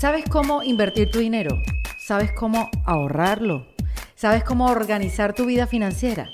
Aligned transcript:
¿Sabes 0.00 0.24
cómo 0.30 0.62
invertir 0.62 1.10
tu 1.10 1.18
dinero? 1.18 1.62
¿Sabes 1.98 2.32
cómo 2.32 2.70
ahorrarlo? 2.86 3.66
¿Sabes 4.14 4.42
cómo 4.44 4.64
organizar 4.68 5.34
tu 5.34 5.44
vida 5.44 5.66
financiera? 5.66 6.30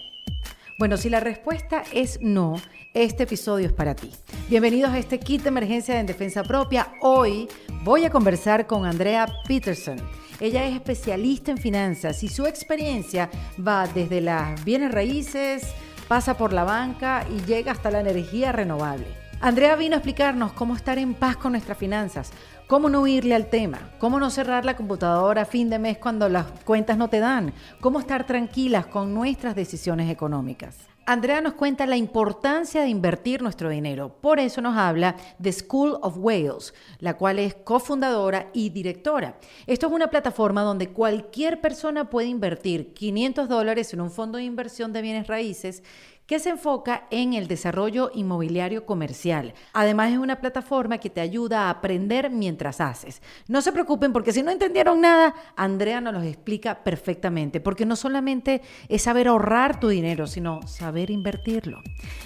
Bueno, 0.79 0.97
si 0.97 1.11
la 1.11 1.19
respuesta 1.19 1.83
es 1.93 2.21
no, 2.23 2.63
este 2.95 3.25
episodio 3.25 3.67
es 3.67 3.73
para 3.73 3.97
ti. 3.97 4.13
Bienvenidos 4.49 4.93
a 4.93 4.99
este 5.01 5.19
kit 5.19 5.43
de 5.43 5.49
emergencia 5.49 5.99
en 5.99 6.07
defensa 6.07 6.45
propia. 6.45 6.93
Hoy 7.01 7.49
voy 7.83 8.05
a 8.05 8.11
conversar 8.11 8.69
con 8.69 8.87
Andrea 8.87 9.27
Peterson. 9.49 9.97
Ella 10.39 10.65
es 10.65 10.77
especialista 10.77 11.51
en 11.51 11.59
finanzas 11.59 12.23
y 12.23 12.29
su 12.29 12.47
experiencia 12.47 13.29
va 13.67 13.89
desde 13.89 14.21
las 14.21 14.65
bienes 14.65 14.93
raíces, 14.93 15.67
pasa 16.07 16.37
por 16.37 16.53
la 16.53 16.63
banca 16.63 17.27
y 17.37 17.45
llega 17.47 17.73
hasta 17.73 17.91
la 17.91 17.99
energía 17.99 18.53
renovable. 18.53 19.26
Andrea 19.41 19.77
vino 19.77 19.95
a 19.95 19.99
explicarnos 19.99 20.53
cómo 20.55 20.75
estar 20.75 20.99
en 20.99 21.13
paz 21.13 21.37
con 21.37 21.53
nuestras 21.53 21.77
finanzas, 21.77 22.33
cómo 22.67 22.89
no 22.89 23.03
huirle 23.03 23.35
al 23.35 23.51
tema, 23.51 23.91
cómo 23.99 24.19
no 24.19 24.31
cerrar 24.31 24.65
la 24.65 24.77
computadora 24.77 25.43
a 25.43 25.47
fin 25.47 25.69
de 25.69 25.79
mes 25.79 25.99
cuando 25.99 26.29
las 26.31 26.47
cuentas 26.65 26.97
no 26.97 27.09
te 27.09 27.21
dan, 27.21 27.53
cómo 27.81 28.01
estar 28.01 28.27
tranquilas 28.27 28.87
con 28.87 29.13
nuestras 29.13 29.55
decisiones 29.55 30.11
económicas. 30.11 30.79
Andrea 31.09 31.41
nos 31.41 31.53
cuenta 31.53 31.87
la 31.87 31.97
importancia 31.97 32.83
de 32.83 32.89
invertir 32.89 33.41
nuestro 33.41 33.69
dinero. 33.69 34.17
Por 34.21 34.41
eso 34.41 34.61
nos 34.61 34.77
habla 34.77 35.15
de 35.39 35.53
School 35.53 35.99
of 36.03 36.17
Wales, 36.19 36.75
la 36.99 37.15
cual 37.15 37.39
es 37.39 37.55
cofundadora 37.55 38.49
y 38.53 38.71
directora. 38.71 39.39
Esto 39.69 39.87
es 39.87 39.93
una 39.93 40.09
plataforma 40.09 40.63
donde 40.63 40.89
cualquier 40.89 41.61
persona 41.61 42.11
puede 42.11 42.27
invertir 42.27 42.93
500 42.93 43.49
dólares 43.49 43.93
en 43.93 44.01
un 44.01 44.11
fondo 44.11 44.39
de 44.39 44.45
inversión 44.45 44.93
de 44.93 45.03
bienes 45.03 45.29
raíces 45.29 45.85
que 46.27 46.39
se 46.39 46.51
enfoca 46.51 47.07
en 47.11 47.35
el 47.35 47.49
desarrollo 47.49 48.11
inmobiliario 48.15 48.85
comercial. 48.85 49.55
Además 49.73 50.13
es 50.13 50.19
una 50.19 50.41
plataforma 50.41 50.99
que 50.99 51.11
te 51.11 51.21
ayuda 51.21 51.67
a 51.67 51.71
aprender 51.71 52.31
mientras 52.31 52.81
haces. 52.81 53.23
No 53.49 53.63
se 53.63 53.73
preocupen 53.73 54.13
porque 54.13 54.33
si 54.33 54.43
no 54.43 54.51
entendieron 54.51 55.01
nada, 55.01 55.35
Andrea 55.57 56.01
nos 56.01 56.15
los 56.15 56.25
explica 56.25 56.83
perfectamente, 56.83 57.61
porque 57.61 57.87
no 57.87 57.97
solamente 57.97 58.63
es 58.89 59.03
saber 59.03 59.29
ahorrar 59.29 59.81
tu 59.81 59.89
dinero, 59.89 60.27
sino 60.27 60.61
saber 60.67 61.11
invertirlo. 61.11 61.81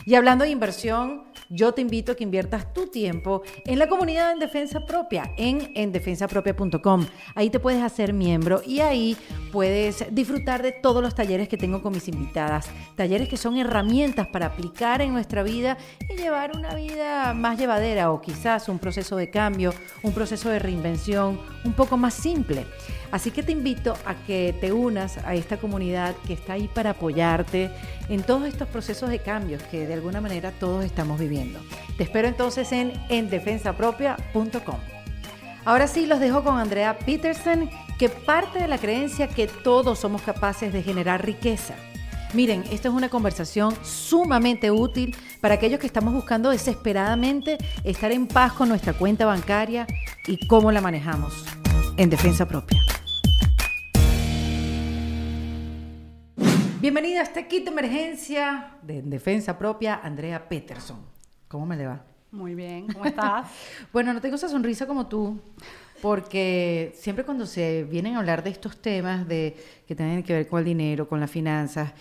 Y 0.06 0.14
hablando 0.14 0.44
de 0.44 0.50
inversión, 0.50 1.29
yo 1.48 1.72
te 1.72 1.80
invito 1.80 2.12
a 2.12 2.14
que 2.14 2.24
inviertas 2.24 2.72
tu 2.72 2.88
tiempo 2.88 3.42
en 3.64 3.78
la 3.78 3.88
comunidad 3.88 4.32
en 4.32 4.38
defensa 4.38 4.84
propia, 4.86 5.32
en 5.36 5.72
endefensapropia.com. 5.74 7.06
Ahí 7.34 7.50
te 7.50 7.60
puedes 7.60 7.82
hacer 7.82 8.12
miembro 8.12 8.62
y 8.66 8.80
ahí 8.80 9.16
puedes 9.52 10.04
disfrutar 10.12 10.62
de 10.62 10.72
todos 10.72 11.02
los 11.02 11.14
talleres 11.14 11.48
que 11.48 11.56
tengo 11.56 11.82
con 11.82 11.92
mis 11.92 12.08
invitadas, 12.08 12.68
talleres 12.96 13.28
que 13.28 13.36
son 13.36 13.56
herramientas 13.56 14.26
para 14.28 14.46
aplicar 14.46 15.02
en 15.02 15.12
nuestra 15.12 15.42
vida 15.42 15.78
y 16.08 16.16
llevar 16.16 16.56
una 16.56 16.74
vida 16.74 17.34
más 17.34 17.58
llevadera 17.58 18.12
o 18.12 18.20
quizás 18.20 18.68
un 18.68 18.78
proceso 18.78 19.16
de 19.16 19.30
cambio, 19.30 19.74
un 20.02 20.12
proceso 20.12 20.48
de 20.48 20.58
reinvención 20.58 21.40
un 21.64 21.72
poco 21.72 21.96
más 21.96 22.14
simple. 22.14 22.66
Así 23.10 23.30
que 23.30 23.42
te 23.42 23.52
invito 23.52 23.94
a 24.06 24.14
que 24.14 24.54
te 24.60 24.72
unas 24.72 25.18
a 25.18 25.34
esta 25.34 25.56
comunidad 25.56 26.14
que 26.26 26.34
está 26.34 26.54
ahí 26.54 26.68
para 26.72 26.90
apoyarte 26.90 27.70
en 28.10 28.22
todos 28.24 28.46
estos 28.46 28.68
procesos 28.68 29.08
de 29.08 29.20
cambios 29.20 29.62
que 29.62 29.86
de 29.86 29.94
alguna 29.94 30.20
manera 30.20 30.50
todos 30.50 30.84
estamos 30.84 31.18
viviendo. 31.18 31.60
Te 31.96 32.02
espero 32.02 32.28
entonces 32.28 32.70
en 32.72 32.92
endefensapropia.com. 33.08 34.78
Ahora 35.64 35.86
sí, 35.86 36.06
los 36.06 36.20
dejo 36.20 36.42
con 36.42 36.58
Andrea 36.58 36.98
Peterson, 36.98 37.70
que 37.98 38.08
parte 38.08 38.58
de 38.58 38.68
la 38.68 38.78
creencia 38.78 39.28
que 39.28 39.46
todos 39.46 39.98
somos 39.98 40.22
capaces 40.22 40.72
de 40.72 40.82
generar 40.82 41.24
riqueza. 41.24 41.74
Miren, 42.32 42.64
esta 42.70 42.88
es 42.88 42.94
una 42.94 43.08
conversación 43.08 43.74
sumamente 43.84 44.70
útil 44.70 45.16
para 45.40 45.54
aquellos 45.54 45.80
que 45.80 45.86
estamos 45.86 46.14
buscando 46.14 46.50
desesperadamente 46.50 47.58
estar 47.84 48.10
en 48.12 48.26
paz 48.26 48.52
con 48.52 48.68
nuestra 48.68 48.92
cuenta 48.92 49.26
bancaria 49.26 49.86
y 50.26 50.46
cómo 50.46 50.72
la 50.72 50.80
manejamos 50.80 51.44
en 51.96 52.08
defensa 52.08 52.46
propia. 52.46 52.80
Bienvenida 56.80 57.20
a 57.20 57.24
este 57.24 57.46
kit 57.46 57.64
de 57.64 57.72
emergencia 57.72 58.72
de 58.80 59.02
defensa 59.02 59.58
propia, 59.58 60.00
Andrea 60.02 60.48
Peterson. 60.48 60.96
¿Cómo 61.46 61.66
me 61.66 61.76
le 61.76 61.86
va? 61.86 62.02
Muy 62.30 62.54
bien, 62.54 62.86
¿cómo 62.86 63.04
estás? 63.04 63.50
bueno, 63.92 64.14
no 64.14 64.20
tengo 64.22 64.36
esa 64.36 64.48
sonrisa 64.48 64.86
como 64.86 65.06
tú, 65.06 65.38
porque 66.00 66.94
siempre 66.96 67.22
cuando 67.26 67.44
se 67.44 67.84
vienen 67.84 68.14
a 68.14 68.20
hablar 68.20 68.42
de 68.42 68.48
estos 68.48 68.78
temas 68.78 69.28
de 69.28 69.54
que 69.86 69.94
tienen 69.94 70.22
que 70.22 70.32
ver 70.32 70.48
con 70.48 70.60
el 70.60 70.64
dinero, 70.64 71.06
con 71.06 71.20
las 71.20 71.30
finanzas, 71.30 71.92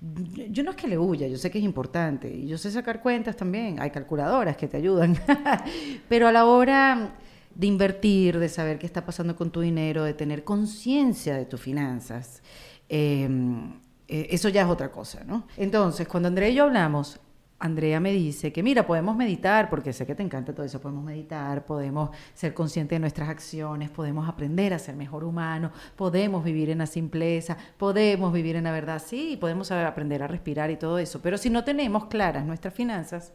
yo 0.00 0.64
no 0.64 0.72
es 0.72 0.76
que 0.76 0.88
le 0.88 0.98
huya, 0.98 1.28
yo 1.28 1.38
sé 1.38 1.48
que 1.48 1.58
es 1.58 1.64
importante 1.64 2.28
y 2.28 2.48
yo 2.48 2.58
sé 2.58 2.72
sacar 2.72 3.00
cuentas 3.00 3.36
también, 3.36 3.80
hay 3.80 3.90
calculadoras 3.90 4.56
que 4.56 4.66
te 4.66 4.78
ayudan, 4.78 5.16
pero 6.08 6.26
a 6.26 6.32
la 6.32 6.44
hora 6.46 7.14
de 7.54 7.66
invertir, 7.68 8.40
de 8.40 8.48
saber 8.48 8.80
qué 8.80 8.86
está 8.86 9.06
pasando 9.06 9.36
con 9.36 9.52
tu 9.52 9.60
dinero, 9.60 10.02
de 10.02 10.12
tener 10.12 10.42
conciencia 10.42 11.36
de 11.36 11.44
tus 11.44 11.60
finanzas, 11.60 12.42
em, 12.88 13.83
eh, 14.08 14.28
eso 14.30 14.48
ya 14.48 14.62
es 14.62 14.68
otra 14.68 14.90
cosa, 14.90 15.24
¿no? 15.24 15.46
Entonces, 15.56 16.06
cuando 16.06 16.28
Andrea 16.28 16.48
y 16.48 16.54
yo 16.54 16.64
hablamos, 16.64 17.20
Andrea 17.58 18.00
me 18.00 18.12
dice 18.12 18.52
que 18.52 18.62
mira, 18.62 18.86
podemos 18.86 19.16
meditar, 19.16 19.70
porque 19.70 19.92
sé 19.92 20.04
que 20.04 20.14
te 20.14 20.22
encanta 20.22 20.52
todo 20.52 20.66
eso, 20.66 20.80
podemos 20.80 21.04
meditar, 21.04 21.64
podemos 21.64 22.10
ser 22.34 22.52
conscientes 22.52 22.96
de 22.96 23.00
nuestras 23.00 23.28
acciones, 23.28 23.88
podemos 23.90 24.28
aprender 24.28 24.74
a 24.74 24.78
ser 24.78 24.96
mejor 24.96 25.24
humano, 25.24 25.72
podemos 25.96 26.44
vivir 26.44 26.68
en 26.68 26.78
la 26.78 26.86
simpleza, 26.86 27.56
podemos 27.78 28.32
vivir 28.32 28.56
en 28.56 28.64
la 28.64 28.72
verdad, 28.72 29.00
sí, 29.04 29.38
podemos 29.40 29.70
aprender 29.70 30.22
a 30.22 30.26
respirar 30.26 30.70
y 30.70 30.76
todo 30.76 30.98
eso, 30.98 31.22
pero 31.22 31.38
si 31.38 31.48
no 31.48 31.64
tenemos 31.64 32.06
claras 32.06 32.44
nuestras 32.44 32.74
finanzas, 32.74 33.32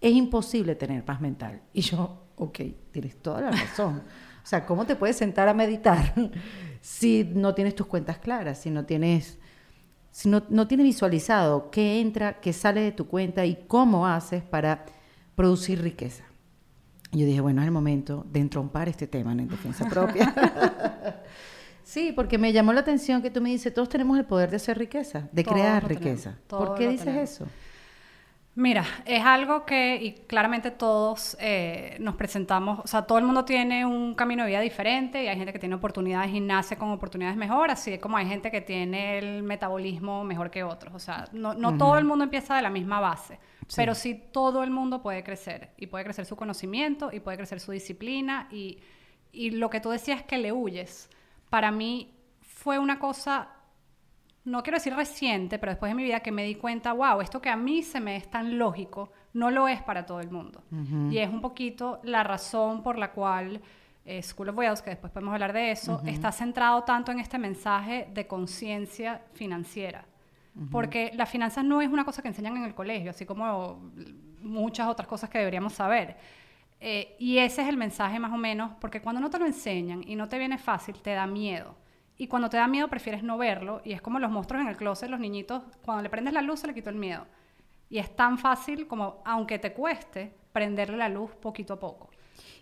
es 0.00 0.12
imposible 0.12 0.74
tener 0.74 1.04
paz 1.04 1.20
mental. 1.20 1.62
Y 1.72 1.80
yo, 1.80 2.26
ok, 2.36 2.60
tienes 2.92 3.16
toda 3.22 3.40
la 3.40 3.50
razón. 3.50 4.02
O 4.42 4.46
sea, 4.46 4.66
¿cómo 4.66 4.84
te 4.84 4.96
puedes 4.96 5.16
sentar 5.16 5.48
a 5.48 5.54
meditar 5.54 6.14
si 6.80 7.28
no 7.34 7.54
tienes 7.54 7.74
tus 7.74 7.86
cuentas 7.86 8.18
claras, 8.18 8.58
si 8.58 8.70
no 8.70 8.84
tienes 8.84 9.38
si 10.12 10.28
no, 10.28 10.42
no 10.50 10.68
tienes 10.68 10.84
visualizado 10.84 11.70
qué 11.70 12.00
entra, 12.00 12.38
qué 12.40 12.52
sale 12.52 12.82
de 12.82 12.92
tu 12.92 13.06
cuenta 13.08 13.46
y 13.46 13.64
cómo 13.66 14.06
haces 14.06 14.42
para 14.42 14.84
producir 15.34 15.80
riqueza. 15.82 16.24
yo 17.10 17.24
dije, 17.24 17.40
bueno, 17.40 17.62
es 17.62 17.66
el 17.66 17.72
momento 17.72 18.24
de 18.30 18.40
entrompar 18.40 18.90
este 18.90 19.06
tema 19.06 19.32
en 19.32 19.48
defensa 19.48 19.88
propia. 19.88 20.32
sí, 21.82 22.12
porque 22.14 22.36
me 22.36 22.52
llamó 22.52 22.74
la 22.74 22.80
atención 22.80 23.22
que 23.22 23.30
tú 23.30 23.40
me 23.40 23.48
dices, 23.48 23.72
todos 23.72 23.88
tenemos 23.88 24.18
el 24.18 24.26
poder 24.26 24.50
de 24.50 24.56
hacer 24.56 24.78
riqueza, 24.78 25.30
de 25.32 25.44
crear 25.44 25.88
riqueza. 25.88 26.36
¿Por 26.46 26.74
qué 26.74 26.88
dices 26.88 27.16
eso? 27.16 27.46
Mira, 28.54 28.84
es 29.06 29.24
algo 29.24 29.64
que, 29.64 29.96
y 29.96 30.12
claramente 30.26 30.70
todos 30.70 31.38
eh, 31.40 31.96
nos 32.00 32.16
presentamos, 32.16 32.80
o 32.80 32.86
sea, 32.86 33.02
todo 33.02 33.16
el 33.16 33.24
mundo 33.24 33.46
tiene 33.46 33.86
un 33.86 34.14
camino 34.14 34.42
de 34.42 34.50
vida 34.50 34.60
diferente 34.60 35.24
y 35.24 35.28
hay 35.28 35.38
gente 35.38 35.54
que 35.54 35.58
tiene 35.58 35.74
oportunidades 35.74 36.34
y 36.34 36.40
nace 36.40 36.76
con 36.76 36.90
oportunidades 36.90 37.38
mejor, 37.38 37.70
así 37.70 37.96
como 37.96 38.18
hay 38.18 38.26
gente 38.26 38.50
que 38.50 38.60
tiene 38.60 39.16
el 39.16 39.42
metabolismo 39.42 40.22
mejor 40.22 40.50
que 40.50 40.64
otros. 40.64 40.94
O 40.94 40.98
sea, 40.98 41.24
no, 41.32 41.54
no 41.54 41.78
todo 41.78 41.96
el 41.96 42.04
mundo 42.04 42.24
empieza 42.24 42.54
de 42.54 42.60
la 42.60 42.68
misma 42.68 43.00
base, 43.00 43.38
pero 43.74 43.94
sí 43.94 44.22
todo 44.32 44.62
el 44.62 44.70
mundo 44.70 45.00
puede 45.00 45.24
crecer 45.24 45.70
y 45.78 45.86
puede 45.86 46.04
crecer 46.04 46.26
su 46.26 46.36
conocimiento 46.36 47.08
y 47.10 47.20
puede 47.20 47.38
crecer 47.38 47.58
su 47.58 47.72
disciplina 47.72 48.48
y, 48.50 48.80
y 49.32 49.52
lo 49.52 49.70
que 49.70 49.80
tú 49.80 49.88
decías 49.88 50.24
que 50.24 50.36
le 50.36 50.52
huyes, 50.52 51.08
para 51.48 51.70
mí 51.70 52.12
fue 52.42 52.78
una 52.78 52.98
cosa 52.98 53.48
no 54.44 54.62
quiero 54.62 54.78
decir 54.78 54.94
reciente, 54.94 55.58
pero 55.58 55.72
después 55.72 55.90
de 55.90 55.94
mi 55.94 56.02
vida 56.02 56.20
que 56.20 56.32
me 56.32 56.44
di 56.44 56.56
cuenta, 56.56 56.92
wow, 56.92 57.20
esto 57.20 57.40
que 57.40 57.48
a 57.48 57.56
mí 57.56 57.82
se 57.82 58.00
me 58.00 58.16
es 58.16 58.28
tan 58.28 58.58
lógico, 58.58 59.12
no 59.34 59.50
lo 59.50 59.68
es 59.68 59.82
para 59.82 60.04
todo 60.04 60.20
el 60.20 60.30
mundo. 60.30 60.62
Y 61.10 61.18
es 61.18 61.28
un 61.30 61.40
poquito 61.40 62.00
la 62.02 62.24
razón 62.24 62.82
por 62.82 62.98
la 62.98 63.12
cual 63.12 63.60
eh, 64.04 64.20
School 64.22 64.48
of 64.48 64.58
Wales, 64.58 64.82
que 64.82 64.90
después 64.90 65.12
podemos 65.12 65.32
hablar 65.32 65.52
de 65.52 65.70
eso, 65.70 66.02
está 66.06 66.32
centrado 66.32 66.82
tanto 66.82 67.12
en 67.12 67.20
este 67.20 67.38
mensaje 67.38 68.08
de 68.12 68.26
conciencia 68.26 69.22
financiera. 69.32 70.06
Porque 70.70 71.12
las 71.14 71.30
finanzas 71.30 71.64
no 71.64 71.80
es 71.80 71.88
una 71.88 72.04
cosa 72.04 72.20
que 72.20 72.28
enseñan 72.28 72.56
en 72.58 72.64
el 72.64 72.74
colegio, 72.74 73.10
así 73.10 73.24
como 73.24 73.80
muchas 74.40 74.86
otras 74.88 75.08
cosas 75.08 75.30
que 75.30 75.38
deberíamos 75.38 75.72
saber. 75.72 76.16
Eh, 76.80 77.14
y 77.20 77.38
ese 77.38 77.62
es 77.62 77.68
el 77.68 77.76
mensaje 77.76 78.18
más 78.18 78.32
o 78.32 78.36
menos, 78.36 78.72
porque 78.80 79.00
cuando 79.00 79.20
no 79.20 79.30
te 79.30 79.38
lo 79.38 79.46
enseñan 79.46 80.02
y 80.06 80.16
no 80.16 80.28
te 80.28 80.36
viene 80.36 80.58
fácil, 80.58 80.96
te 81.00 81.12
da 81.12 81.26
miedo. 81.28 81.76
Y 82.22 82.28
cuando 82.28 82.48
te 82.48 82.56
da 82.56 82.68
miedo 82.68 82.86
prefieres 82.86 83.24
no 83.24 83.36
verlo. 83.36 83.82
Y 83.84 83.90
es 83.90 84.00
como 84.00 84.20
los 84.20 84.30
monstruos 84.30 84.62
en 84.62 84.68
el 84.68 84.76
closet, 84.76 85.10
los 85.10 85.18
niñitos, 85.18 85.60
cuando 85.84 86.04
le 86.04 86.08
prendes 86.08 86.32
la 86.32 86.40
luz 86.40 86.60
se 86.60 86.68
le 86.68 86.72
quitó 86.72 86.88
el 86.88 86.94
miedo. 86.94 87.26
Y 87.90 87.98
es 87.98 88.14
tan 88.14 88.38
fácil 88.38 88.86
como, 88.86 89.20
aunque 89.24 89.58
te 89.58 89.72
cueste, 89.72 90.32
prenderle 90.52 90.96
la 90.98 91.08
luz 91.08 91.32
poquito 91.32 91.72
a 91.72 91.80
poco. 91.80 92.10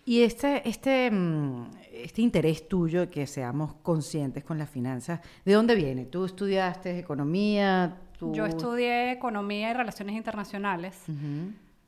Y 0.03 0.23
este, 0.23 0.67
este, 0.67 1.11
mm, 1.11 1.65
este 1.91 2.23
interés 2.23 2.67
tuyo 2.67 3.01
de 3.01 3.09
que 3.09 3.27
seamos 3.27 3.75
conscientes 3.83 4.43
con 4.43 4.57
las 4.57 4.67
finanzas, 4.67 5.19
¿de 5.45 5.53
dónde 5.53 5.75
viene? 5.75 6.05
¿Tú 6.05 6.25
estudiaste 6.25 6.97
economía? 6.97 7.99
Yo 8.19 8.47
estudié 8.47 9.11
economía 9.11 9.69
y 9.69 9.73
relaciones 9.75 10.15
internacionales. 10.15 11.03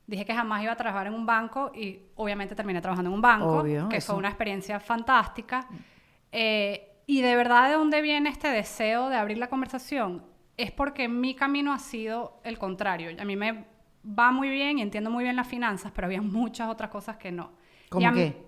Dije 0.06 0.24
que 0.24 0.32
jamás 0.32 0.62
iba 0.62 0.70
a 0.70 0.76
trabajar 0.76 1.08
en 1.08 1.14
un 1.14 1.26
banco 1.26 1.72
y 1.74 1.98
obviamente 2.14 2.54
terminé 2.54 2.80
trabajando 2.80 3.10
en 3.10 3.14
un 3.14 3.20
banco, 3.20 3.64
que 3.90 4.00
fue 4.00 4.14
una 4.14 4.28
experiencia 4.28 4.78
fantástica. 4.78 5.66
Eh, 6.30 6.93
y 7.06 7.22
de 7.22 7.36
verdad, 7.36 7.68
¿de 7.68 7.74
dónde 7.74 8.00
viene 8.00 8.30
este 8.30 8.48
deseo 8.48 9.08
de 9.08 9.16
abrir 9.16 9.38
la 9.38 9.48
conversación? 9.48 10.24
Es 10.56 10.70
porque 10.70 11.08
mi 11.08 11.34
camino 11.34 11.72
ha 11.72 11.78
sido 11.78 12.40
el 12.44 12.58
contrario. 12.58 13.10
A 13.18 13.24
mí 13.24 13.36
me 13.36 13.64
va 14.06 14.30
muy 14.30 14.48
bien 14.48 14.78
y 14.78 14.82
entiendo 14.82 15.10
muy 15.10 15.24
bien 15.24 15.36
las 15.36 15.48
finanzas, 15.48 15.92
pero 15.94 16.06
había 16.06 16.22
muchas 16.22 16.68
otras 16.68 16.90
cosas 16.90 17.16
que 17.16 17.32
no. 17.32 17.52
¿Cómo 17.88 18.12
qué? 18.12 18.44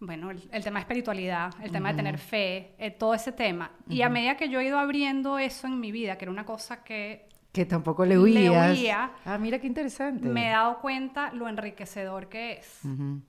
bueno, 0.00 0.30
el, 0.30 0.62
tema 0.62 0.78
de 0.78 0.82
espiritualidad, 0.82 1.52
el 1.60 1.72
tema 1.72 1.90
de 1.90 1.96
tener 1.96 2.18
fe, 2.18 2.74
eh, 2.78 2.90
todo 2.92 3.14
ese 3.14 3.32
tema. 3.32 3.72
Y 3.88 4.02
a 4.02 4.08
medida 4.08 4.36
que 4.36 4.48
yo 4.48 4.60
he 4.60 4.66
ido 4.66 4.78
abriendo 4.78 5.38
eso 5.38 5.66
en 5.66 5.80
mi 5.80 5.90
vida, 5.90 6.16
que 6.16 6.24
era 6.24 6.32
una 6.32 6.46
cosa 6.46 6.84
que... 6.84 7.26
Que 7.52 7.64
tampoco 7.64 8.04
le 8.04 8.18
huías. 8.18 8.78
Ah, 9.24 9.38
mira 9.38 9.58
qué 9.58 9.66
interesante. 9.66 10.28
Me 10.28 10.48
he 10.48 10.50
dado 10.50 10.80
cuenta 10.80 11.32
lo 11.32 11.48
enriquecedor 11.48 12.28
que 12.28 12.58
es. 12.58 12.80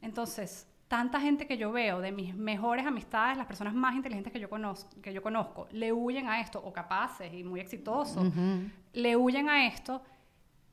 Entonces, 0.01 0.67
tanta 0.89 1.21
gente 1.21 1.45
que 1.45 1.55
yo 1.55 1.71
veo, 1.71 2.01
de 2.01 2.11
mis 2.11 2.35
mejores 2.35 2.85
amistades, 2.85 3.37
las 3.37 3.45
personas 3.45 3.73
más 3.75 3.95
inteligentes 3.95 4.33
que 4.33 4.39
yo 4.39 4.49
conozco, 4.49 4.99
que 5.01 5.13
yo 5.13 5.21
conozco 5.21 5.67
le 5.71 5.93
huyen 5.93 6.27
a 6.27 6.41
esto, 6.41 6.59
o 6.59 6.73
capaces 6.73 7.31
y 7.31 7.43
muy 7.43 7.61
exitosos, 7.61 8.27
le 8.91 9.15
huyen 9.15 9.47
a 9.47 9.67
esto. 9.67 10.01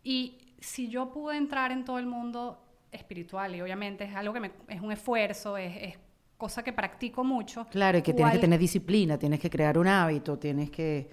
Y 0.03 0.39
si 0.59 0.89
yo 0.89 1.13
pude 1.13 1.37
entrar 1.37 1.71
en 1.71 1.85
todo 1.85 1.99
el 1.99 2.07
mundo 2.07 2.65
espiritual 2.91 3.55
y 3.55 3.61
obviamente 3.61 4.05
es 4.05 4.17
algo 4.17 4.33
que 4.33 4.41
me, 4.41 4.53
es 4.69 4.81
un 4.81 4.91
esfuerzo, 4.91 5.59
es, 5.59 5.77
es, 5.77 5.99
cosa 6.39 6.63
que 6.63 6.73
practico 6.73 7.23
mucho. 7.23 7.67
Claro, 7.67 7.99
y 7.99 8.03
que 8.03 8.15
tienes 8.15 8.33
que 8.33 8.41
tener 8.41 8.59
disciplina, 8.59 9.19
tienes 9.19 9.39
que 9.39 9.51
crear 9.51 9.77
un 9.77 9.87
hábito, 9.87 10.39
tienes 10.39 10.71
que 10.71 11.11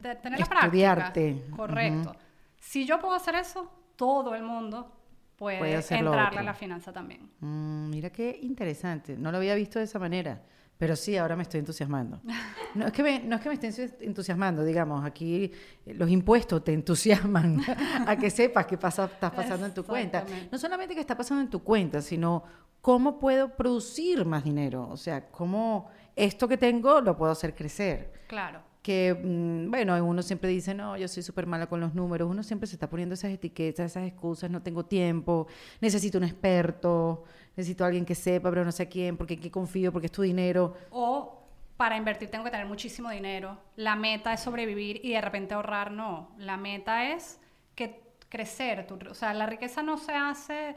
tener 0.00 0.38
la 0.38 0.60
estudiarte. 0.60 1.46
Correcto. 1.54 2.14
Si 2.60 2.86
yo 2.86 3.00
puedo 3.00 3.14
hacer 3.14 3.34
eso, 3.34 3.68
todo 3.96 4.36
el 4.36 4.44
mundo 4.44 4.95
puede, 5.36 5.58
puede 5.58 5.74
entrarle 5.74 6.40
a 6.40 6.42
la 6.42 6.54
finanza 6.54 6.92
también. 6.92 7.30
Mm, 7.40 7.90
mira 7.90 8.10
qué 8.10 8.38
interesante, 8.42 9.16
no 9.16 9.30
lo 9.30 9.38
había 9.38 9.54
visto 9.54 9.78
de 9.78 9.84
esa 9.84 9.98
manera. 9.98 10.42
Pero 10.78 10.94
sí, 10.94 11.16
ahora 11.16 11.36
me 11.36 11.42
estoy 11.42 11.60
entusiasmando. 11.60 12.20
No 12.74 12.88
es 12.88 12.92
que 12.92 13.02
me, 13.02 13.20
no 13.20 13.36
es 13.36 13.40
que 13.40 13.48
me 13.48 13.54
esté 13.54 13.96
entusiasmando, 14.00 14.62
digamos, 14.62 15.02
aquí 15.02 15.50
eh, 15.86 15.94
los 15.94 16.10
impuestos 16.10 16.62
te 16.62 16.74
entusiasman 16.74 17.62
a 18.06 18.16
que 18.18 18.28
sepas 18.28 18.66
qué 18.66 18.76
pasa, 18.76 19.06
está 19.06 19.32
pasando 19.32 19.64
en 19.64 19.72
tu 19.72 19.82
cuenta. 19.82 20.26
No 20.52 20.58
solamente 20.58 20.94
qué 20.94 21.00
está 21.00 21.16
pasando 21.16 21.40
en 21.42 21.48
tu 21.48 21.62
cuenta, 21.62 22.02
sino 22.02 22.44
cómo 22.82 23.18
puedo 23.18 23.56
producir 23.56 24.26
más 24.26 24.44
dinero. 24.44 24.90
O 24.90 24.98
sea, 24.98 25.30
cómo 25.30 25.88
esto 26.14 26.46
que 26.46 26.58
tengo 26.58 27.00
lo 27.00 27.16
puedo 27.16 27.32
hacer 27.32 27.54
crecer. 27.54 28.12
Claro. 28.26 28.60
Que, 28.86 29.18
mm, 29.20 29.68
bueno, 29.68 30.04
uno 30.04 30.22
siempre 30.22 30.48
dice, 30.48 30.72
no, 30.72 30.96
yo 30.96 31.08
soy 31.08 31.24
súper 31.24 31.46
mala 31.46 31.66
con 31.66 31.80
los 31.80 31.92
números. 31.92 32.30
Uno 32.30 32.44
siempre 32.44 32.68
se 32.68 32.76
está 32.76 32.88
poniendo 32.88 33.14
esas 33.14 33.32
etiquetas, 33.32 33.90
esas 33.90 34.06
excusas, 34.06 34.48
no 34.48 34.62
tengo 34.62 34.84
tiempo, 34.84 35.48
necesito 35.80 36.18
un 36.18 36.24
experto 36.24 37.24
necesito 37.56 37.84
alguien 37.84 38.04
que 38.04 38.14
sepa, 38.14 38.50
pero 38.50 38.64
no 38.64 38.72
sé 38.72 38.88
quién, 38.88 39.16
porque 39.16 39.38
qué 39.38 39.50
confío, 39.50 39.90
porque 39.90 40.06
es 40.06 40.12
tu 40.12 40.22
dinero. 40.22 40.74
O 40.90 41.42
para 41.76 41.96
invertir 41.96 42.30
tengo 42.30 42.44
que 42.44 42.50
tener 42.50 42.66
muchísimo 42.66 43.10
dinero. 43.10 43.58
La 43.76 43.96
meta 43.96 44.32
es 44.32 44.40
sobrevivir 44.40 45.00
y 45.02 45.12
de 45.12 45.20
repente 45.20 45.54
ahorrar, 45.54 45.90
no. 45.90 46.34
La 46.38 46.56
meta 46.56 47.12
es 47.12 47.40
que 47.74 48.02
crecer. 48.28 48.86
o 49.10 49.14
sea, 49.14 49.32
la 49.32 49.46
riqueza 49.46 49.82
no 49.82 49.96
se 49.96 50.12
hace 50.12 50.76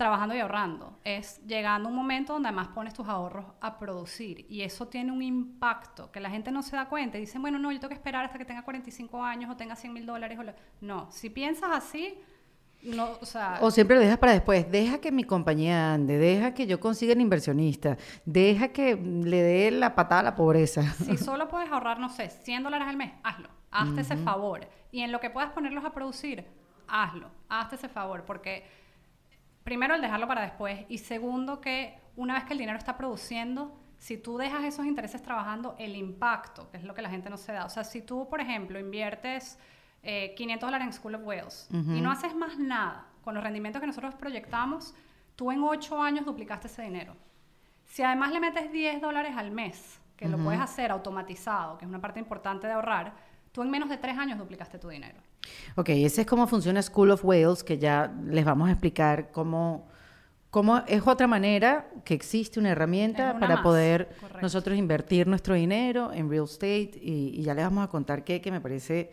trabajando 0.00 0.34
y 0.34 0.38
ahorrando. 0.38 0.98
Es 1.04 1.44
llegando 1.46 1.90
a 1.90 1.90
un 1.90 1.96
momento 1.96 2.32
donde 2.32 2.48
además 2.48 2.68
pones 2.68 2.94
tus 2.94 3.06
ahorros 3.06 3.44
a 3.60 3.78
producir. 3.78 4.46
Y 4.48 4.62
eso 4.62 4.88
tiene 4.88 5.12
un 5.12 5.20
impacto 5.20 6.10
que 6.10 6.20
la 6.20 6.30
gente 6.30 6.50
no 6.50 6.62
se 6.62 6.74
da 6.74 6.88
cuenta. 6.88 7.18
Y 7.18 7.20
dicen, 7.20 7.42
bueno, 7.42 7.58
no, 7.58 7.70
yo 7.70 7.78
tengo 7.78 7.90
que 7.90 7.96
esperar 7.96 8.24
hasta 8.24 8.38
que 8.38 8.46
tenga 8.46 8.62
45 8.62 9.22
años 9.22 9.50
o 9.50 9.56
tenga 9.56 9.76
100 9.76 9.92
mil 9.92 10.06
dólares. 10.06 10.38
No, 10.80 11.12
si 11.12 11.28
piensas 11.28 11.70
así, 11.72 12.18
no, 12.82 13.10
o, 13.60 13.70
siempre 13.70 13.96
lo 13.96 14.00
dejas 14.00 14.16
para 14.16 14.32
después. 14.32 14.72
Deja 14.72 15.02
que 15.02 15.12
mi 15.12 15.24
compañía 15.24 15.92
ande, 15.92 16.16
deja 16.16 16.54
que 16.54 16.66
yo 16.66 16.80
consiga 16.80 17.12
el 17.12 17.20
inversionista, 17.20 17.98
deja 18.24 18.68
que 18.68 18.96
le 18.96 19.42
dé 19.42 19.70
la 19.70 19.94
patada 19.94 20.22
a 20.22 20.24
la 20.24 20.34
pobreza. 20.34 20.80
Si 21.04 21.18
solo 21.18 21.46
puedes 21.50 21.70
ahorrar, 21.70 22.00
no 22.00 22.08
sé, 22.08 22.30
100 22.30 22.62
dólares 22.62 22.88
al 22.88 22.96
mes, 22.96 23.12
hazlo. 23.22 23.50
Hazte 23.70 24.00
ese 24.00 24.16
favor. 24.16 24.66
Y 24.90 25.02
en 25.02 25.12
lo 25.12 25.20
que 25.20 25.28
puedas 25.28 25.52
ponerlos 25.52 25.84
a 25.84 25.92
producir, 25.92 26.46
hazlo. 26.88 27.28
Hazte 27.50 27.76
ese 27.76 27.90
favor. 27.90 28.24
Porque 28.24 28.64
primero 29.64 29.94
el 29.94 30.00
dejarlo 30.00 30.26
para 30.26 30.42
después. 30.42 30.84
Y 30.88 30.98
segundo 30.98 31.60
que 31.60 31.98
una 32.16 32.34
vez 32.34 32.44
que 32.44 32.52
el 32.52 32.58
dinero 32.58 32.78
está 32.78 32.96
produciendo, 32.96 33.76
si 33.98 34.16
tú 34.16 34.38
dejas 34.38 34.64
esos 34.64 34.86
intereses 34.86 35.22
trabajando, 35.22 35.76
el 35.78 35.94
impacto, 35.94 36.70
que 36.70 36.78
es 36.78 36.84
lo 36.84 36.94
que 36.94 37.02
la 37.02 37.10
gente 37.10 37.28
no 37.28 37.36
se 37.36 37.52
da. 37.52 37.66
O 37.66 37.68
sea, 37.68 37.84
si 37.84 38.00
tú, 38.00 38.28
por 38.28 38.40
ejemplo, 38.40 38.78
inviertes 38.78 39.58
500 40.02 40.02
eh, 40.02 40.58
dólares 40.58 40.86
en 40.86 40.92
School 40.94 41.14
of 41.16 41.22
Wales 41.24 41.68
y 41.70 42.00
no 42.00 42.10
haces 42.10 42.34
más 42.34 42.58
nada 42.58 43.06
con 43.22 43.34
los 43.34 43.44
rendimientos 43.44 43.80
que 43.80 43.86
nosotros 43.86 44.14
proyectamos, 44.14 44.94
tú 45.36 45.52
en 45.52 45.62
8 45.62 46.02
años 46.02 46.24
duplicaste 46.24 46.68
ese 46.68 46.82
dinero. 46.82 47.14
Si 47.84 48.02
además 48.02 48.32
le 48.32 48.40
metes 48.40 48.72
10 48.72 49.02
dólares 49.02 49.34
al 49.36 49.50
mes, 49.50 50.00
que 50.16 50.28
lo 50.28 50.38
puedes 50.38 50.60
hacer 50.60 50.90
automatizado, 50.90 51.76
que 51.76 51.84
es 51.84 51.88
una 51.88 52.00
parte 52.00 52.20
importante 52.20 52.66
de 52.66 52.74
ahorrar, 52.74 53.14
tú 53.52 53.62
en 53.62 53.70
menos 53.70 53.88
de 53.88 53.96
3 53.96 54.16
años 54.16 54.38
duplicaste 54.38 54.78
tu 54.78 54.88
dinero. 54.88 55.18
Ok, 55.76 55.90
ese 55.90 56.22
es 56.22 56.26
cómo 56.26 56.46
funciona 56.46 56.82
School 56.82 57.10
of 57.10 57.24
Wales, 57.24 57.64
que 57.64 57.78
ya 57.78 58.12
les 58.26 58.44
vamos 58.44 58.68
a 58.68 58.72
explicar 58.72 59.30
cómo, 59.30 59.88
cómo 60.50 60.78
es 60.86 61.06
otra 61.06 61.26
manera 61.26 61.88
que 62.04 62.14
existe 62.14 62.60
una 62.60 62.70
herramienta 62.70 63.38
para 63.38 63.62
poder 63.62 64.10
nosotros 64.42 64.76
invertir 64.76 65.26
nuestro 65.26 65.54
dinero 65.54 66.12
en 66.12 66.28
real 66.28 66.44
estate 66.44 66.92
y, 67.00 67.32
y, 67.34 67.42
ya 67.42 67.54
les 67.54 67.64
vamos 67.64 67.84
a 67.84 67.88
contar 67.88 68.24
qué, 68.24 68.40
que 68.40 68.50
me 68.50 68.60
parece 68.60 69.10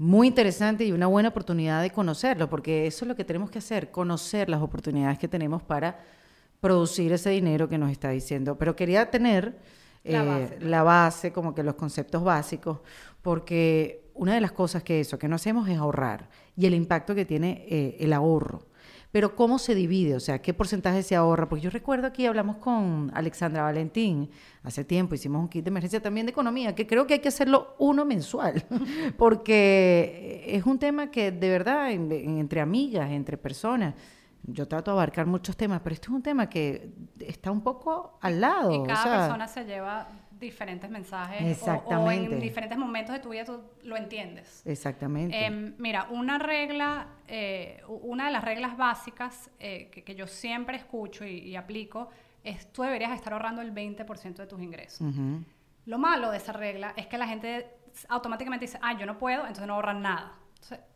muy 0.00 0.28
interesante 0.28 0.84
y 0.84 0.92
una 0.92 1.08
buena 1.08 1.28
oportunidad 1.28 1.82
de 1.82 1.90
conocerlo, 1.90 2.48
porque 2.48 2.86
eso 2.86 3.04
es 3.04 3.08
lo 3.08 3.14
que 3.14 3.24
tenemos 3.24 3.50
que 3.50 3.58
hacer, 3.58 3.90
conocer 3.90 4.48
las 4.48 4.62
oportunidades 4.62 5.18
que 5.18 5.28
tenemos 5.28 5.62
para 5.62 6.00
producir 6.60 7.12
ese 7.12 7.30
dinero 7.30 7.68
que 7.68 7.78
nos 7.78 7.90
está 7.90 8.10
diciendo. 8.10 8.56
Pero 8.56 8.76
quería 8.76 9.10
tener 9.10 9.58
la, 10.04 10.82
base. 10.82 11.28
Eh, 11.28 11.32
como 11.32 11.54
que 11.54 11.62
los 11.62 11.74
conceptos 11.74 12.22
básicos, 12.22 12.78
porque 13.22 13.99
una 14.14 14.34
de 14.34 14.40
las 14.40 14.52
cosas 14.52 14.82
que 14.82 15.00
eso, 15.00 15.18
que 15.18 15.28
no 15.28 15.36
hacemos 15.36 15.68
es 15.68 15.78
ahorrar 15.78 16.28
y 16.56 16.66
el 16.66 16.74
impacto 16.74 17.14
que 17.14 17.24
tiene 17.24 17.64
eh, 17.68 17.96
el 18.00 18.12
ahorro. 18.12 18.66
Pero 19.12 19.34
¿cómo 19.34 19.58
se 19.58 19.74
divide? 19.74 20.14
O 20.14 20.20
sea, 20.20 20.40
¿qué 20.40 20.54
porcentaje 20.54 21.02
se 21.02 21.16
ahorra? 21.16 21.48
Porque 21.48 21.64
yo 21.64 21.70
recuerdo 21.70 22.06
aquí 22.06 22.26
hablamos 22.26 22.56
con 22.58 23.10
Alexandra 23.12 23.62
Valentín 23.62 24.30
hace 24.62 24.84
tiempo, 24.84 25.16
hicimos 25.16 25.42
un 25.42 25.48
kit 25.48 25.64
de 25.64 25.70
emergencia 25.70 26.00
también 26.00 26.26
de 26.26 26.30
economía, 26.30 26.74
que 26.76 26.86
creo 26.86 27.06
que 27.06 27.14
hay 27.14 27.20
que 27.20 27.28
hacerlo 27.28 27.74
uno 27.78 28.04
mensual, 28.04 28.64
porque 29.18 30.44
es 30.46 30.64
un 30.64 30.78
tema 30.78 31.10
que 31.10 31.32
de 31.32 31.48
verdad, 31.48 31.90
entre 31.90 32.60
amigas, 32.60 33.10
entre 33.10 33.36
personas, 33.36 33.94
yo 34.44 34.68
trato 34.68 34.92
de 34.92 34.94
abarcar 34.94 35.26
muchos 35.26 35.56
temas, 35.56 35.80
pero 35.82 35.94
esto 35.94 36.10
es 36.10 36.14
un 36.14 36.22
tema 36.22 36.48
que 36.48 36.92
está 37.18 37.50
un 37.50 37.62
poco 37.62 38.18
al 38.20 38.40
lado. 38.40 38.72
Y 38.72 38.86
cada 38.86 39.18
persona 39.18 39.48
se 39.48 39.64
lleva 39.64 40.08
diferentes 40.40 40.90
mensajes 40.90 41.62
O, 41.62 42.10
en 42.10 42.40
diferentes 42.40 42.76
momentos 42.76 43.14
de 43.14 43.20
tu 43.20 43.28
vida 43.28 43.44
tú 43.44 43.60
lo 43.84 43.96
entiendes. 43.96 44.62
Exactamente. 44.66 45.44
Em, 45.44 45.74
mira, 45.78 46.08
una 46.10 46.38
regla, 46.38 47.06
eh, 47.28 47.82
una 47.88 48.26
de 48.26 48.32
las 48.32 48.42
reglas 48.42 48.76
básicas 48.76 49.50
eh, 49.60 49.90
que, 49.90 50.14
yo 50.14 50.26
siempre 50.26 50.76
escucho 50.76 51.24
y, 51.24 51.54
aplico 51.54 52.08
es 52.42 52.72
tú 52.72 52.82
deberías 52.82 53.12
estar 53.12 53.34
ahorrando 53.34 53.60
el 53.60 53.74
20% 53.74 54.36
de 54.36 54.46
tus 54.46 54.60
ingresos. 54.60 55.06
Lo 55.84 55.98
malo 55.98 56.30
de 56.30 56.38
esa 56.38 56.52
regla 56.52 56.94
es 56.96 57.06
que 57.06 57.18
la 57.18 57.26
gente 57.26 57.66
automáticamente 58.08 58.64
dice, 58.64 58.78
ah, 58.82 58.96
yo 58.98 59.04
no 59.04 59.18
puedo, 59.18 59.42
entonces 59.42 59.66
no 59.66 59.74
ahorran 59.74 60.00
nada. 60.00 60.34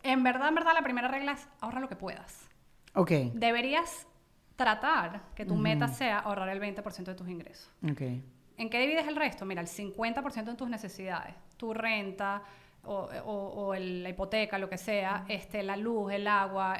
en 0.01 0.23
verdad, 0.23 0.49
en 0.49 0.55
verdad, 0.55 0.73
la 0.73 0.81
primera 0.81 1.07
regla 1.07 1.33
es 1.33 1.47
ahorra 1.61 1.79
lo 1.79 1.87
que 1.87 1.95
puedas. 1.95 2.49
Ok. 2.95 3.11
Deberías 3.33 4.07
tratar 4.55 5.21
que 5.35 5.45
tu 5.45 5.55
meta 5.55 5.87
sea 5.87 6.19
ahorrar 6.19 6.49
el 6.49 6.61
20% 6.61 7.03
de 7.03 7.15
tus 7.15 7.27
ingresos. 7.27 7.69
Okay. 7.91 8.23
¿En 8.57 8.69
qué 8.69 8.79
divides 8.79 9.07
el 9.07 9.15
resto? 9.15 9.45
Mira, 9.45 9.61
el 9.61 9.67
50% 9.67 10.49
en 10.49 10.57
tus 10.57 10.69
necesidades, 10.69 11.35
tu 11.57 11.73
renta 11.73 12.41
o, 12.83 13.73
la 13.77 14.09
hipoteca, 14.09 14.57
lo 14.57 14.69
que 14.69 14.77
sea, 14.77 15.25
este, 15.27 15.63
la 15.63 15.75
luz, 15.75 16.13
el 16.13 16.27
agua, 16.27 16.77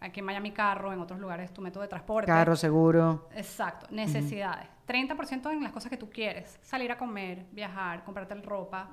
aquí 0.00 0.20
en 0.20 0.26
Miami 0.26 0.52
carro, 0.52 0.92
en 0.92 1.00
otros 1.00 1.18
lugares 1.18 1.52
tu 1.52 1.60
método 1.60 1.82
de 1.82 1.88
transporte. 1.88 2.26
Carro, 2.26 2.56
seguro. 2.56 3.28
Exacto, 3.34 3.86
necesidades. 3.90 4.68
30% 4.86 5.52
en 5.52 5.62
las 5.62 5.72
cosas 5.72 5.90
que 5.90 5.96
tú 5.96 6.08
quieres, 6.08 6.58
salir 6.62 6.90
a 6.90 6.96
comer, 6.96 7.46
viajar, 7.52 8.04
comprarte 8.04 8.34
ropa, 8.36 8.90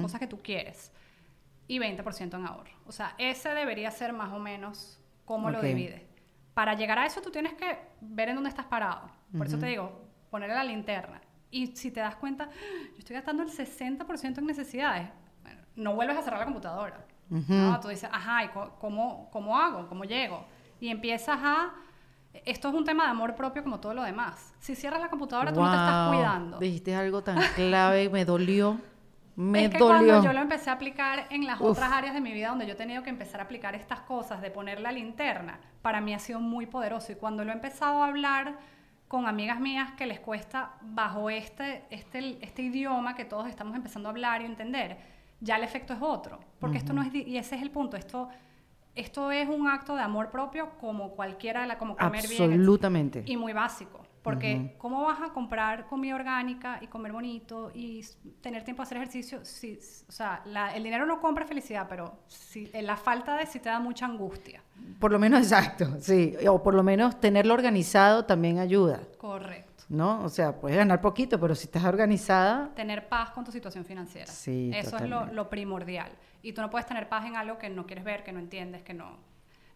cosas 0.00 0.20
que 0.20 0.26
tú 0.26 0.38
quieres. 0.38 0.92
Y 1.66 1.78
20% 1.78 2.34
en 2.34 2.46
ahorro. 2.46 2.70
O 2.86 2.92
sea, 2.92 3.14
ese 3.16 3.50
debería 3.50 3.90
ser 3.90 4.12
más 4.12 4.32
o 4.32 4.38
menos 4.38 5.00
cómo 5.24 5.50
lo 5.50 5.60
divides. 5.60 6.02
Para 6.52 6.74
llegar 6.74 6.98
a 6.98 7.06
eso 7.06 7.20
tú 7.20 7.30
tienes 7.30 7.54
que 7.54 7.78
ver 8.00 8.28
en 8.28 8.36
dónde 8.36 8.50
estás 8.50 8.66
parado. 8.66 9.10
Por 9.36 9.46
eso 9.46 9.58
te 9.58 9.66
digo, 9.66 10.02
ponerle 10.30 10.54
la 10.54 10.64
linterna 10.64 11.20
y 11.54 11.68
si 11.68 11.92
te 11.92 12.00
das 12.00 12.16
cuenta, 12.16 12.48
yo 12.92 12.98
estoy 12.98 13.14
gastando 13.14 13.44
el 13.44 13.48
60% 13.48 14.38
en 14.38 14.46
necesidades, 14.46 15.08
bueno, 15.42 15.60
no 15.76 15.94
vuelves 15.94 16.18
a 16.18 16.22
cerrar 16.22 16.40
la 16.40 16.46
computadora. 16.46 17.06
¿no? 17.30 17.80
Tú 17.80 17.88
dices, 17.88 18.10
ajá, 18.12 18.44
¿y 18.44 18.48
cómo, 18.80 19.28
cómo 19.30 19.58
hago? 19.58 19.86
¿Cómo 19.88 20.04
llego? 20.04 20.44
Y 20.80 20.88
empiezas 20.88 21.38
a... 21.40 21.72
Esto 22.44 22.68
es 22.68 22.74
un 22.74 22.84
tema 22.84 23.04
de 23.04 23.10
amor 23.10 23.36
propio 23.36 23.62
como 23.62 23.78
todo 23.78 23.94
lo 23.94 24.02
demás. 24.02 24.52
Si 24.58 24.74
cierras 24.74 25.00
la 25.00 25.08
computadora, 25.08 25.52
tú 25.52 25.60
no 25.60 25.70
te 25.70 25.76
estás 25.76 26.08
cuidando. 26.08 26.58
Dijiste 26.58 26.94
algo 26.96 27.22
tan 27.22 27.38
clave, 27.54 28.08
me 28.10 28.24
dolió. 28.24 28.80
Me 29.36 29.66
es 29.66 29.70
que 29.70 29.78
dolió. 29.78 30.08
cuando 30.08 30.24
yo 30.24 30.32
lo 30.32 30.40
empecé 30.40 30.70
a 30.70 30.72
aplicar 30.72 31.26
en 31.30 31.46
las 31.46 31.60
otras 31.60 31.92
áreas 31.92 32.14
de 32.14 32.20
mi 32.20 32.32
vida 32.32 32.48
donde 32.48 32.66
yo 32.66 32.72
he 32.72 32.76
tenido 32.76 33.04
que 33.04 33.10
empezar 33.10 33.40
a 33.40 33.44
aplicar 33.44 33.76
estas 33.76 34.00
cosas 34.00 34.42
de 34.42 34.50
poner 34.50 34.80
la 34.80 34.90
linterna, 34.90 35.60
para 35.82 36.00
mí 36.00 36.12
ha 36.14 36.18
sido 36.18 36.40
muy 36.40 36.66
poderoso. 36.66 37.12
Y 37.12 37.14
cuando 37.14 37.44
lo 37.44 37.52
he 37.52 37.54
empezado 37.54 38.02
a 38.02 38.08
hablar 38.08 38.58
con 39.14 39.28
amigas 39.28 39.60
mías 39.60 39.92
que 39.92 40.06
les 40.06 40.18
cuesta 40.18 40.72
bajo 40.82 41.30
este, 41.30 41.84
este, 41.90 42.36
este 42.44 42.62
idioma 42.62 43.14
que 43.14 43.24
todos 43.24 43.46
estamos 43.46 43.76
empezando 43.76 44.08
a 44.08 44.10
hablar 44.10 44.42
y 44.42 44.44
entender, 44.44 44.98
ya 45.38 45.54
el 45.54 45.62
efecto 45.62 45.92
es 45.92 46.02
otro. 46.02 46.40
Porque 46.58 46.78
esto 46.78 46.92
no 46.92 47.00
es, 47.00 47.14
y 47.14 47.36
ese 47.36 47.54
es 47.54 47.62
el 47.62 47.70
punto, 47.70 47.96
esto, 47.96 48.28
esto 48.96 49.30
es 49.30 49.48
un 49.48 49.68
acto 49.68 49.94
de 49.94 50.02
amor 50.02 50.32
propio 50.32 50.70
como 50.80 51.10
cualquiera 51.10 51.60
de 51.60 51.68
la, 51.68 51.78
como 51.78 51.96
comer 51.96 52.24
Absolutamente. 52.24 53.22
y 53.24 53.36
muy 53.36 53.52
básico. 53.52 54.03
Porque 54.24 54.74
¿cómo 54.78 55.02
vas 55.02 55.20
a 55.20 55.34
comprar 55.34 55.86
comida 55.86 56.14
orgánica 56.14 56.78
y 56.80 56.86
comer 56.86 57.12
bonito 57.12 57.70
y 57.74 58.02
tener 58.40 58.64
tiempo 58.64 58.80
a 58.80 58.84
hacer 58.84 58.96
ejercicio? 58.96 59.44
Si, 59.44 59.78
o 60.08 60.12
sea, 60.12 60.42
el 60.74 60.82
dinero 60.82 61.04
no 61.04 61.20
compra 61.20 61.44
felicidad, 61.44 61.86
pero 61.86 62.20
si, 62.26 62.70
la 62.72 62.96
falta 62.96 63.36
de 63.36 63.44
sí 63.44 63.60
te 63.60 63.68
da 63.68 63.78
mucha 63.80 64.06
angustia. 64.06 64.62
Por 64.98 65.12
lo 65.12 65.18
menos 65.18 65.40
exacto, 65.42 66.00
sí. 66.00 66.34
O 66.48 66.62
por 66.62 66.72
lo 66.72 66.82
menos 66.82 67.20
tenerlo 67.20 67.52
organizado 67.52 68.24
también 68.24 68.60
ayuda. 68.60 69.02
Correcto. 69.18 69.84
¿No? 69.90 70.24
O 70.24 70.30
sea, 70.30 70.58
puedes 70.58 70.78
ganar 70.78 71.02
poquito, 71.02 71.38
pero 71.38 71.54
si 71.54 71.66
estás 71.66 71.84
organizada... 71.84 72.70
Tener 72.74 73.06
paz 73.06 73.30
con 73.30 73.44
tu 73.44 73.52
situación 73.52 73.84
financiera. 73.84 74.26
Sí, 74.26 74.70
Eso 74.74 74.96
es 74.96 75.06
lo, 75.06 75.26
lo 75.26 75.50
primordial. 75.50 76.10
Y 76.42 76.54
tú 76.54 76.62
no 76.62 76.70
puedes 76.70 76.86
tener 76.86 77.10
paz 77.10 77.26
en 77.26 77.36
algo 77.36 77.58
que 77.58 77.68
no 77.68 77.84
quieres 77.84 78.04
ver, 78.06 78.24
que 78.24 78.32
no 78.32 78.38
entiendes, 78.38 78.82
que 78.82 78.94
no... 78.94 79.18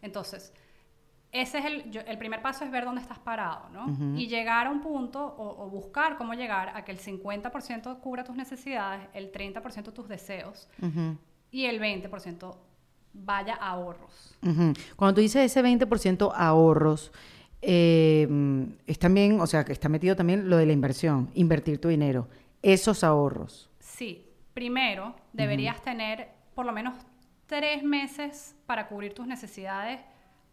Entonces, 0.01 0.55
ese 1.31 1.59
es 1.59 1.65
el, 1.67 2.05
el 2.07 2.19
primer 2.19 2.41
paso 2.41 2.65
es 2.65 2.71
ver 2.71 2.85
dónde 2.85 3.03
estás 3.03 3.19
parado, 3.19 3.69
¿no? 3.71 4.17
Y 4.17 4.29
llegar 4.29 4.67
a 4.67 4.71
un 4.71 4.81
punto 4.81 5.35
o, 5.39 5.69
buscar 5.69 6.17
cómo 6.17 6.35
llegar 6.35 6.71
a 6.75 6.85
que 6.85 6.93
el 6.93 6.99
50% 6.99 8.01
cubra 8.01 8.25
tus 8.25 8.35
necesidades, 8.35 9.07
el 9.13 9.31
30% 9.31 9.93
tus 9.93 10.09
deseos 10.09 10.69
y 11.51 11.67
el 11.67 11.81
20% 11.81 12.57
vaya 13.13 13.55
a 13.61 13.71
ahorros. 13.71 14.39
Cuando 14.97 15.15
tú 15.15 15.21
dices 15.21 15.45
ese 15.45 15.63
20% 15.63 16.33
ahorros, 16.35 17.13
eh, 17.61 18.27
es 18.87 18.99
también, 18.99 19.41
o 19.41 19.47
sea, 19.47 19.65
que 19.65 19.73
está 19.73 19.89
metido 19.89 20.17
también 20.17 20.49
lo 20.49 20.57
de 20.57 20.65
la 20.65 20.73
inversión, 20.73 21.31
invertir 21.35 21.79
tu 21.79 21.89
dinero, 21.89 22.29
esos 22.63 23.05
ahorros. 23.05 23.69
Sí, 23.81 24.25
primero 24.55 25.15
deberías 25.35 25.83
tener 25.83 26.29
por 26.55 26.65
lo 26.65 26.73
menos 26.73 26.95
tres 27.47 27.83
meses 27.83 28.55
para 28.67 28.89
cubrir 28.89 29.13
tus 29.13 29.27
necesidades 29.27 30.01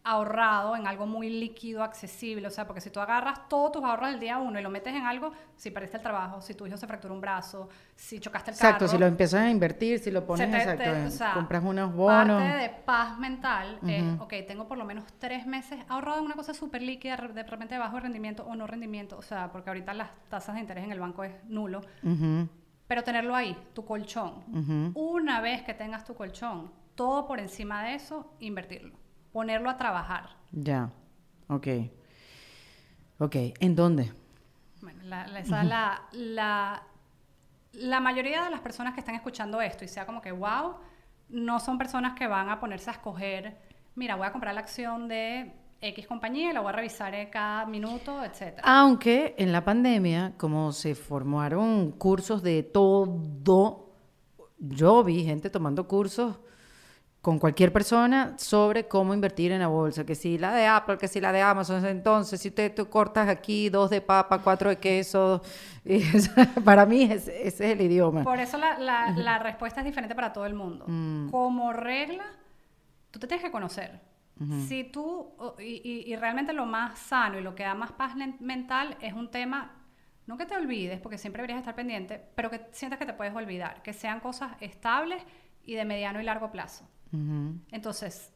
ahorrado 0.06 0.76
en 0.76 0.86
algo 0.86 1.04
muy 1.04 1.28
líquido, 1.28 1.82
accesible. 1.82 2.46
O 2.46 2.50
sea, 2.50 2.64
porque 2.64 2.80
si 2.80 2.90
tú 2.90 3.00
agarras 3.00 3.48
todos 3.48 3.72
tus 3.72 3.84
ahorros 3.84 4.10
del 4.10 4.20
día 4.20 4.38
uno 4.38 4.58
y 4.60 4.62
lo 4.62 4.70
metes 4.70 4.94
en 4.94 5.04
algo, 5.04 5.32
si 5.56 5.72
perdiste 5.72 5.96
el 5.96 6.02
trabajo, 6.04 6.40
si 6.40 6.54
tu 6.54 6.64
hijo 6.64 6.76
se 6.76 6.86
fracturó 6.86 7.12
un 7.12 7.20
brazo, 7.20 7.68
si 7.96 8.20
chocaste 8.20 8.52
el 8.52 8.56
carro. 8.56 8.68
Exacto, 8.68 8.88
si 8.88 8.98
lo 8.98 9.06
empiezas 9.06 9.40
a 9.40 9.50
invertir, 9.50 9.98
si 9.98 10.12
lo 10.12 10.24
pones, 10.24 10.48
exacto, 10.48 11.34
compras 11.34 11.64
unos 11.64 11.92
bonos. 11.92 12.40
Parte 12.40 12.56
de 12.56 12.68
paz 12.68 13.18
mental 13.18 13.80
es, 13.86 14.20
ok, 14.20 14.32
tengo 14.46 14.68
por 14.68 14.78
lo 14.78 14.84
menos 14.84 15.04
tres 15.18 15.44
meses 15.44 15.80
ahorrado 15.88 16.20
en 16.20 16.26
una 16.26 16.36
cosa 16.36 16.54
súper 16.54 16.82
líquida, 16.82 17.16
de 17.16 17.42
repente 17.42 17.76
bajo 17.76 17.98
rendimiento 17.98 18.44
o 18.46 18.54
no 18.54 18.68
rendimiento. 18.68 19.18
O 19.18 19.22
sea, 19.22 19.50
porque 19.50 19.70
ahorita 19.70 19.92
las 19.92 20.10
tasas 20.28 20.54
de 20.54 20.60
interés 20.60 20.84
en 20.84 20.92
el 20.92 21.00
banco 21.00 21.24
es 21.24 21.32
nulo. 21.48 21.80
Pero 22.86 23.02
tenerlo 23.02 23.34
ahí, 23.34 23.58
tu 23.74 23.84
colchón. 23.84 24.92
Una 24.94 25.40
vez 25.40 25.62
que 25.62 25.74
tengas 25.74 26.04
tu 26.04 26.14
colchón, 26.14 26.70
todo 26.94 27.26
por 27.26 27.40
encima 27.40 27.82
de 27.82 27.94
eso, 27.96 28.32
invertirlo 28.38 29.05
ponerlo 29.36 29.68
a 29.68 29.76
trabajar. 29.76 30.30
Ya, 30.50 30.90
ok. 31.48 31.66
Ok, 33.18 33.36
¿en 33.60 33.76
dónde? 33.76 34.10
Bueno, 34.80 35.02
la, 35.02 35.26
la, 36.12 36.82
la, 37.74 38.00
mayoría 38.00 38.44
de 38.44 38.50
las 38.50 38.60
personas 38.60 38.94
que 38.94 39.00
están 39.00 39.14
escuchando 39.14 39.60
esto 39.60 39.84
y 39.84 39.88
sea 39.88 40.06
como 40.06 40.22
que, 40.22 40.32
wow, 40.32 40.76
no 41.28 41.60
son 41.60 41.76
personas 41.76 42.14
que 42.14 42.26
van 42.26 42.48
a 42.48 42.58
ponerse 42.58 42.88
a 42.88 42.94
escoger, 42.94 43.58
mira, 43.94 44.16
voy 44.16 44.26
a 44.26 44.32
comprar 44.32 44.54
la 44.54 44.62
acción 44.62 45.06
de 45.06 45.52
X 45.82 46.06
compañía 46.06 46.48
y 46.48 46.54
la 46.54 46.60
voy 46.60 46.70
a 46.70 46.76
revisar 46.76 47.12
cada 47.28 47.66
minuto, 47.66 48.24
etc. 48.24 48.58
Aunque 48.62 49.34
en 49.36 49.52
la 49.52 49.62
pandemia, 49.62 50.32
como 50.38 50.72
se 50.72 50.94
formaron 50.94 51.92
cursos 51.92 52.42
de 52.42 52.62
todo, 52.62 53.92
yo 54.58 55.04
vi 55.04 55.24
gente 55.24 55.50
tomando 55.50 55.86
cursos 55.86 56.40
con 57.26 57.40
cualquier 57.40 57.72
persona 57.72 58.34
sobre 58.38 58.86
cómo 58.86 59.12
invertir 59.12 59.50
en 59.50 59.58
la 59.58 59.66
bolsa, 59.66 60.06
que 60.06 60.14
si 60.14 60.38
la 60.38 60.54
de 60.54 60.64
Apple, 60.68 60.96
que 60.96 61.08
si 61.08 61.20
la 61.20 61.32
de 61.32 61.42
Amazon, 61.42 61.84
entonces 61.84 62.40
si 62.40 62.52
te, 62.52 62.70
tú 62.70 62.88
cortas 62.88 63.28
aquí 63.28 63.68
dos 63.68 63.90
de 63.90 64.00
papa, 64.00 64.38
cuatro 64.42 64.70
de 64.70 64.76
queso, 64.76 65.42
para 66.64 66.86
mí 66.86 67.02
ese, 67.02 67.48
es 67.48 67.60
el 67.60 67.80
idioma. 67.80 68.22
Por 68.22 68.38
eso 68.38 68.58
la, 68.58 68.78
la, 68.78 69.38
respuesta 69.40 69.80
es 69.80 69.86
diferente 69.86 70.14
para 70.14 70.32
todo 70.32 70.46
el 70.46 70.54
mundo. 70.54 70.84
Mm. 70.86 71.30
Como 71.30 71.72
regla, 71.72 72.26
tú 73.10 73.18
te 73.18 73.26
tienes 73.26 73.44
que 73.44 73.50
conocer. 73.50 74.00
Si 74.68 74.84
tú, 74.84 75.32
y, 75.58 76.04
y, 76.06 76.14
realmente 76.14 76.52
lo 76.52 76.64
más 76.64 76.96
sano 76.96 77.40
y 77.40 77.42
lo 77.42 77.56
que 77.56 77.64
da 77.64 77.74
más 77.74 77.90
paz 77.90 78.14
mental 78.38 78.96
es 79.00 79.14
un 79.14 79.32
tema, 79.32 79.72
no 80.28 80.36
que 80.36 80.46
te 80.46 80.54
olvides, 80.54 81.00
porque 81.00 81.18
siempre 81.18 81.42
deberías 81.42 81.58
estar 81.58 81.74
pendiente, 81.74 82.22
pero 82.36 82.50
que 82.50 82.68
sientas 82.70 83.00
que 83.00 83.06
te 83.06 83.14
puedes 83.14 83.34
olvidar, 83.34 83.82
que 83.82 83.92
sean 83.92 84.20
cosas 84.20 84.52
estables 84.60 85.24
y 85.64 85.74
de 85.74 85.84
mediano 85.84 86.20
y 86.20 86.24
largo 86.24 86.52
plazo. 86.52 86.88
Entonces, 87.70 88.32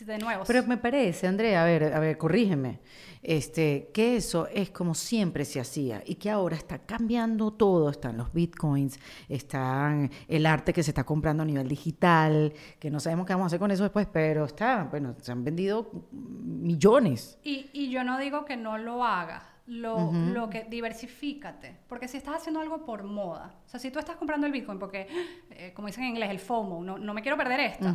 de 0.00 0.18
nuevo. 0.18 0.44
Pero 0.46 0.64
me 0.64 0.76
parece, 0.76 1.26
Andrea, 1.26 1.62
a 1.62 1.64
ver, 1.64 1.94
a 1.94 2.00
ver, 2.00 2.18
corrígeme, 2.18 2.80
este, 3.22 3.90
que 3.94 4.16
eso 4.16 4.46
es 4.48 4.70
como 4.70 4.94
siempre 4.94 5.44
se 5.44 5.60
hacía 5.60 6.02
y 6.04 6.16
que 6.16 6.30
ahora 6.30 6.56
está 6.56 6.78
cambiando 6.80 7.52
todo. 7.52 7.88
Están 7.88 8.16
los 8.16 8.32
bitcoins, 8.32 8.98
están 9.28 10.10
el 10.28 10.46
arte 10.46 10.72
que 10.72 10.82
se 10.82 10.90
está 10.90 11.04
comprando 11.04 11.42
a 11.42 11.46
nivel 11.46 11.68
digital, 11.68 12.52
que 12.78 12.90
no 12.90 13.00
sabemos 13.00 13.26
qué 13.26 13.32
vamos 13.32 13.44
a 13.44 13.46
hacer 13.46 13.60
con 13.60 13.70
eso 13.70 13.84
después, 13.84 14.06
pero 14.12 14.44
está, 14.44 14.84
bueno, 14.90 15.14
se 15.20 15.32
han 15.32 15.44
vendido 15.44 15.90
millones. 16.10 17.38
Y, 17.42 17.70
y 17.72 17.90
yo 17.90 18.04
no 18.04 18.18
digo 18.18 18.44
que 18.44 18.56
no 18.56 18.76
lo 18.78 19.04
haga, 19.04 19.51
lo, 19.66 20.12
lo, 20.12 20.50
que 20.50 20.64
diversifícate. 20.64 21.76
Porque 21.88 22.08
si 22.08 22.16
estás 22.16 22.36
haciendo 22.36 22.60
algo 22.60 22.84
por 22.84 23.04
moda, 23.04 23.54
o 23.64 23.68
sea, 23.68 23.78
si 23.78 23.90
tú 23.90 23.98
estás 23.98 24.16
comprando 24.16 24.46
el 24.46 24.52
Bitcoin 24.52 24.78
porque, 24.78 25.06
eh, 25.50 25.72
como 25.74 25.86
dicen 25.86 26.04
en 26.04 26.10
inglés, 26.10 26.30
el 26.30 26.38
FOMO, 26.38 26.82
no, 26.82 26.98
no 26.98 27.14
me 27.14 27.22
quiero 27.22 27.36
perder 27.36 27.60
esta, 27.60 27.94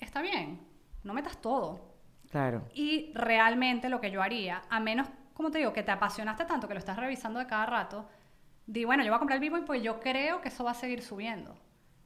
está 0.00 0.22
bien, 0.22 0.60
no 1.02 1.12
metas 1.12 1.40
todo. 1.40 1.96
Claro. 2.30 2.62
Y 2.74 3.12
realmente 3.14 3.88
lo 3.88 4.00
que 4.00 4.10
yo 4.10 4.22
haría, 4.22 4.62
a 4.68 4.80
menos, 4.80 5.08
como 5.34 5.50
te 5.50 5.58
digo, 5.58 5.72
que 5.72 5.82
te 5.82 5.92
apasionaste 5.92 6.44
tanto 6.44 6.68
que 6.68 6.74
lo 6.74 6.78
estás 6.78 6.96
revisando 6.96 7.38
de 7.38 7.46
cada 7.46 7.66
rato, 7.66 8.08
di, 8.66 8.84
bueno, 8.84 9.02
yo 9.04 9.10
voy 9.10 9.16
a 9.16 9.18
comprar 9.18 9.36
el 9.36 9.40
Bitcoin 9.40 9.64
pues 9.64 9.82
yo 9.82 10.00
creo 10.00 10.40
que 10.40 10.48
eso 10.48 10.64
va 10.64 10.72
a 10.72 10.74
seguir 10.74 11.02
subiendo. 11.02 11.56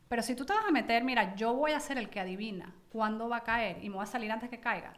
Pero 0.08 0.22
si 0.22 0.34
tú 0.34 0.44
te 0.44 0.52
vas 0.52 0.64
a 0.66 0.72
meter, 0.72 1.04
mira, 1.04 1.36
yo 1.36 1.54
voy 1.54 1.72
a 1.72 1.80
ser 1.80 1.96
el 1.96 2.10
que 2.10 2.20
adivina 2.20 2.74
cuándo 2.90 3.28
va 3.28 3.38
a 3.38 3.44
caer 3.44 3.82
y 3.82 3.88
me 3.88 3.94
voy 3.94 4.02
a 4.02 4.06
salir 4.06 4.32
antes 4.32 4.50
que 4.50 4.58
caiga 4.58 4.92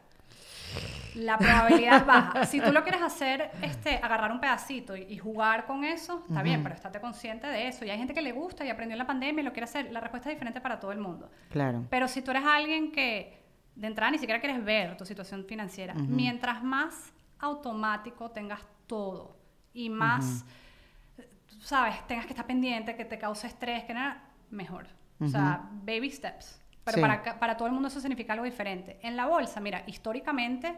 la 1.15 1.37
probabilidad 1.37 2.05
baja. 2.05 2.45
Si 2.45 2.59
tú 2.59 2.71
lo 2.71 2.83
quieres 2.83 3.01
hacer, 3.01 3.51
este, 3.61 3.97
agarrar 3.97 4.31
un 4.31 4.39
pedacito 4.39 4.95
y, 4.95 5.17
jugar 5.17 5.65
con 5.65 5.83
eso, 5.83 6.23
está 6.27 6.41
bien, 6.41 6.63
pero 6.63 6.75
estate 6.75 6.99
consciente 6.99 7.47
de 7.47 7.67
eso. 7.67 7.85
Y 7.85 7.89
hay 7.89 7.97
gente 7.97 8.13
que 8.13 8.21
le 8.21 8.31
gusta 8.31 8.65
y 8.65 8.69
aprendió 8.69 8.93
en 8.93 8.99
la 8.99 9.07
pandemia 9.07 9.41
y 9.41 9.45
lo 9.45 9.51
quiere 9.51 9.65
hacer. 9.65 9.91
La 9.91 9.99
respuesta 9.99 10.29
es 10.29 10.35
diferente 10.35 10.61
para 10.61 10.79
todo 10.79 10.91
el 10.91 10.99
mundo. 10.99 11.29
Claro. 11.49 11.85
Pero 11.89 12.07
si 12.07 12.21
tú 12.21 12.31
eres 12.31 12.43
alguien 12.45 12.91
que 12.91 13.41
de 13.75 13.87
entrada 13.87 14.11
ni 14.11 14.17
siquiera 14.17 14.39
quieres 14.39 14.63
ver 14.63 14.97
tu 14.97 15.05
situación 15.05 15.45
financiera, 15.45 15.93
mientras 15.93 16.63
más 16.63 17.13
automático 17.39 18.31
tengas 18.31 18.61
todo 18.87 19.37
y 19.73 19.89
más, 19.89 20.45
sabes, 21.59 22.05
tengas 22.07 22.25
que 22.25 22.33
estar 22.33 22.45
pendiente, 22.45 22.95
que 22.95 23.05
te 23.05 23.17
cause 23.17 23.47
estrés, 23.47 23.83
que 23.83 23.93
nada, 23.93 24.23
mejor. 24.49 24.87
O 25.19 25.27
sea, 25.27 25.69
baby 25.85 26.09
steps. 26.09 26.62
Pero 26.83 27.01
para, 27.01 27.39
para 27.39 27.57
todo 27.57 27.67
el 27.67 27.73
mundo 27.73 27.87
eso 27.87 27.99
significa 27.99 28.33
algo 28.33 28.45
diferente. 28.45 28.99
En 29.01 29.15
la 29.15 29.25
bolsa, 29.25 29.59
mira, 29.59 29.83
históricamente 29.87 30.75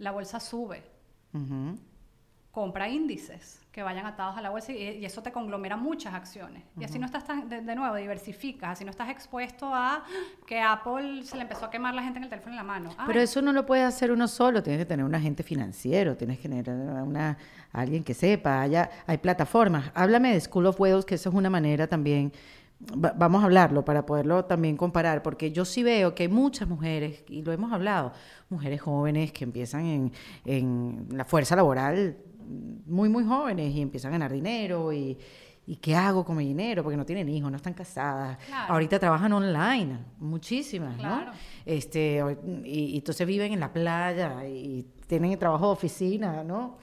la 0.00 0.10
bolsa 0.10 0.40
sube. 0.40 0.82
Compra 2.50 2.88
índices 2.88 3.60
que 3.70 3.84
vayan 3.84 4.04
atados 4.06 4.36
a 4.36 4.40
la 4.40 4.50
bolsa 4.50 4.72
y, 4.72 5.04
eso 5.04 5.22
te 5.22 5.30
conglomera 5.30 5.76
muchas 5.76 6.12
acciones. 6.14 6.64
Y 6.76 6.82
así 6.82 6.98
no 6.98 7.06
estás 7.06 7.24
tan, 7.24 7.48
de, 7.48 7.74
nuevo, 7.76 7.94
diversificas, 7.94 8.70
así 8.70 8.84
no 8.84 8.90
estás 8.90 9.08
expuesto 9.10 9.72
a 9.72 10.02
que 10.46 10.60
Apple 10.60 11.22
se 11.22 11.36
le 11.36 11.42
empezó 11.42 11.66
a 11.66 11.70
quemar 11.70 11.94
la 11.94 12.02
gente 12.02 12.18
en 12.18 12.24
el 12.24 12.30
teléfono 12.30 12.54
en 12.54 12.56
la 12.56 12.64
mano. 12.64 12.90
Pero 13.06 13.20
eso 13.20 13.40
no 13.40 13.52
lo 13.52 13.64
puede 13.64 13.82
hacer 13.82 14.10
uno 14.10 14.26
solo, 14.26 14.62
tienes 14.62 14.80
que 14.80 14.86
tener 14.86 15.04
un 15.04 15.14
agente 15.14 15.44
financiero, 15.44 16.16
tienes 16.16 16.40
que 16.40 16.48
tener 16.48 16.68
una, 16.68 17.38
alguien 17.72 18.02
que 18.02 18.14
sepa, 18.14 18.62
hay 19.06 19.18
plataformas. 19.18 19.92
Háblame 19.94 20.32
de 20.32 20.40
School 20.40 20.66
of 20.66 20.80
Wealth, 20.80 21.04
que 21.04 21.14
eso 21.14 21.28
es 21.28 21.34
una 21.34 21.50
manera 21.50 21.86
también 21.86 22.32
vamos 22.80 23.42
a 23.42 23.44
hablarlo 23.44 23.84
para 23.84 24.06
poderlo 24.06 24.44
también 24.44 24.76
comparar, 24.76 25.22
porque 25.22 25.52
yo 25.52 25.64
sí 25.64 25.82
veo 25.82 26.14
que 26.14 26.24
hay 26.24 26.28
muchas 26.28 26.68
mujeres, 26.68 27.24
y 27.28 27.42
lo 27.42 27.52
hemos 27.52 27.72
hablado, 27.72 28.12
mujeres 28.48 28.80
jóvenes 28.80 29.32
que 29.32 29.44
empiezan 29.44 29.84
en, 29.84 30.12
en 30.44 31.08
la 31.12 31.24
fuerza 31.24 31.56
laboral 31.56 32.16
muy, 32.86 33.08
muy 33.08 33.24
jóvenes 33.24 33.74
y 33.74 33.80
empiezan 33.80 34.10
a 34.10 34.12
ganar 34.12 34.32
dinero 34.32 34.92
y, 34.92 35.16
y 35.66 35.76
qué 35.76 35.94
hago 35.94 36.24
con 36.24 36.36
mi 36.36 36.46
dinero, 36.46 36.82
porque 36.82 36.96
no 36.96 37.06
tienen 37.06 37.28
hijos, 37.28 37.50
no 37.50 37.56
están 37.56 37.74
casadas. 37.74 38.38
Ahorita 38.68 38.98
trabajan 38.98 39.32
online, 39.32 39.98
muchísimas, 40.18 40.96
¿no? 40.98 41.26
Este, 41.64 42.20
y, 42.64 42.94
y, 42.94 42.96
entonces 42.96 43.26
viven 43.26 43.52
en 43.52 43.60
la 43.60 43.72
playa 43.72 44.46
y 44.46 44.84
tienen 45.06 45.32
el 45.32 45.38
trabajo 45.38 45.66
de 45.66 45.72
oficina, 45.72 46.42
¿no? 46.42 46.78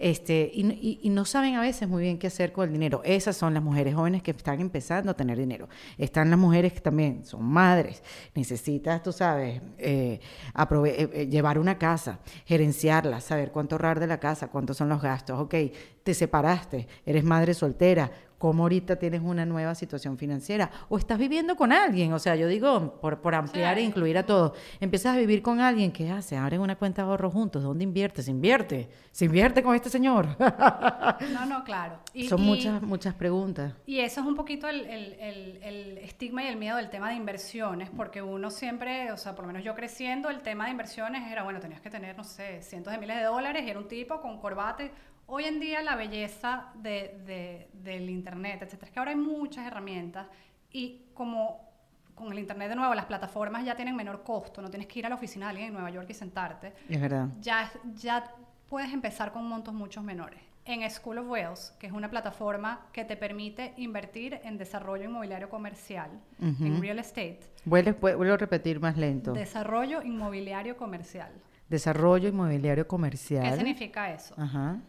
Este, 0.00 0.50
y, 0.54 1.10
no 1.10 1.26
saben 1.26 1.56
a 1.56 1.60
veces 1.60 1.86
muy 1.86 2.02
bien 2.04 2.18
qué 2.18 2.28
hacer 2.28 2.52
con 2.52 2.66
el 2.66 2.72
dinero. 2.72 3.02
Esas 3.04 3.36
son 3.36 3.52
las 3.52 3.62
mujeres 3.62 3.94
jóvenes 3.94 4.22
que 4.22 4.30
están 4.30 4.58
empezando 4.58 5.10
a 5.10 5.14
tener 5.14 5.36
dinero. 5.36 5.68
Están 5.98 6.30
las 6.30 6.38
mujeres 6.38 6.72
que 6.72 6.80
también 6.80 7.26
son 7.26 7.44
madres. 7.44 8.02
Necesitas, 8.34 9.02
tú 9.02 9.12
sabes, 9.12 9.60
eh, 9.76 10.18
eh, 10.56 11.10
eh, 11.12 11.26
llevar 11.30 11.58
una 11.58 11.76
casa, 11.76 12.20
gerenciarla, 12.46 13.20
saber 13.20 13.52
cuánto 13.52 13.74
ahorrar 13.74 14.00
de 14.00 14.06
la 14.06 14.18
casa, 14.18 14.48
cuántos 14.48 14.78
son 14.78 14.88
los 14.88 15.02
gastos. 15.02 15.38
Ok, 15.38 15.54
te 16.02 16.14
separaste, 16.14 16.88
eres 17.04 17.22
madre 17.22 17.52
soltera, 17.52 18.10
cómo 18.40 18.62
ahorita 18.62 18.96
tienes 18.96 19.20
una 19.20 19.44
nueva 19.44 19.74
situación 19.74 20.16
financiera 20.16 20.70
o 20.88 20.96
estás 20.96 21.18
viviendo 21.18 21.56
con 21.56 21.72
alguien, 21.72 22.14
o 22.14 22.18
sea, 22.18 22.36
yo 22.36 22.48
digo, 22.48 22.98
por, 22.98 23.20
por 23.20 23.34
ampliar 23.34 23.76
e 23.76 23.82
incluir 23.82 24.16
a 24.16 24.24
todos, 24.24 24.52
empiezas 24.80 25.14
a 25.14 25.18
vivir 25.18 25.42
con 25.42 25.60
alguien, 25.60 25.92
¿qué 25.92 26.10
hace? 26.10 26.38
Abren 26.38 26.62
una 26.62 26.74
cuenta 26.76 27.02
de 27.02 27.10
ahorro 27.10 27.30
juntos, 27.30 27.62
¿dónde 27.62 27.84
inviertes? 27.84 28.28
Invierte, 28.28 28.88
se 29.12 29.26
invierte 29.26 29.62
con 29.62 29.74
este 29.74 29.90
señor. 29.90 30.26
no, 30.38 31.44
no, 31.44 31.64
claro. 31.64 31.98
Son 32.30 32.40
muchas, 32.40 32.80
muchas 32.80 33.12
preguntas. 33.12 33.74
Y 33.84 33.98
eso 33.98 34.22
es 34.22 34.26
un 34.26 34.34
poquito 34.34 34.68
el, 34.68 34.86
el, 34.86 35.58
el, 35.62 35.98
estigma 35.98 36.42
y 36.42 36.46
el 36.46 36.56
miedo 36.56 36.78
del 36.78 36.88
tema 36.88 37.10
de 37.10 37.16
inversiones, 37.16 37.90
porque 37.90 38.22
uno 38.22 38.50
siempre, 38.50 39.12
o 39.12 39.18
sea, 39.18 39.34
por 39.34 39.44
lo 39.44 39.48
menos 39.48 39.64
yo 39.64 39.74
creciendo, 39.74 40.30
el 40.30 40.40
tema 40.40 40.64
de 40.64 40.70
inversiones 40.70 41.30
era, 41.30 41.42
bueno, 41.42 41.60
tenías 41.60 41.82
que 41.82 41.90
tener, 41.90 42.16
no 42.16 42.24
sé, 42.24 42.62
cientos 42.62 42.90
de 42.90 42.98
miles 42.98 43.18
de 43.18 43.24
dólares 43.24 43.64
y 43.66 43.68
era 43.68 43.78
un 43.78 43.86
tipo 43.86 44.22
con 44.22 44.40
corbate 44.40 44.92
Hoy 45.32 45.44
en 45.44 45.60
día 45.60 45.80
la 45.80 45.94
belleza 45.94 46.72
de, 46.74 47.68
del 47.72 48.10
Internet, 48.10 48.62
etcétera, 48.62 48.88
es 48.88 48.92
que 48.92 48.98
ahora 48.98 49.12
hay 49.12 49.16
muchas 49.16 49.64
herramientas 49.64 50.26
y 50.72 51.02
como 51.14 51.70
con 52.16 52.32
el 52.32 52.40
Internet 52.40 52.70
de 52.70 52.74
nuevo, 52.74 52.92
las 52.96 53.04
plataformas 53.04 53.64
ya 53.64 53.76
tienen 53.76 53.94
menor 53.94 54.24
costo, 54.24 54.60
no 54.60 54.68
tienes 54.70 54.88
que 54.88 54.98
ir 54.98 55.06
a 55.06 55.08
la 55.08 55.14
oficina 55.14 55.46
de 55.46 55.50
alguien 55.50 55.68
en 55.68 55.74
Nueva 55.74 55.90
York 55.90 56.08
y 56.10 56.14
sentarte. 56.14 56.72
Es 56.88 57.00
verdad. 57.00 57.28
Ya, 57.40 57.70
ya 57.94 58.34
puedes 58.68 58.92
empezar 58.92 59.30
con 59.30 59.46
montos 59.46 59.72
mucho 59.72 60.02
menores. 60.02 60.40
En 60.64 60.88
School 60.90 61.18
of 61.18 61.28
Wales, 61.28 61.76
que 61.78 61.86
es 61.86 61.92
una 61.92 62.10
plataforma 62.10 62.88
que 62.92 63.04
te 63.04 63.16
permite 63.16 63.72
invertir 63.76 64.40
en 64.42 64.58
desarrollo 64.58 65.04
inmobiliario 65.04 65.48
comercial, 65.48 66.10
en 66.40 66.82
real 66.82 66.98
estate. 66.98 67.40
Vuelvo 67.64 68.34
a 68.34 68.36
repetir 68.36 68.80
más 68.80 68.96
lento. 68.96 69.32
Desarrollo 69.32 70.02
inmobiliario 70.02 70.76
comercial. 70.76 71.30
Desarrollo 71.68 72.28
inmobiliario 72.28 72.88
comercial. 72.88 73.48
¿Qué 73.48 73.56
significa 73.56 74.12
eso? 74.12 74.34
Ajá. 74.36 74.80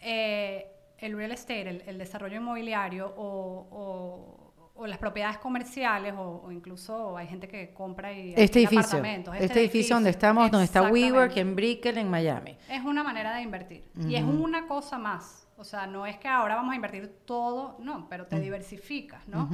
Eh, 0.00 0.66
el 0.98 1.16
real 1.16 1.32
estate, 1.32 1.82
el, 1.86 1.98
desarrollo 1.98 2.36
inmobiliario 2.36 3.12
o, 3.16 4.44
las 4.86 4.98
propiedades 4.98 5.38
comerciales 5.38 6.14
o, 6.16 6.50
incluso 6.52 7.16
hay 7.16 7.26
gente 7.26 7.48
que 7.48 7.72
compra 7.72 8.12
y 8.12 8.32
este 8.36 8.60
edificio, 8.60 8.80
apartamentos. 8.80 9.34
Este, 9.34 9.46
este 9.46 9.60
edificio, 9.60 9.96
donde 9.96 10.10
estamos, 10.10 10.50
donde 10.50 10.64
está 10.64 10.82
WeWork 10.82 11.36
en 11.36 11.56
Brickell, 11.56 11.98
en 11.98 12.08
Miami. 12.08 12.56
Es 12.68 12.84
una 12.84 13.02
manera 13.02 13.34
de 13.34 13.42
invertir 13.42 13.84
y 14.06 14.14
es 14.14 14.22
una 14.22 14.66
cosa 14.66 14.98
más. 14.98 15.48
O 15.56 15.64
sea, 15.64 15.88
no 15.88 16.06
es 16.06 16.16
que 16.18 16.28
ahora 16.28 16.54
vamos 16.54 16.72
a 16.72 16.76
invertir 16.76 17.08
todo, 17.24 17.76
no, 17.80 18.08
pero 18.08 18.26
te 18.26 18.38
diversificas, 18.38 19.26
¿no? 19.26 19.48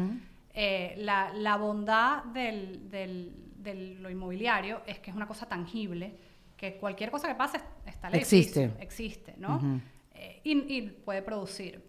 Eh, 0.53 0.95
la, 0.99 1.57
bondad 1.57 2.25
del, 2.25 2.91
de 2.91 3.97
lo 3.99 4.11
inmobiliario 4.11 4.83
es 4.87 4.99
que 4.99 5.11
es 5.11 5.17
una 5.17 5.27
cosa 5.27 5.47
tangible, 5.47 6.15
que 6.57 6.77
cualquier 6.77 7.11
cosa 7.11 7.29
que 7.29 7.35
pase 7.35 7.61
está 7.87 8.09
el 8.09 8.17
Existe. 8.17 8.73
existe, 8.79 9.35
¿no? 9.39 9.81
Y, 10.42 10.83
puede 10.83 11.23
producir. 11.23 11.83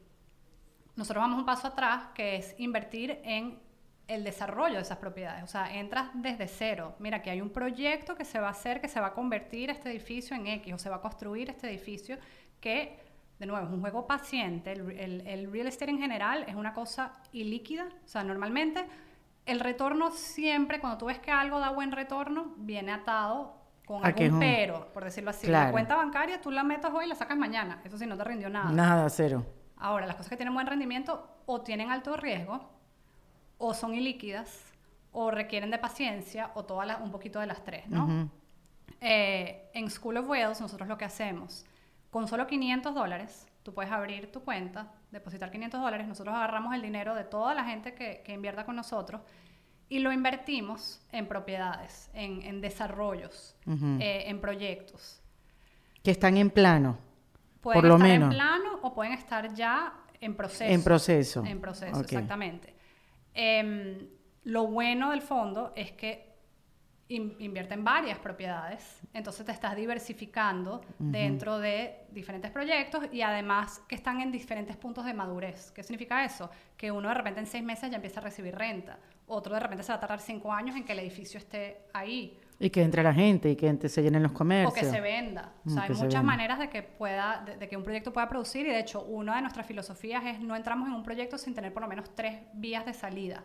Nosotros 0.96 1.22
vamos 1.22 1.40
un 1.40 1.46
paso 1.46 1.68
atrás, 1.68 2.08
que 2.14 2.38
es 2.38 2.56
invertir 2.58 3.20
en 3.24 3.60
el 4.08 4.24
desarrollo 4.24 4.76
de 4.76 4.82
esas 4.82 4.98
propiedades. 4.98 5.44
O 5.44 5.48
sea, 5.48 5.76
entras 5.76 6.10
desde 6.14 6.48
cero. 6.48 6.96
Mira, 7.00 7.22
que 7.22 7.30
hay 7.30 7.42
un 7.42 7.50
proyecto 7.50 8.16
que 8.16 8.24
se 8.24 8.40
va 8.40 8.48
a 8.48 8.52
hacer, 8.52 8.80
que 8.80 8.88
se 8.88 9.00
va 9.00 9.08
a 9.08 9.14
convertir 9.14 9.70
este 9.70 9.90
edificio 9.90 10.36
en 10.36 10.48
X, 10.48 10.74
o 10.74 10.78
se 10.78 10.90
va 10.90 10.98
a 10.98 11.02
construir 11.02 11.50
este 11.50 11.68
edificio, 11.70 12.18
que, 12.60 13.00
de 13.40 13.46
nuevo, 13.46 13.66
es 13.66 13.74
un 13.74 13.82
juego 13.82 14.08
paciente. 14.08 14.72
El, 14.72 15.22
el 15.28 15.52
real 15.52 15.68
estate 15.68 15.92
en 15.92 16.00
general 16.00 16.46
es 16.48 16.56
una 16.56 16.74
cosa 16.74 17.14
ilíquida. 17.34 17.88
O 18.06 18.08
sea, 18.08 18.24
normalmente 18.24 18.86
el 19.46 19.60
retorno 19.60 20.12
siempre, 20.12 20.80
cuando 20.80 20.98
tú 20.98 21.06
ves 21.08 21.20
que 21.20 21.32
algo 21.32 21.60
da 21.60 21.72
buen 21.72 21.92
retorno, 21.92 22.54
viene 22.58 22.92
atado 22.92 23.65
con 23.86 24.06
algún 24.06 24.40
pero, 24.40 24.92
por 24.94 25.04
decirlo 25.04 25.30
así. 25.30 25.48
La 25.48 25.72
cuenta 25.72 25.96
bancaria 25.96 26.42
tú 26.42 26.52
la 26.52 26.64
metes 26.64 26.92
hoy 26.92 27.06
y 27.06 27.08
la 27.08 27.16
sacas 27.16 27.38
mañana. 27.38 27.82
Eso 27.84 27.98
sí, 27.98 28.06
no 28.06 28.18
te 28.18 28.24
rindió 28.24 28.50
nada. 28.50 28.72
Nada, 28.72 29.10
cero. 29.10 29.46
Ahora, 29.78 30.06
las 30.06 30.16
cosas 30.16 30.30
que 30.30 30.38
tienen 30.38 30.54
buen 30.54 30.68
rendimiento 30.68 31.28
o 31.46 31.62
tienen 31.62 31.92
alto 31.92 32.18
riesgo, 32.18 32.70
o 33.58 33.74
son 33.74 33.94
ilíquidas, 33.94 34.74
o 35.12 35.32
requieren 35.32 35.72
de 35.72 35.78
paciencia, 35.78 36.52
o 36.56 36.66
todas 36.66 37.00
un 37.02 37.12
poquito 37.12 37.40
de 37.40 37.48
las 37.48 37.64
tres, 37.64 37.88
¿no? 37.88 38.30
Eh, 39.02 39.70
en 39.74 39.90
School 39.90 40.18
of 40.18 40.28
Wales, 40.28 40.60
nosotros 40.62 40.90
lo 40.90 40.98
que 40.98 41.06
hacemos, 41.06 41.66
con 42.10 42.28
solo 42.28 42.48
500 42.48 42.96
dólares, 42.96 43.48
tú 43.64 43.74
puedes 43.74 43.92
abrir 43.92 44.32
tu 44.32 44.42
cuenta, 44.42 44.92
depositar 45.12 45.52
500 45.52 45.82
dólares, 45.82 46.08
nosotros 46.08 46.36
agarramos 46.36 46.74
el 46.74 46.82
dinero 46.82 47.14
de 47.14 47.24
toda 47.24 47.54
la 47.54 47.66
gente 47.66 47.94
que, 47.94 48.24
que 48.26 48.34
invierta 48.34 48.66
con 48.66 48.76
nosotros 48.76 49.22
y 49.90 50.00
lo 50.00 50.12
invertimos 50.12 51.02
en 51.12 51.28
propiedades, 51.28 52.10
en, 52.14 52.62
desarrollos, 52.62 53.56
eh, 53.68 54.24
en 54.28 54.42
proyectos. 54.42 55.22
Que 56.04 56.12
están 56.12 56.38
en 56.38 56.50
plano. 56.50 56.98
Pueden 57.62 57.82
por 57.82 57.90
lo 57.90 57.96
estar 57.96 58.08
menos. 58.10 58.32
en 58.32 58.38
plano 58.38 58.80
o 58.82 58.94
pueden 58.94 59.14
estar 59.14 59.54
ya 59.54 59.94
en 60.22 60.36
proceso. 60.36 60.72
En 60.72 60.84
proceso. 60.84 61.46
En 61.46 61.62
proceso, 61.62 62.00
exactamente. 62.02 62.76
Em, 63.34 64.08
lo 64.44 64.68
bueno 64.68 65.12
del 65.12 65.22
fondo 65.22 65.74
es 65.76 65.92
que 65.92 66.35
invierte 67.08 67.76
en 67.76 67.84
varias 67.84 68.18
propiedades, 68.18 69.00
entonces 69.14 69.46
te 69.46 69.52
estás 69.52 69.76
diversificando 69.76 70.82
dentro 70.98 71.60
de 71.60 72.06
diferentes 72.10 72.50
proyectos 72.50 73.04
y 73.12 73.22
además 73.22 73.82
que 73.88 73.94
están 73.94 74.22
en 74.22 74.32
diferentes 74.32 74.76
puntos 74.76 75.06
de 75.06 75.14
madurez. 75.14 75.72
¿Qué 75.72 75.84
significa 75.84 76.26
eso? 76.26 76.50
Que 76.76 76.92
uno 76.92 77.10
de 77.10 77.14
repente 77.14 77.40
en 77.40 77.46
seis 77.46 77.64
meses 77.64 77.92
ya 77.92 77.98
empieza 77.98 78.22
a 78.22 78.24
recibir 78.24 78.56
renta, 78.56 78.98
otro 79.28 79.54
de 79.54 79.60
repente 79.60 79.84
se 79.84 79.92
va 79.92 79.98
a 79.98 80.00
tardar 80.00 80.20
cinco 80.20 80.52
años 80.52 80.76
en 80.76 80.84
que 80.84 80.94
el 80.94 81.00
edificio 81.00 81.38
esté 81.38 81.86
ahí. 81.94 82.40
Y 82.60 82.70
que 82.70 82.82
entre 82.82 83.04
la 83.04 83.14
gente 83.14 83.50
y 83.50 83.56
que 83.56 83.90
se 83.90 84.02
llenen 84.02 84.24
los 84.24 84.32
comercios. 84.32 84.72
O 84.72 84.76
que 84.76 84.86
se 84.86 85.02
venda. 85.02 85.54
O 85.66 85.70
sea, 85.70 85.84
hay 85.84 85.94
muchas 85.94 86.24
maneras 86.24 86.58
de 86.58 86.70
que, 86.70 86.84
pueda, 86.84 87.44
de, 87.60 87.68
que 87.68 87.76
un 87.76 87.84
proyecto 87.84 88.14
pueda 88.14 88.30
producir 88.30 88.66
y 88.66 88.70
de 88.70 88.80
hecho 88.80 89.04
una 89.04 89.36
de 89.36 89.42
nuestras 89.42 89.66
filosofías 89.68 90.24
es 90.26 90.40
no 90.40 90.56
entramos 90.56 90.88
en 90.88 90.96
un 90.96 91.04
proyecto 91.04 91.38
sin 91.38 91.54
tener 91.54 91.74
por 91.74 91.82
lo 91.82 91.90
menos 91.90 92.16
tres 92.16 92.40
vías 92.54 92.86
de 92.86 92.94
salida. 92.94 93.44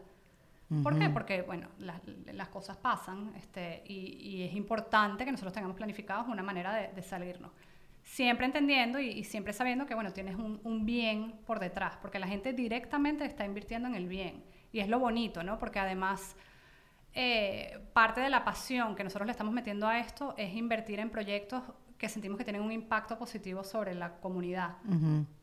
¿Por 0.83 0.98
qué? 0.98 1.09
Porque, 1.09 1.42
bueno, 1.42 1.68
las, 1.78 2.48
cosas 2.48 2.76
pasan 2.76 3.33
este, 3.37 3.83
y, 3.87 4.42
es 4.44 4.54
importante 4.54 5.24
que 5.24 5.33
nosotros 5.33 5.52
tengamos 5.52 5.76
planificados 5.76 6.28
una 6.28 6.42
manera 6.42 6.74
de, 6.74 7.02
salirnos. 7.02 7.50
Siempre 8.02 8.46
entendiendo 8.46 9.00
y, 9.00 9.24
siempre 9.24 9.52
sabiendo 9.52 9.87
que, 9.87 9.94
bueno, 9.94 10.12
tienes 10.12 10.37
un, 10.37 10.61
un 10.62 10.87
bien 10.87 11.40
por 11.44 11.59
detrás, 11.59 11.96
porque 12.00 12.18
la 12.18 12.28
gente 12.28 12.52
directamente 12.52 13.24
está 13.24 13.44
invirtiendo 13.44 13.88
en 13.88 13.96
el 13.96 14.06
bien. 14.06 14.44
Y 14.72 14.78
es 14.78 14.88
lo 14.88 15.00
bonito, 15.00 15.42
¿no? 15.42 15.59
Porque 15.59 15.80
además 15.80 16.37
eh, 17.12 17.80
parte 17.92 18.20
de 18.20 18.30
la 18.30 18.44
pasión 18.44 18.94
que 18.94 19.02
nosotros 19.02 19.26
le 19.26 19.33
estamos 19.33 19.52
metiendo 19.52 19.88
a 19.88 19.98
esto 19.98 20.35
es 20.37 20.54
invertir 20.54 21.00
en 21.00 21.11
proyectos 21.11 21.62
que 22.00 22.08
sentimos 22.08 22.38
que 22.38 22.44
tienen 22.44 22.62
un 22.62 22.72
impacto 22.72 23.18
positivo 23.18 23.62
sobre 23.62 23.94
la 23.94 24.14
comunidad. 24.14 24.76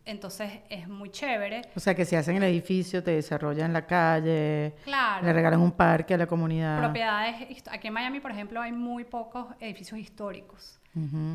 Entonces 0.05 0.51
es 0.69 0.87
muy 0.87 1.11
chévere. 1.11 1.61
O 1.75 1.79
sea, 1.79 1.93
que 1.93 2.03
si 2.03 2.15
hacen 2.15 2.35
el 2.37 2.43
edificio, 2.43 3.03
te 3.03 3.11
desarrollan 3.11 3.71
la 3.71 3.85
calle, 3.85 4.73
claro. 4.83 5.23
le 5.23 5.33
regalan 5.33 5.61
un 5.61 5.71
parque 5.71 6.15
a 6.15 6.17
la 6.17 6.25
comunidad. 6.25 6.79
Propiedades, 6.79 7.63
aquí 7.69 7.89
en 7.89 7.93
Miami, 7.93 8.19
por 8.19 8.31
ejemplo, 8.31 8.59
hay 8.59 8.71
muy 8.71 9.03
pocos 9.03 9.45
edificios 9.59 9.99
históricos. 9.99 10.79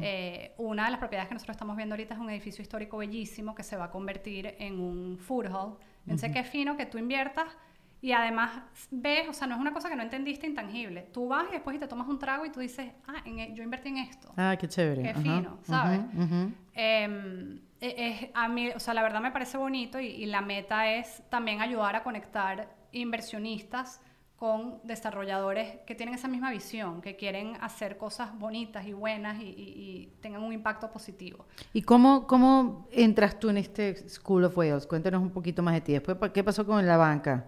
Eh, 0.01 0.55
una 0.59 0.87
de 0.87 0.91
las 0.91 0.99
propiedades 0.99 1.29
que 1.29 1.35
nosotros 1.35 1.55
estamos 1.55 1.77
viendo 1.77 1.95
ahorita 1.95 2.15
es 2.15 2.21
un 2.21 2.29
edificio 2.29 2.63
histórico 2.63 2.97
bellísimo 2.97 3.55
que 3.55 3.63
se 3.63 3.77
va 3.77 3.85
a 3.85 3.91
convertir 3.93 4.57
en 4.59 4.81
un 4.81 5.19
food 5.19 5.47
hall. 5.47 5.77
Pensé 6.05 6.33
que 6.33 6.41
es 6.41 6.49
fino 6.49 6.77
que 6.77 6.85
tú 6.85 6.99
inviertas 6.99 7.47
y 8.03 8.11
además 8.11 8.51
ves, 8.91 9.29
o 9.29 9.33
sea, 9.33 9.47
no 9.47 9.55
es 9.55 9.61
una 9.61 9.73
cosa 9.73 9.89
que 9.89 9.95
no 9.95 10.03
entendiste 10.03 10.45
intangible. 10.45 11.03
Tú 11.13 11.29
vas 11.29 11.47
y 11.49 11.53
después 11.53 11.79
te 11.79 11.87
tomas 11.87 12.09
un 12.09 12.19
trago 12.19 12.45
y 12.45 12.51
tú 12.51 12.59
dices, 12.59 12.91
ah, 13.07 13.23
e, 13.25 13.55
yo 13.55 13.63
invertí 13.63 13.91
en 13.91 13.99
esto. 13.99 14.33
Ah, 14.37 14.57
qué 14.59 14.67
chévere. 14.67 15.05
Qué 15.05 15.15
fino, 15.15 15.59
¿sabes? 15.63 16.01
Em, 16.75 17.61
e, 17.81 18.33
a 18.35 18.49
mí, 18.49 18.71
o 18.75 18.81
sea, 18.81 18.93
la 18.93 19.03
verdad 19.03 19.21
me 19.21 19.31
parece 19.31 19.57
bonito 19.57 20.01
y, 20.01 20.07
y, 20.07 20.27
la 20.27 20.41
meta 20.41 20.91
es 20.93 21.23
también 21.29 21.61
ayudar 21.61 21.95
a 21.95 22.03
conectar 22.03 22.75
inversionistas 22.91 24.01
con 24.37 24.81
desarrolladores 24.83 25.79
que 25.87 25.95
tienen 25.95 26.17
esa 26.17 26.27
misma 26.27 26.51
visión, 26.51 27.03
que 27.03 27.15
quieren 27.15 27.57
hacer 27.61 27.99
cosas 27.99 28.37
bonitas 28.37 28.85
y 28.85 28.93
buenas 28.95 29.41
y, 29.41 29.45
y 29.47 30.13
tengan 30.21 30.43
un 30.43 30.53
impacto 30.53 30.91
positivo. 30.91 31.47
¿Y 31.73 31.83
cómo, 31.83 32.27
cómo 32.27 32.89
entras 32.91 33.39
tú 33.39 33.51
en 33.51 33.59
este 33.59 34.09
School 34.09 34.43
of 34.43 34.59
Wales? 34.59 34.89
Cuéntanos 34.89 35.23
un 35.23 35.31
poquito 35.31 35.63
más 35.63 35.75
de 35.75 35.83
ti. 35.83 35.93
Después, 35.93 36.33
¿qué 36.33 36.43
pasó 36.43 36.67
con 36.67 36.85
la 36.85 36.97
banca? 36.97 37.47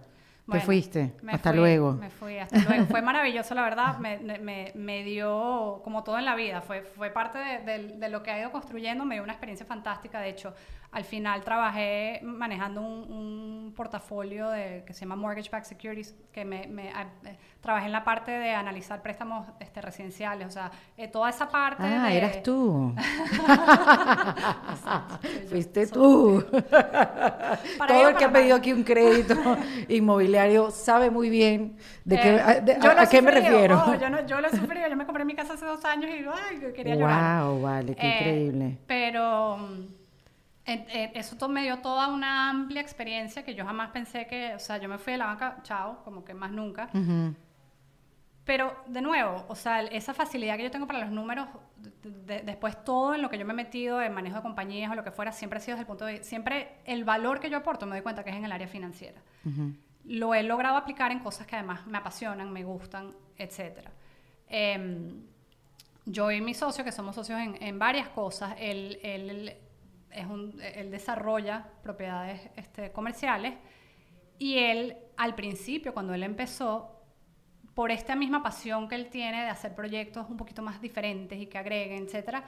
Te 0.51 0.59
fuiste. 0.59 1.13
Hasta 1.27 1.51
luego. 1.53 1.93
Me 1.93 2.09
fui, 2.09 2.37
hasta 2.37 2.59
luego. 2.59 2.85
Fue 2.85 3.01
maravilloso, 3.01 3.55
la 3.55 3.63
verdad. 3.63 3.97
Me, 3.97 4.17
me, 4.19 4.71
me, 4.75 5.03
dio, 5.03 5.81
como 5.83 6.03
todo 6.03 6.19
en 6.19 6.25
la 6.25 6.35
vida, 6.35 6.61
fue, 6.61 6.83
fue 6.83 7.09
parte 7.09 7.39
de, 7.39 7.97
de, 7.97 8.09
lo 8.09 8.21
que 8.21 8.31
ha 8.31 8.39
ido 8.39 8.51
construyendo. 8.51 9.05
Me 9.05 9.15
dio 9.15 9.23
una 9.23 9.33
experiencia 9.33 9.65
fantástica. 9.65 10.19
De 10.19 10.29
hecho, 10.29 10.53
al 10.95 11.03
final 11.03 11.43
trabajé 11.43 12.21
manejando 12.23 12.79
un, 12.79 13.11
un 13.11 13.73
portafolio 13.75 14.49
de, 14.49 14.85
que 14.87 14.93
se 14.93 15.01
llama 15.01 15.17
Mortgage 15.17 15.49
Backed 15.49 15.67
Securities, 15.67 16.15
que 16.31 16.45
me, 16.45 16.67
me 16.67 16.87
eh, 16.87 17.37
trabajé 17.59 17.87
en 17.87 17.91
la 17.91 18.05
parte 18.05 18.31
de 18.31 18.51
analizar 18.51 19.01
préstamos 19.01 19.45
este, 19.59 19.81
residenciales, 19.81 20.47
o 20.47 20.51
sea, 20.51 20.71
eh, 20.95 21.09
toda 21.09 21.29
esa 21.29 21.49
parte. 21.49 21.83
Ah, 21.83 22.13
eras 22.13 22.41
tú. 22.41 22.95
Fuiste 25.49 25.87
tú. 25.87 26.41
Todo 27.87 28.09
el 28.09 28.15
que 28.15 28.23
ha 28.23 28.31
pedido 28.31 28.55
aquí 28.55 28.71
un 28.71 28.85
crédito 28.85 29.35
inmobiliario 29.89 30.71
sabe 30.71 31.11
muy 31.11 31.29
bien 31.29 31.75
de, 32.05 32.19
qué, 32.21 32.35
eh, 32.37 32.79
a, 32.81 33.05
qué 33.09 33.21
me 33.21 33.31
refiero. 33.31 33.83
Oh, 33.85 33.95
yo, 33.95 34.09
no, 34.09 34.25
yo 34.25 34.39
lo 34.39 34.47
he 34.47 34.51
sufrido, 34.51 34.87
yo 34.87 34.95
me 34.95 35.05
compré 35.05 35.25
mi 35.25 35.35
casa 35.35 35.55
hace 35.55 35.65
dos 35.65 35.83
años 35.83 36.09
y 36.09 36.23
ay, 36.25 36.71
quería 36.73 36.95
llorar. 36.95 37.43
Wow, 37.43 37.61
vale, 37.61 37.95
qué 37.95 38.07
increíble. 38.07 38.77
Pero 38.87 39.59
eso 40.65 41.49
me 41.49 41.61
dio 41.61 41.79
toda 41.79 42.07
una 42.07 42.49
amplia 42.49 42.81
experiencia 42.81 43.43
que 43.43 43.53
yo 43.53 43.65
jamás 43.65 43.91
pensé 43.91 44.25
que, 44.25 44.55
o 44.55 44.59
sea, 44.59 44.77
yo 44.77 44.89
me 44.89 44.97
fui 44.97 45.13
de 45.13 45.19
la 45.19 45.27
banca, 45.27 45.59
chao, 45.63 46.01
como 46.03 46.25
que 46.25 46.33
más 46.33 46.51
nunca. 46.51 46.89
Pero, 48.45 48.75
de 48.85 49.01
nuevo, 49.01 49.43
o 49.47 49.55
sea, 49.55 49.81
esa 49.81 50.13
facilidad 50.13 50.55
que 50.57 50.63
yo 50.63 50.71
tengo 50.71 50.85
para 50.85 50.99
los 50.99 51.09
números, 51.09 51.47
después 52.03 52.83
todo 52.83 53.15
en 53.15 53.23
lo 53.23 53.29
que 53.29 53.39
yo 53.39 53.45
me 53.45 53.53
he 53.53 53.55
metido, 53.55 54.01
en 54.01 54.13
manejo 54.13 54.35
de 54.37 54.43
compañías 54.43 54.91
o 54.91 54.95
lo 54.95 55.03
que 55.03 55.11
fuera, 55.11 55.31
siempre 55.31 55.57
ha 55.57 55.61
sido 55.61 55.75
desde 55.75 55.81
el 55.81 55.87
punto 55.87 56.05
de 56.05 56.23
siempre 56.23 56.77
el 56.85 57.03
valor 57.03 57.39
que 57.39 57.49
yo 57.49 57.57
aporto, 57.57 57.87
me 57.87 57.93
doy 57.93 58.03
cuenta 58.03 58.23
que 58.23 58.29
es 58.29 58.35
en 58.35 58.45
el 58.45 58.51
área 58.51 58.67
financiera. 58.67 59.19
Lo 60.05 60.35
he 60.35 60.43
logrado 60.43 60.77
aplicar 60.77 61.11
en 61.11 61.19
cosas 61.19 61.47
que 61.47 61.55
además 61.55 61.87
me 61.87 61.97
apasionan, 61.97 62.53
me 62.53 62.63
gustan, 62.63 63.15
etc. 63.37 63.89
Em, 64.47 65.23
yo 66.05 66.29
y 66.29 66.39
mi 66.39 66.53
socio, 66.53 66.83
que 66.83 66.91
somos 66.91 67.15
socios 67.15 67.39
en, 67.39 67.79
varias 67.79 68.09
cosas, 68.09 68.53
él, 68.59 68.99
él, 69.01 69.57
es 70.15 70.25
un, 70.25 70.59
él 70.61 70.91
desarrolla 70.91 71.67
propiedades 71.83 72.49
este, 72.55 72.91
comerciales 72.91 73.53
y 74.39 74.57
él, 74.57 74.97
al 75.17 75.35
principio, 75.35 75.93
cuando 75.93 76.13
él 76.13 76.23
empezó, 76.23 76.91
por 77.73 77.91
esta 77.91 78.15
misma 78.15 78.41
pasión 78.41 78.87
que 78.87 78.95
él 78.95 79.09
tiene 79.09 79.43
de 79.43 79.49
hacer 79.49 79.75
proyectos 79.75 80.27
un 80.29 80.37
poquito 80.37 80.61
más 80.61 80.81
diferentes 80.81 81.37
y 81.39 81.47
que 81.47 81.57
agreguen, 81.57 82.05
etcétera, 82.05 82.45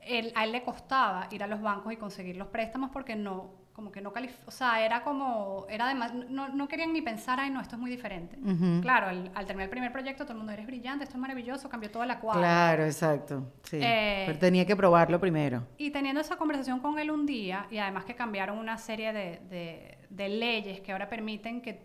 él, 0.00 0.32
a 0.36 0.44
él 0.44 0.52
le 0.52 0.62
costaba 0.62 1.28
ir 1.32 1.42
a 1.42 1.46
los 1.46 1.60
bancos 1.60 1.92
y 1.92 1.96
conseguir 1.96 2.36
los 2.36 2.48
préstamos 2.48 2.90
porque 2.90 3.16
no, 3.16 3.59
como 3.80 3.90
que 3.90 4.02
no 4.02 4.12
calificaba, 4.12 4.48
o 4.48 4.50
sea, 4.50 4.84
era 4.84 5.02
como, 5.02 5.64
era 5.70 5.86
además, 5.86 6.12
no, 6.12 6.48
no, 6.48 6.68
querían 6.68 6.92
ni 6.92 7.00
pensar, 7.00 7.40
ay, 7.40 7.48
no, 7.48 7.62
esto 7.62 7.76
es 7.76 7.80
muy 7.80 7.90
diferente. 7.90 8.36
Claro, 8.82 9.06
al, 9.06 9.46
terminar 9.46 9.64
el 9.64 9.70
primer 9.70 9.90
proyecto, 9.90 10.24
todo 10.24 10.34
el 10.34 10.38
mundo, 10.38 10.52
eres 10.52 10.66
brillante, 10.66 11.04
esto 11.04 11.16
es 11.16 11.20
maravilloso, 11.20 11.70
cambió 11.70 11.90
toda 11.90 12.04
la 12.04 12.20
cuadra. 12.20 12.42
Claro, 12.42 12.84
exacto, 12.84 13.54
sí. 13.62 13.78
Eh, 13.80 14.24
Pero 14.26 14.38
tenía 14.38 14.66
que 14.66 14.76
probarlo 14.76 15.18
primero. 15.18 15.66
Y 15.78 15.90
teniendo 15.90 16.20
esa 16.20 16.36
conversación 16.36 16.80
con 16.80 16.98
él 16.98 17.10
un 17.10 17.24
día, 17.24 17.68
y 17.70 17.78
además 17.78 18.04
que 18.04 18.14
cambiaron 18.14 18.58
una 18.58 18.76
serie 18.76 19.14
de, 19.14 19.40
de, 19.48 19.98
de 20.10 20.28
leyes 20.28 20.80
que 20.82 20.92
ahora 20.92 21.08
permiten 21.08 21.62
que 21.62 21.82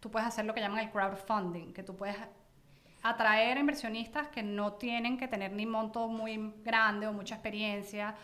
tú 0.00 0.10
puedes 0.10 0.26
hacer 0.26 0.46
lo 0.46 0.54
que 0.54 0.60
llaman 0.60 0.78
el 0.78 0.90
crowdfunding, 0.90 1.74
que 1.74 1.82
tú 1.82 1.94
puedes 1.94 2.16
atraer 3.02 3.58
inversionistas 3.58 4.28
que 4.28 4.42
no 4.42 4.72
tienen 4.72 5.18
que 5.18 5.28
tener 5.28 5.52
ni 5.52 5.66
monto 5.66 6.08
muy 6.08 6.54
grande 6.64 7.06
o 7.06 7.12
mucha 7.12 7.34
experiencia. 7.34 8.14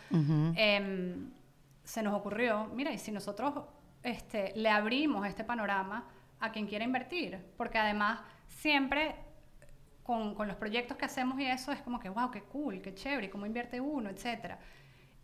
Em, 0.55 1.29
se 1.83 2.01
nos 2.01 2.13
ocurrió, 2.13 2.67
mira, 2.73 2.91
y 2.91 2.97
si 2.97 3.11
nosotros 3.11 3.53
este, 4.03 4.53
le 4.55 4.69
abrimos 4.69 5.27
este 5.27 5.43
panorama 5.43 6.07
a 6.39 6.51
quien 6.51 6.67
quiera 6.67 6.83
invertir, 6.85 7.39
porque 7.57 7.77
además 7.77 8.19
siempre 8.47 9.15
con, 10.03 10.35
con, 10.35 10.47
los 10.47 10.57
proyectos 10.57 10.97
que 10.97 11.05
hacemos 11.05 11.39
y 11.39 11.45
eso 11.45 11.71
es 11.71 11.81
como 11.81 11.99
que, 11.99 12.09
wow, 12.09 12.29
qué 12.29 12.43
cool, 12.43 12.81
qué 12.81 12.93
chévere, 12.93 13.29
cómo 13.29 13.45
invierte 13.45 13.79
uno, 13.79 14.09
etcétera. 14.09 14.59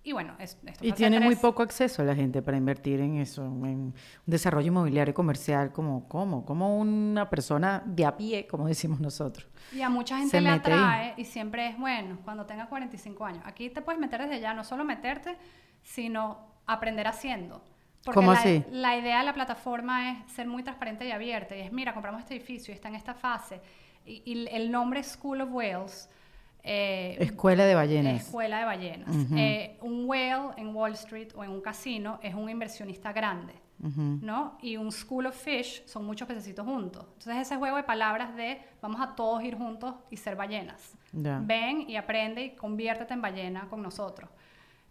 Y 0.01 0.13
bueno, 0.13 0.33
es, 0.39 0.57
esto 0.65 0.85
Y 0.85 0.93
tiene 0.93 1.19
muy 1.19 1.35
poco 1.35 1.61
acceso 1.61 2.03
la 2.03 2.15
gente 2.15 2.41
para 2.41 2.55
invertir 2.55 3.01
en 3.01 3.17
eso, 3.17 3.43
en 3.43 3.65
un 3.65 3.93
desarrollo 4.25 4.67
inmobiliario 4.67 5.13
comercial, 5.13 5.73
como, 5.73 6.07
como, 6.07 6.45
como 6.45 6.77
una 6.77 7.29
persona 7.29 7.83
de 7.85 8.05
a 8.05 8.15
pie, 8.15 8.47
como 8.47 8.67
decimos 8.67 9.01
nosotros. 9.01 9.47
Y 9.73 9.81
a 9.81 9.89
mucha 9.89 10.17
gente 10.17 10.39
le 10.39 10.49
atrae 10.49 11.15
y 11.17 11.25
siempre 11.25 11.67
es 11.67 11.77
bueno 11.77 12.19
cuando 12.23 12.45
tengas 12.45 12.69
45 12.69 13.25
años. 13.25 13.43
Aquí 13.45 13.69
te 13.69 13.81
puedes 13.81 13.99
meter 13.99 14.21
desde 14.21 14.39
ya, 14.39 14.53
no 14.53 14.63
solo 14.63 14.85
meterte, 14.85 15.37
sino 15.83 16.48
aprender 16.73 17.07
haciendo. 17.07 17.63
Porque 18.03 18.15
¿Cómo 18.15 18.33
la, 18.33 18.39
así? 18.39 18.63
la 18.71 18.97
idea 18.97 19.19
de 19.19 19.25
la 19.25 19.33
plataforma 19.33 20.11
es 20.11 20.31
ser 20.31 20.47
muy 20.47 20.63
transparente 20.63 21.05
y 21.05 21.11
abierta. 21.11 21.55
Y 21.55 21.61
es, 21.61 21.71
mira, 21.71 21.93
compramos 21.93 22.21
este 22.21 22.35
edificio 22.35 22.73
y 22.73 22.75
está 22.75 22.87
en 22.87 22.95
esta 22.95 23.13
fase. 23.13 23.61
Y, 24.05 24.23
y 24.25 24.47
el 24.47 24.71
nombre 24.71 25.03
School 25.03 25.41
of 25.41 25.49
Wales 25.51 26.09
eh, 26.63 27.17
escuela 27.19 27.65
de 27.65 27.75
ballenas. 27.75 28.21
Escuela 28.21 28.59
de 28.59 28.65
ballenas. 28.65 29.09
Eh, 29.35 29.77
un 29.81 30.07
whale 30.07 30.51
en 30.57 30.75
Wall 30.75 30.93
Street 30.93 31.29
o 31.35 31.43
en 31.43 31.51
un 31.51 31.61
casino 31.61 32.19
es 32.21 32.35
un 32.35 32.49
inversionista 32.49 33.13
grande, 33.13 33.53
¿no? 33.77 34.57
Y 34.61 34.75
un 34.77 34.91
school 34.91 35.27
of 35.27 35.35
fish 35.35 35.85
son 35.85 36.05
muchos 36.05 36.27
pececitos 36.27 36.65
juntos. 36.65 37.05
Entonces 37.13 37.37
ese 37.37 37.55
juego 37.55 37.77
de 37.77 37.83
palabras 37.83 38.35
de 38.35 38.61
vamos 38.81 38.99
a 38.99 39.15
todos 39.15 39.43
ir 39.43 39.55
juntos 39.55 39.95
y 40.09 40.17
ser 40.17 40.35
ballenas. 40.35 40.97
Ven 41.13 41.89
y 41.89 41.95
aprende 41.95 42.43
y 42.43 42.49
conviértete 42.51 43.13
en 43.13 43.21
ballena 43.21 43.67
con 43.69 43.81
nosotros. 43.81 44.29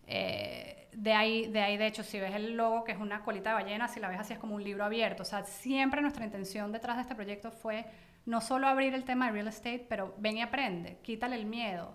Eh, 0.06 0.77
de, 0.98 1.12
ahí, 1.12 1.46
de 1.46 1.60
ahí, 1.60 1.76
de 1.76 1.86
hecho, 1.86 2.02
si 2.02 2.18
ves 2.18 2.34
el 2.34 2.56
logo, 2.56 2.82
que 2.82 2.90
es 2.90 2.98
una 2.98 3.22
colita 3.22 3.50
de 3.50 3.62
ballena, 3.62 3.86
si 3.86 4.00
la 4.00 4.08
ves 4.08 4.18
así 4.18 4.32
es 4.32 4.38
como 4.38 4.56
un 4.56 4.64
libro 4.64 4.84
abierto. 4.84 5.22
O 5.22 5.26
sea, 5.26 5.44
siempre 5.44 6.02
nuestra 6.02 6.24
intención 6.24 6.72
detrás 6.72 6.96
de 6.96 7.02
este 7.02 7.14
proyecto 7.14 7.52
fue 7.52 7.86
no 8.26 8.40
solo 8.40 8.66
abrir 8.66 8.94
el 8.94 9.04
tema 9.04 9.26
de 9.26 9.32
real 9.32 9.46
estate, 9.46 9.86
pero 9.88 10.14
ven 10.18 10.38
y 10.38 10.42
aprende, 10.42 10.98
quítale 11.02 11.36
el 11.36 11.46
miedo, 11.46 11.94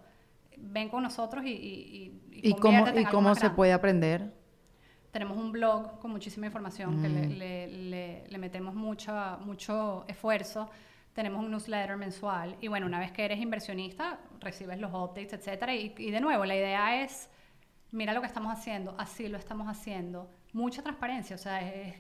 ven 0.58 0.88
con 0.88 1.04
nosotros 1.04 1.44
y... 1.46 1.50
¿Y, 1.50 2.50
y, 2.50 2.56
cómo, 2.56 2.88
¿y 2.98 3.04
cómo 3.06 3.36
se 3.36 3.50
puede 3.50 3.74
aprender? 3.74 4.34
Tenemos 5.12 5.38
un 5.38 5.52
blog 5.52 6.00
con 6.00 6.10
muchísima 6.10 6.46
información 6.46 7.02
que 7.02 7.10
le, 7.10 7.28
mm. 7.28 7.32
le, 7.90 8.28
le, 8.30 8.38
metemos 8.38 8.74
mucho, 8.74 9.14
mucho 9.42 10.06
esfuerzo. 10.08 10.70
Tenemos 11.14 11.44
un 11.44 11.52
newsletter 11.52 11.98
mensual 11.98 12.56
y 12.62 12.70
bueno, 12.70 12.88
una 12.88 13.00
vez 13.00 13.12
que 13.12 13.24
eres 13.26 13.40
inversionista, 13.40 14.20
recibes 14.40 14.80
los 14.80 14.92
updates, 14.92 15.34
etcétera. 15.34 15.76
Y, 15.76 15.94
y 15.98 16.10
de 16.10 16.20
nuevo, 16.20 16.46
la 16.46 16.56
idea 16.56 17.04
es, 17.04 17.30
mira 17.94 18.14
lo 18.14 18.22
que 18.22 18.28
estamos 18.28 18.52
haciendo, 18.52 18.96
así 18.98 19.28
lo 19.28 19.38
estamos 19.38 19.68
haciendo. 19.68 20.30
Mucha 20.52 20.82
transparencia, 20.82 21.36
o 21.36 21.40
sea, 21.40 21.62
es, 21.62 21.96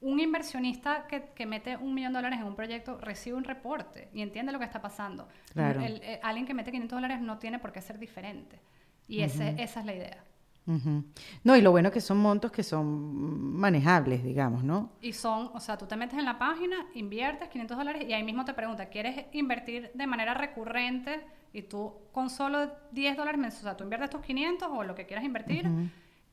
un 0.00 0.20
inversionista 0.20 1.06
que, 1.06 1.30
que, 1.34 1.46
mete 1.46 1.76
un 1.76 1.94
millón 1.94 2.12
de 2.12 2.18
dólares 2.18 2.38
en 2.38 2.46
un 2.46 2.54
proyecto 2.54 2.98
recibe 3.00 3.36
un 3.36 3.44
reporte 3.44 4.08
y 4.12 4.20
entiende 4.20 4.52
lo 4.52 4.58
que 4.58 4.66
está 4.66 4.80
pasando. 4.80 5.28
El, 5.54 6.00
eh, 6.02 6.20
alguien 6.22 6.46
que 6.46 6.52
mete 6.52 6.70
500 6.70 6.96
dólares 6.96 7.20
no 7.20 7.38
tiene 7.38 7.58
por 7.58 7.72
qué 7.72 7.80
ser 7.80 7.98
diferente. 7.98 8.60
Y 9.08 9.20
ese, 9.20 9.54
esa 9.58 9.80
es 9.80 9.86
la 9.86 9.94
idea. 9.94 10.24
No, 11.42 11.56
y 11.56 11.60
lo 11.60 11.70
bueno 11.70 11.88
es 11.88 11.94
que 11.94 12.00
son 12.00 12.18
montos 12.18 12.50
que 12.50 12.62
son 12.62 13.54
manejables, 13.54 14.24
digamos, 14.24 14.64
¿no? 14.64 14.92
Y 15.02 15.12
son, 15.12 15.50
o 15.52 15.60
sea, 15.60 15.76
tú 15.76 15.86
te 15.86 15.96
metes 15.96 16.18
en 16.18 16.24
la 16.24 16.38
página, 16.38 16.86
inviertes 16.94 17.48
500 17.48 17.76
dólares 17.76 18.04
y 18.08 18.14
ahí 18.14 18.22
mismo 18.22 18.46
te 18.46 18.54
pregunta, 18.54 18.88
¿quieres 18.88 19.26
invertir 19.32 19.90
de 19.92 20.06
manera 20.06 20.32
recurrente? 20.32 21.20
Y 21.54 21.62
tú 21.62 21.94
con 22.10 22.28
solo 22.30 22.68
10 22.90 23.16
dólares 23.16 23.40
mensuales, 23.40 23.64
o 23.64 23.68
sea, 23.68 23.76
tú 23.76 23.84
inviertes 23.84 24.10
tus 24.10 24.20
500 24.20 24.68
o 24.72 24.82
lo 24.82 24.94
que 24.96 25.06
quieras 25.06 25.24
invertir. 25.24 25.70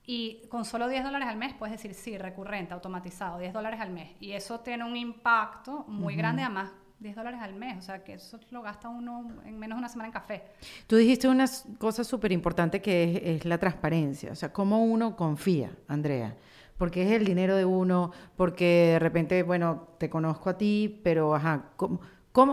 Y 0.03 0.47
con 0.49 0.65
solo 0.65 0.89
10 0.89 1.03
dólares 1.03 1.27
al 1.27 1.37
mes 1.37 1.53
puedes 1.53 1.73
decir, 1.73 1.93
sí, 1.93 2.17
recurrente, 2.17 2.73
automatizado, 2.73 3.37
10 3.37 3.53
dólares 3.53 3.79
al 3.79 3.91
mes. 3.91 4.15
Y 4.19 4.31
eso 4.31 4.61
tiene 4.61 4.83
un 4.83 4.97
impacto 4.97 5.85
muy 5.87 6.15
grande, 6.15 6.41
además, 6.41 6.71
10 6.97 7.15
dólares 7.15 7.39
al 7.39 7.53
mes. 7.53 7.77
O 7.77 7.81
sea, 7.81 8.03
que 8.03 8.13
eso 8.13 8.39
lo 8.49 8.63
gasta 8.63 8.89
uno 8.89 9.27
en 9.45 9.59
menos 9.59 9.75
de 9.75 9.79
una 9.79 9.89
semana 9.89 10.07
en 10.07 10.13
café. 10.13 10.43
Tú 10.87 10.95
dijiste 10.95 11.27
una 11.27 11.45
cosa 11.77 12.03
súper 12.03 12.31
importante 12.31 12.81
que 12.81 13.35
es, 13.35 13.45
la 13.45 13.59
transparencia. 13.59 14.31
O 14.31 14.35
sea, 14.35 14.51
cómo 14.51 14.83
uno 14.83 15.15
confía, 15.15 15.69
Andrea. 15.87 16.35
Porque 16.79 17.03
es 17.03 17.11
el 17.11 17.25
dinero 17.25 17.55
de 17.55 17.65
uno, 17.65 18.11
porque 18.35 18.93
de 18.93 18.99
repente, 18.99 19.43
bueno, 19.43 19.89
te 19.99 20.09
conozco 20.09 20.49
a 20.49 20.57
ti, 20.57 20.99
pero, 21.03 21.35
ajá, 21.35 21.69
cómo, 21.75 21.99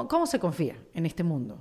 cómo 0.06 0.26
se 0.26 0.38
confía 0.38 0.76
en 0.92 1.06
este 1.06 1.24
mundo? 1.24 1.58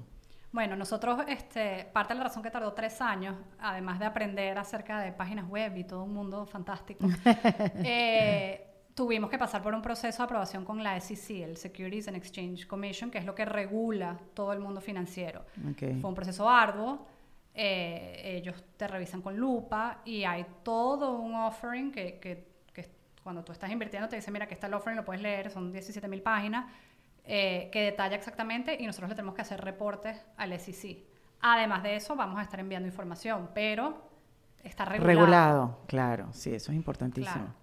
Bueno, 0.58 0.76
nosotros, 0.76 1.20
este, 1.28 1.88
parte 1.94 2.16
de 2.16 2.18
la 2.18 2.24
razón 2.24 2.42
que 2.42 2.50
tardó 2.50 2.74
tres 2.74 3.00
años, 3.00 3.36
además 3.60 4.00
de 4.00 4.08
aprender 4.08 4.58
acerca 4.58 5.02
de 5.02 5.12
páginas 5.12 5.48
web 5.48 5.78
y 5.78 5.84
todo 5.84 6.04
un 6.04 6.16
mundo 6.16 6.48
fantástico, 6.48 7.06
eh, 7.86 8.66
tuvimos 8.96 9.30
que 9.30 9.38
pasar 9.38 9.62
por 9.62 9.76
un 9.76 9.84
proceso 9.84 10.18
de 10.18 10.24
aprobación 10.24 10.66
con 10.66 10.82
la 10.82 11.00
SEC, 11.00 11.44
el 11.44 11.58
Securities 11.58 12.08
and 12.08 12.18
Exchange 12.18 12.66
Commission, 12.66 13.12
que 13.12 13.20
es 13.20 13.26
lo 13.26 13.36
que 13.36 13.46
regula 13.46 14.18
todo 14.34 14.52
el 14.52 14.60
mundo 14.60 14.82
financiero. 14.82 15.46
Fue 16.02 16.10
un 16.10 16.16
proceso 16.16 16.50
arduo. 16.50 17.06
Eh, 17.54 18.40
ellos 18.42 18.64
te 18.78 18.88
revisan 18.88 19.22
con 19.22 19.38
lupa 19.38 20.02
y 20.06 20.24
hay 20.24 20.44
todo 20.64 21.20
un 21.20 21.36
offering 21.36 21.92
que, 21.92 22.18
que, 22.18 22.48
que 22.74 22.90
cuando 23.22 23.44
tú 23.44 23.52
estás 23.52 23.70
invirtiendo 23.70 24.10
te 24.10 24.16
dice, 24.16 24.32
mira, 24.32 24.48
que 24.48 24.56
está 24.56 24.66
el 24.66 24.74
offering, 24.74 24.98
lo 24.98 25.06
puedes 25.06 25.22
leer, 25.22 25.52
son 25.52 25.72
17 25.72 26.08
mil 26.08 26.24
páginas 26.24 26.66
eh, 27.28 27.70
que 27.74 27.82
detalla 27.82 28.16
exactamente 28.16 28.78
y 28.80 28.86
nosotros 28.86 29.10
le 29.10 29.16
tenemos 29.16 29.36
que 29.36 29.42
hacer 29.42 29.60
reportes 29.60 30.26
al 30.38 30.58
SEC. 30.58 31.00
Además 31.42 31.84
de 31.84 31.98
eso, 31.98 32.16
vamos 32.16 32.40
a 32.40 32.42
estar 32.42 32.60
enviando 32.60 32.88
información, 32.88 33.50
pero 33.54 34.10
está 34.64 34.86
regulado. 34.86 35.08
Regulado, 35.08 35.80
claro, 35.88 36.30
sí, 36.32 36.56
eso 36.56 36.72
es 36.72 36.78
importantísimo. 36.78 37.54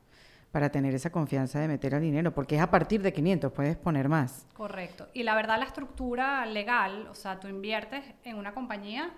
Para 0.52 0.70
tener 0.70 0.94
esa 0.94 1.10
confianza 1.10 1.58
de 1.58 1.66
meter 1.66 1.94
el 1.94 2.02
dinero, 2.02 2.32
porque 2.32 2.56
es 2.56 2.62
a 2.62 2.70
partir 2.70 3.02
de 3.02 3.12
500, 3.12 3.50
puedes 3.52 3.76
poner 3.76 4.08
más. 4.08 4.46
Correcto. 4.52 5.08
Y 5.14 5.22
la 5.22 5.34
verdad, 5.34 5.58
la 5.58 5.64
estructura 5.64 6.44
legal, 6.46 7.08
o 7.08 7.14
sea, 7.14 7.40
tú 7.40 7.48
inviertes 7.48 8.04
en 8.22 8.36
una 8.36 8.52
compañía 8.52 9.14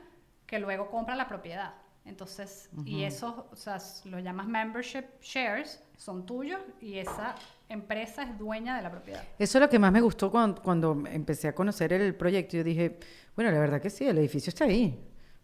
que 0.47 0.59
luego 0.61 0.89
compra 0.91 1.17
la 1.17 1.29
propiedad. 1.29 1.75
Entonces, 2.07 2.71
y 2.85 3.03
eso, 3.03 3.49
o 3.51 3.57
sea, 3.57 3.79
lo 4.05 4.21
llamas 4.21 4.47
membership 4.47 5.05
shares, 5.21 5.83
son 5.97 6.25
tuyos 6.25 6.61
y 6.81 6.99
esa 6.99 7.35
empresa 7.69 8.23
es 8.23 8.39
dueña 8.39 8.77
de 8.77 8.83
la 8.83 8.91
propiedad. 8.91 9.23
Eso 9.39 9.59
es 9.59 9.63
lo 9.63 9.69
que 9.69 9.79
más 9.79 9.93
me 9.93 10.01
gustó 10.01 10.31
cuando, 10.31 10.63
cuando 10.63 11.03
empecé 11.11 11.49
a 11.49 11.55
conocer 11.55 11.93
el 11.93 12.15
proyecto. 12.15 12.57
Yo 12.57 12.65
dije, 12.65 12.99
bueno, 13.35 13.51
la 13.51 13.59
verdad 13.59 13.81
que 13.81 13.91
sí, 13.91 14.07
el 14.07 14.19
edificio 14.19 14.51
está 14.51 14.65
ahí. 14.65 14.99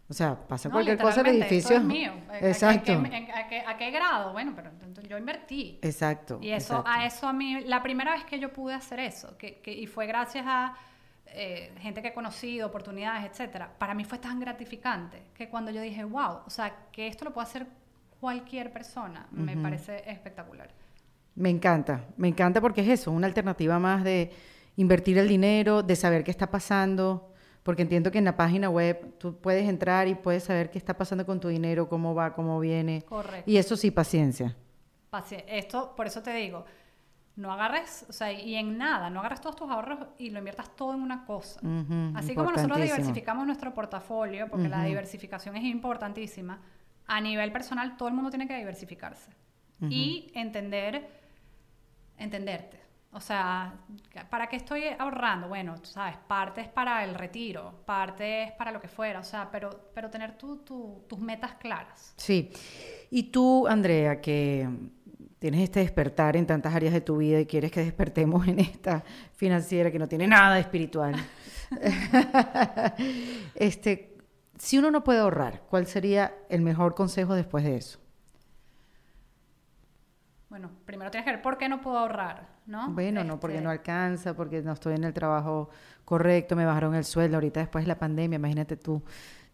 O 0.09 0.13
sea, 0.13 0.35
pasa 0.35 0.69
cualquier 0.69 0.97
cosa, 0.97 1.21
el 1.21 1.41
edificio 1.41 1.77
es 1.77 1.83
mío. 1.83 2.11
Exacto. 2.41 2.91
¿A 2.91 3.77
qué, 3.77 3.91
grado? 3.91 4.33
Bueno, 4.33 4.53
pero 4.55 4.71
yo 5.07 5.17
invertí. 5.17 5.79
Exacto. 5.81 6.39
Y 6.41 6.51
eso, 6.51 6.83
a 6.85 7.05
eso 7.05 7.27
a 7.27 7.33
mí, 7.33 7.61
la 7.61 7.81
primera 7.81 8.13
vez 8.13 8.23
que 8.25 8.39
yo 8.39 8.51
pude 8.51 8.73
hacer 8.73 8.99
eso, 8.99 9.37
que, 9.37 9.59
que 9.61 9.71
y 9.71 9.87
fue 9.87 10.05
gracias 10.05 10.45
a 10.47 10.75
eh, 11.35 11.73
gente 11.79 12.01
que 12.01 12.09
he 12.09 12.13
conocido, 12.13 12.67
oportunidades, 12.67 13.25
etcétera, 13.31 13.71
para 13.79 13.95
mí 13.95 14.03
fue 14.03 14.19
tan 14.19 14.39
gratificante 14.39 15.23
que 15.33 15.49
cuando 15.49 15.71
yo 15.71 15.81
dije, 15.81 16.03
wow, 16.03 16.41
o 16.45 16.49
sea, 16.49 16.75
que 16.91 17.07
esto 17.07 17.25
lo 17.25 17.33
puedo 17.33 17.47
hacer 17.47 17.65
cualquier 18.19 18.71
persona, 18.71 19.27
me 19.31 19.57
parece 19.57 20.03
espectacular. 20.05 20.69
Me 21.35 21.49
encanta, 21.49 22.05
me 22.17 22.27
encanta 22.27 22.61
porque 22.61 22.81
es 22.81 22.87
eso, 22.87 23.11
una 23.11 23.27
alternativa 23.27 23.79
más 23.79 24.03
de 24.03 24.31
invertir 24.75 25.17
el 25.17 25.27
dinero, 25.27 25.83
de 25.83 25.95
saber 25.95 26.23
qué 26.23 26.31
está 26.31 26.51
pasando, 26.51 27.33
porque 27.63 27.81
entiendo 27.81 28.11
que 28.11 28.17
en 28.17 28.25
la 28.25 28.35
página 28.35 28.69
web 28.69 29.17
tú 29.17 29.37
puedes 29.39 29.67
entrar 29.67 30.07
y 30.07 30.15
puedes 30.15 30.43
saber 30.43 30.69
qué 30.69 30.77
está 30.77 30.95
pasando 30.95 31.25
con 31.25 31.39
tu 31.39 31.47
dinero, 31.47 31.89
cómo 31.89 32.13
va, 32.13 32.33
cómo 32.33 32.59
viene. 32.59 33.03
Correcto. 33.03 33.49
Y 33.49 33.57
eso 33.57 33.75
sí, 33.75 33.89
paciencia. 33.89 34.55
Paciencia. 35.09 35.51
Esto, 35.51 35.93
por 35.95 36.05
eso 36.05 36.21
te 36.21 36.33
digo, 36.33 36.65
no 37.35 37.51
agarres, 37.51 38.05
o 38.09 38.13
sea, 38.13 38.31
y 38.31 38.55
en 38.55 38.77
nada, 38.77 39.09
no 39.09 39.21
agarres 39.21 39.41
todos 39.41 39.55
tus 39.55 39.69
ahorros 39.69 39.99
y 40.19 40.29
lo 40.29 40.37
inviertas 40.39 40.75
todo 40.75 40.93
en 40.93 41.01
una 41.01 41.25
cosa. 41.25 41.59
Así 42.13 42.35
como 42.35 42.51
nosotros 42.51 42.79
diversificamos 42.79 43.45
nuestro 43.47 43.73
portafolio, 43.73 44.47
porque 44.49 44.69
la 44.69 44.83
diversificación 44.83 45.55
es 45.55 45.63
importantísima, 45.63 46.61
a 47.07 47.21
nivel 47.21 47.51
personal 47.51 47.97
todo 47.97 48.07
el 48.07 48.13
mundo 48.13 48.29
tiene 48.29 48.47
que 48.47 48.55
diversificarse 48.55 49.31
y 49.89 50.31
entender, 50.35 51.22
entenderte. 52.17 52.83
O 53.15 53.19
sea, 53.19 53.75
¿para 54.29 54.47
qué 54.47 54.55
estoy 54.55 54.85
ahorrando? 54.97 55.47
Bueno, 55.47 55.75
tú 55.79 55.85
sabes, 55.85 56.17
parte 56.27 56.61
es 56.61 56.67
para 56.67 57.03
el 57.03 57.13
retiro, 57.13 57.83
parte 57.85 58.43
es 58.43 58.51
para 58.53 58.71
lo 58.71 58.81
que 58.81 58.87
fuera, 58.87 59.19
o 59.19 59.23
sea, 59.23 59.49
pero, 59.51 59.91
pero 59.93 60.09
tener 60.09 60.35
tus 60.35 61.19
metas 61.19 61.53
claras. 61.55 62.15
Sí. 62.17 62.51
Y 63.11 63.23
tú, 63.23 63.67
Andrea, 63.67 64.19
que 64.19 64.67
tienes 65.37 65.61
este 65.61 65.81
despertar 65.81 66.35
en 66.35 66.47
tantas 66.47 66.73
áreas 66.73 66.91
de 66.91 67.01
tu 67.01 67.17
vida 67.17 67.39
y 67.39 67.45
quieres 67.45 67.71
que 67.71 67.81
despertemos 67.81 68.47
en 68.47 68.59
esta 68.59 69.03
financiera 69.33 69.91
que 69.91 69.99
no 69.99 70.07
tiene 70.07 70.27
nada 70.27 70.55
de 70.55 70.61
espiritual. 70.61 71.15
este, 73.55 74.17
si 74.57 74.77
uno 74.79 74.89
no 74.89 75.03
puede 75.03 75.19
ahorrar, 75.19 75.61
¿cuál 75.69 75.85
sería 75.85 76.33
el 76.49 76.61
mejor 76.61 76.95
consejo 76.95 77.35
después 77.35 77.63
de 77.63 77.77
eso? 77.77 77.99
Bueno, 80.53 80.69
primero 80.85 81.09
tienes 81.09 81.25
que 81.25 81.31
ver 81.31 81.41
por 81.41 81.57
qué 81.57 81.67
no 81.67 81.81
puedo 81.81 81.97
ahorrar, 81.97 82.47
¿no? 82.67 82.91
Bueno, 82.91 83.23
no 83.23 83.39
porque 83.39 83.55
este 83.55 83.63
no 83.63 83.71
alcanza, 83.71 84.35
porque 84.35 84.61
no 84.61 84.73
estoy 84.73 84.93
en 84.93 85.03
el 85.03 85.11
trabajo 85.11 85.71
correcto, 86.05 86.55
me 86.55 86.63
bajaron 86.63 86.93
el 86.93 87.05
sueldo 87.05 87.37
ahorita 87.37 87.61
después 87.61 87.85
de 87.85 87.87
la 87.87 87.97
pandemia, 87.97 88.35
imagínate 88.35 88.77
tú 88.77 89.01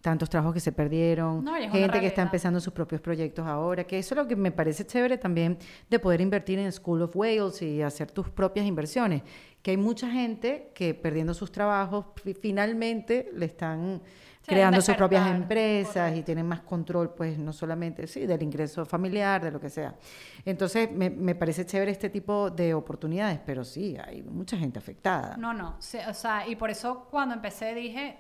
tantos 0.02 0.30
trabajos 0.30 0.56
que 0.56 0.60
se 0.60 0.74
perdieron, 0.74 1.48
gente 1.72 2.02
que 2.02 2.08
está 2.08 2.22
empezando 2.22 2.60
sus 2.60 2.74
propios 2.74 3.00
proyectos 3.00 3.48
ahora, 3.48 3.86
que 3.86 3.98
eso 3.98 4.14
es 4.14 4.18
lo 4.18 4.28
que 4.28 4.36
me 4.36 4.52
parece 4.52 4.86
chévere 4.86 5.18
también 5.18 5.58
de 5.90 6.00
poder 6.00 6.20
invertir 6.20 6.60
en 6.60 6.70
School 6.70 7.04
of 7.04 7.16
Wales 7.16 7.62
y 7.62 7.82
hacer 7.82 8.12
tus 8.12 8.30
propias 8.30 8.66
inversiones, 8.66 9.24
que 9.62 9.72
hay 9.72 9.78
mucha 9.78 10.12
gente 10.12 10.74
que 10.76 10.94
perdiendo 10.94 11.34
sus 11.34 11.50
trabajos 11.50 12.08
finalmente 12.42 13.30
le 13.34 13.46
están 13.46 14.02
creando 14.50 14.82
sus 14.82 14.96
propias 14.96 15.30
empresas 15.30 16.16
y 16.16 16.24
tienen 16.24 16.48
más 16.48 16.62
control, 16.62 17.14
pues 17.14 17.38
no 17.38 17.54
solamente 17.54 18.08
sí, 18.08 18.26
del 18.26 18.42
ingreso 18.44 18.86
familiar, 18.86 19.44
de 19.44 19.52
lo 19.52 19.60
que 19.60 19.70
sea. 19.70 19.96
Entonces, 20.44 20.92
me, 20.92 21.10
me 21.10 21.36
parece 21.36 21.66
chévere 21.66 21.92
este 21.92 22.10
tipo 22.10 22.50
de 22.50 22.74
oportunidades, 22.74 23.40
pero 23.46 23.64
sí, 23.64 23.96
hay 24.04 24.24
mucha 24.24 24.58
gente 24.58 24.80
afectada. 24.80 25.38
No, 25.38 25.54
no, 25.54 25.78
o 25.78 26.14
sea, 26.14 26.48
y 26.48 26.56
por 26.56 26.70
eso 26.70 27.08
cuando 27.10 27.36
empecé 27.36 27.74
dije, 27.74 28.18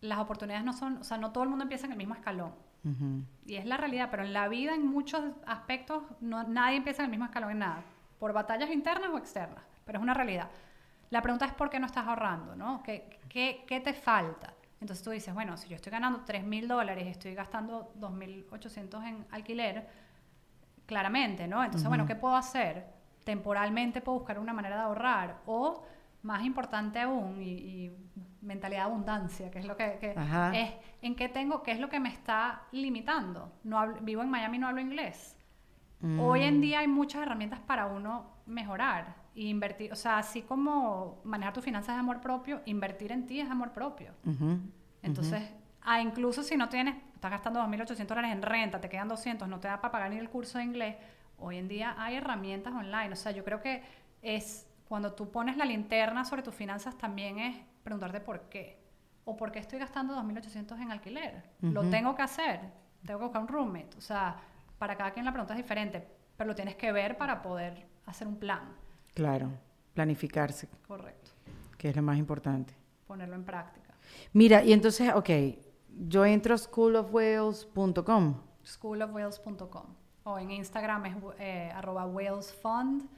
las 0.00 0.18
oportunidades 0.18 0.64
no 0.64 0.72
son, 0.72 0.98
o 0.98 1.04
sea, 1.04 1.18
no 1.18 1.32
todo 1.32 1.44
el 1.44 1.50
mundo 1.50 1.64
empieza 1.64 1.86
en 1.86 1.92
el 1.92 1.98
mismo 1.98 2.14
escalón. 2.14 2.52
Y 3.44 3.56
es 3.56 3.66
la 3.66 3.76
realidad, 3.76 4.08
pero 4.10 4.22
en 4.22 4.32
la 4.32 4.48
vida, 4.48 4.74
en 4.74 4.86
muchos 4.86 5.22
aspectos, 5.46 6.04
no, 6.20 6.44
nadie 6.44 6.78
empieza 6.78 7.02
en 7.02 7.06
el 7.06 7.10
mismo 7.10 7.26
escalón 7.26 7.50
en 7.50 7.58
nada, 7.58 7.82
por 8.18 8.32
batallas 8.32 8.70
internas 8.70 9.10
o 9.12 9.18
externas, 9.18 9.62
pero 9.84 9.98
es 9.98 10.02
una 10.02 10.14
realidad. 10.14 10.48
La 11.10 11.20
pregunta 11.20 11.44
es 11.44 11.52
por 11.52 11.68
qué 11.68 11.78
no 11.80 11.86
estás 11.86 12.06
ahorrando, 12.06 12.56
¿no? 12.56 12.82
¿Qué, 12.82 13.18
qué, 13.28 13.64
qué 13.66 13.80
te 13.80 13.92
falta? 13.92 14.54
Entonces 14.80 15.04
tú 15.04 15.10
dices, 15.10 15.34
bueno, 15.34 15.56
si 15.56 15.68
yo 15.68 15.76
estoy 15.76 15.90
ganando 15.90 16.20
3 16.24 16.44
mil 16.44 16.68
dólares 16.68 17.06
y 17.06 17.10
estoy 17.10 17.34
gastando 17.34 17.92
2.800 17.98 19.06
en 19.06 19.26
alquiler, 19.30 19.88
claramente, 20.86 21.46
¿no? 21.46 21.62
Entonces, 21.62 21.88
bueno, 21.88 22.06
¿qué 22.06 22.14
puedo 22.14 22.36
hacer? 22.36 22.86
Temporalmente 23.24 24.00
puedo 24.00 24.18
buscar 24.18 24.38
una 24.38 24.52
manera 24.52 24.76
de 24.76 24.82
ahorrar 24.82 25.42
o 25.46 25.84
más 26.22 26.44
importante 26.44 27.00
aún, 27.00 27.42
y, 27.42 27.90
mentalidad 28.40 28.84
de 28.84 28.84
abundancia, 28.84 29.50
que 29.50 29.58
es 29.58 29.66
lo 29.66 29.76
que, 29.76 29.98
es 30.54 30.74
en 31.02 31.16
qué 31.16 31.28
tengo, 31.28 31.62
qué 31.62 31.72
es 31.72 31.80
lo 31.80 31.88
que 31.88 32.00
me 32.00 32.08
está 32.08 32.62
limitando. 32.72 33.52
No 33.64 33.94
vivo 34.00 34.22
en 34.22 34.30
Miami, 34.30 34.58
no 34.58 34.68
hablo 34.68 34.80
inglés. 34.80 35.36
Hoy 36.20 36.42
en 36.42 36.58
mm. 36.58 36.60
día 36.60 36.78
hay 36.78 36.88
muchas 36.88 37.22
herramientas 37.22 37.58
para 37.60 37.86
uno 37.86 38.30
mejorar 38.46 39.16
invertir, 39.46 39.92
o 39.92 39.96
sea, 39.96 40.18
así 40.18 40.42
como 40.42 41.20
manejar 41.24 41.52
tus 41.52 41.64
finanzas 41.64 41.94
de 41.94 42.00
amor 42.00 42.20
propio, 42.20 42.60
invertir 42.66 43.12
en 43.12 43.26
ti 43.26 43.40
es 43.40 43.50
amor 43.50 43.72
propio. 43.72 44.12
Entonces, 45.02 45.42
ah, 45.82 46.00
incluso 46.00 46.42
si 46.42 46.56
no 46.56 46.68
tienes, 46.68 46.96
estás 47.14 47.30
gastando 47.30 47.60
2.800 47.60 48.06
dólares 48.06 48.32
en 48.32 48.42
renta, 48.42 48.80
te 48.80 48.88
quedan 48.88 49.08
200, 49.08 49.48
no 49.48 49.60
te 49.60 49.68
da 49.68 49.80
para 49.80 49.92
pagar 49.92 50.10
ni 50.10 50.18
el 50.18 50.28
curso 50.28 50.58
de 50.58 50.64
inglés, 50.64 50.96
hoy 51.38 51.56
en 51.56 51.68
día 51.68 51.94
hay 51.98 52.16
herramientas 52.16 52.74
online. 52.74 53.12
O 53.12 53.16
sea, 53.16 53.32
yo 53.32 53.44
creo 53.44 53.60
que 53.60 53.82
es 54.22 54.66
cuando 54.88 55.12
tú 55.12 55.30
pones 55.30 55.56
la 55.56 55.64
linterna 55.64 56.24
sobre 56.24 56.42
tus 56.42 56.54
finanzas, 56.54 56.96
también 56.96 57.38
es 57.38 57.56
preguntarte 57.82 58.20
por 58.20 58.48
qué. 58.48 58.78
O 59.24 59.36
por 59.36 59.52
qué 59.52 59.58
estoy 59.58 59.78
gastando 59.78 60.16
2.800 60.16 60.80
en 60.80 60.90
alquiler. 60.90 61.42
Lo 61.60 61.82
tengo 61.90 62.14
que 62.14 62.22
hacer. 62.22 62.60
Tengo 63.04 63.20
que 63.20 63.24
buscar 63.26 63.42
un 63.42 63.48
roommate. 63.48 63.96
O 63.98 64.00
sea, 64.00 64.36
para 64.78 64.96
cada 64.96 65.10
quien 65.10 65.24
la 65.24 65.32
pregunta 65.32 65.52
es 65.52 65.58
diferente, 65.58 66.08
pero 66.36 66.48
lo 66.48 66.54
tienes 66.54 66.76
que 66.76 66.92
ver 66.92 67.18
para 67.18 67.42
poder 67.42 67.86
hacer 68.06 68.26
un 68.26 68.36
plan. 68.36 68.74
Claro, 69.18 69.50
planificarse. 69.94 70.68
Correcto. 70.86 71.32
Que 71.76 71.88
es 71.88 71.96
lo 71.96 72.02
más 72.02 72.18
importante. 72.18 72.72
Ponerlo 73.04 73.34
en 73.34 73.42
práctica. 73.42 73.92
Mira, 74.32 74.62
y 74.62 74.72
entonces, 74.72 75.12
ok, 75.12 75.28
yo 76.06 76.24
entro 76.24 76.54
a 76.54 76.58
schoolofwales.com. 76.58 78.34
Schoolofwales.com. 78.64 79.86
O 80.22 80.38
en 80.38 80.52
Instagram 80.52 81.06
es 81.06 81.16
eh, 81.40 81.72
arroba 81.74 82.06
whalesfund 82.06 83.08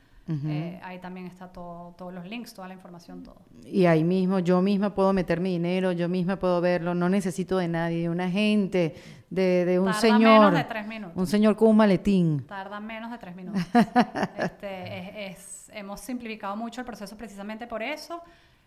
eh, 0.46 0.78
ahí 0.82 0.98
también 0.98 1.26
está 1.26 1.48
todo, 1.48 1.94
todos 1.98 2.14
los 2.14 2.24
links, 2.24 2.54
toda 2.54 2.68
la 2.68 2.74
información, 2.74 3.22
todo. 3.22 3.36
Y 3.64 3.86
ahí 3.86 4.04
mismo, 4.04 4.38
yo 4.38 4.62
misma 4.62 4.94
puedo 4.94 5.12
meter 5.12 5.40
mi 5.40 5.50
dinero, 5.50 5.90
yo 5.92 6.08
misma 6.08 6.38
puedo 6.38 6.60
verlo, 6.60 6.94
no 6.94 7.08
necesito 7.08 7.58
de 7.58 7.66
nadie, 7.66 8.02
de 8.02 8.10
un 8.10 8.20
agente, 8.20 8.94
de, 9.30 9.64
de 9.64 9.78
un 9.78 9.86
Tarda 9.86 10.00
señor. 10.00 10.20
menos 10.20 10.54
de 10.54 10.64
tres 10.64 10.86
minutos. 10.86 11.16
Un 11.16 11.26
señor 11.26 11.56
con 11.56 11.68
un 11.68 11.76
maletín. 11.76 12.46
Tarda 12.46 12.80
menos 12.80 13.10
de 13.10 13.18
tres 13.18 13.34
minutos. 13.34 13.62
este, 14.38 15.26
es, 15.28 15.70
hemos 15.72 16.00
simplificado 16.00 16.56
mucho 16.56 16.80
el 16.80 16.86
proceso 16.86 17.16
precisamente 17.16 17.66
por 17.66 17.82
eso. 17.82 18.22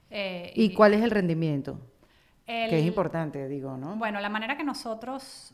Eh, 0.10 0.52
¿Y, 0.56 0.74
cuál 0.74 0.94
es 0.94 1.04
el 1.04 1.12
rendimiento? 1.12 1.80
que 2.46 2.80
es 2.80 2.86
importante, 2.86 3.48
digo, 3.48 3.78
¿no? 3.78 3.96
Bueno, 3.96 4.20
la 4.20 4.30
manera 4.30 4.58
que 4.58 4.64
nosotros, 4.64 5.54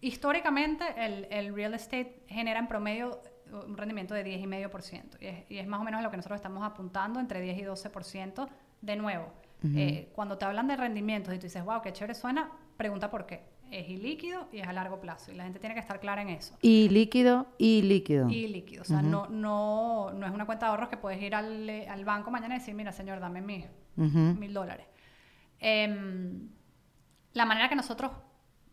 históricamente, 0.00 0.84
el, 0.96 1.26
el 1.30 1.54
real 1.54 1.74
estate 1.74 2.22
genera 2.28 2.58
en 2.58 2.66
promedio 2.66 3.20
un 3.52 3.76
rendimiento 3.76 4.14
de 4.14 4.24
10,5%. 4.24 5.16
Y 5.20 5.26
es, 5.26 5.50
y 5.50 5.58
es 5.58 5.66
más 5.66 5.80
o 5.80 5.84
menos 5.84 6.02
lo 6.02 6.10
que 6.10 6.16
nosotros 6.16 6.36
estamos 6.36 6.62
apuntando, 6.64 7.20
entre 7.20 7.40
10 7.40 7.58
y 7.58 7.62
12%. 7.62 8.48
De 8.80 8.96
nuevo, 8.96 9.26
eh, 9.62 10.10
cuando 10.14 10.38
te 10.38 10.46
hablan 10.46 10.66
de 10.66 10.76
rendimientos 10.76 11.34
y 11.34 11.38
tú 11.38 11.44
dices, 11.44 11.62
wow, 11.62 11.82
qué 11.82 11.92
chévere 11.92 12.14
suena, 12.14 12.50
pregunta 12.78 13.10
por 13.10 13.26
qué. 13.26 13.42
Es 13.70 13.88
ilíquido 13.88 14.48
y 14.52 14.58
es 14.58 14.66
a 14.66 14.72
largo 14.72 15.00
plazo. 15.00 15.32
Y 15.32 15.34
la 15.34 15.44
gente 15.44 15.58
tiene 15.58 15.74
que 15.74 15.80
estar 15.80 16.00
clara 16.00 16.22
en 16.22 16.30
eso. 16.30 16.56
Y 16.60 16.88
líquido 16.88 17.46
y 17.58 17.82
líquido. 17.82 18.28
Y 18.28 18.48
líquido. 18.48 18.82
O 18.82 18.84
sea, 18.84 19.02
no, 19.02 19.28
no, 19.28 20.12
no 20.12 20.26
es 20.26 20.32
una 20.32 20.46
cuenta 20.46 20.66
de 20.66 20.70
ahorros 20.70 20.88
que 20.88 20.96
puedes 20.96 21.22
ir 21.22 21.34
al, 21.34 21.68
al 21.88 22.04
banco 22.04 22.30
mañana 22.30 22.56
y 22.56 22.58
decir, 22.58 22.74
mira, 22.74 22.92
señor, 22.92 23.20
dame 23.20 23.40
mil, 23.40 23.66
mil 23.96 24.52
dólares. 24.52 24.86
Em, 25.58 26.48
la 27.32 27.44
manera 27.44 27.68
que 27.68 27.76
nosotros 27.76 28.10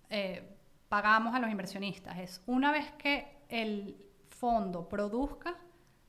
eh, 0.10 0.58
pagamos 0.90 1.36
a 1.36 1.40
los 1.40 1.52
inversionistas 1.52 2.18
es 2.18 2.42
una 2.48 2.72
vez 2.72 2.92
que 2.94 3.44
el, 3.50 4.08
fondo 4.38 4.88
produzca, 4.88 5.56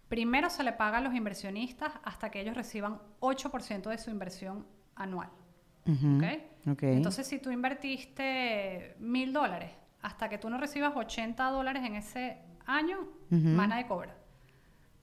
primero 0.08 0.50
se 0.50 0.62
le 0.62 0.72
paga 0.72 0.98
a 0.98 1.00
los 1.00 1.14
inversionistas 1.14 1.92
hasta 2.04 2.30
que 2.30 2.40
ellos 2.40 2.54
reciban 2.54 3.00
8% 3.20 3.88
de 3.88 3.98
su 3.98 4.10
inversión 4.10 4.66
anual. 4.94 5.30
Entonces, 6.80 7.26
si 7.26 7.38
tú 7.38 7.50
invertiste 7.50 8.94
mil 8.98 9.32
dólares, 9.32 9.70
hasta 10.02 10.28
que 10.28 10.38
tú 10.38 10.50
no 10.50 10.58
recibas 10.58 10.94
80 10.94 11.50
dólares 11.50 11.82
en 11.84 11.96
ese 11.96 12.38
año, 12.66 12.98
mana 13.30 13.76
de 13.76 13.86
cobra. 13.86 14.14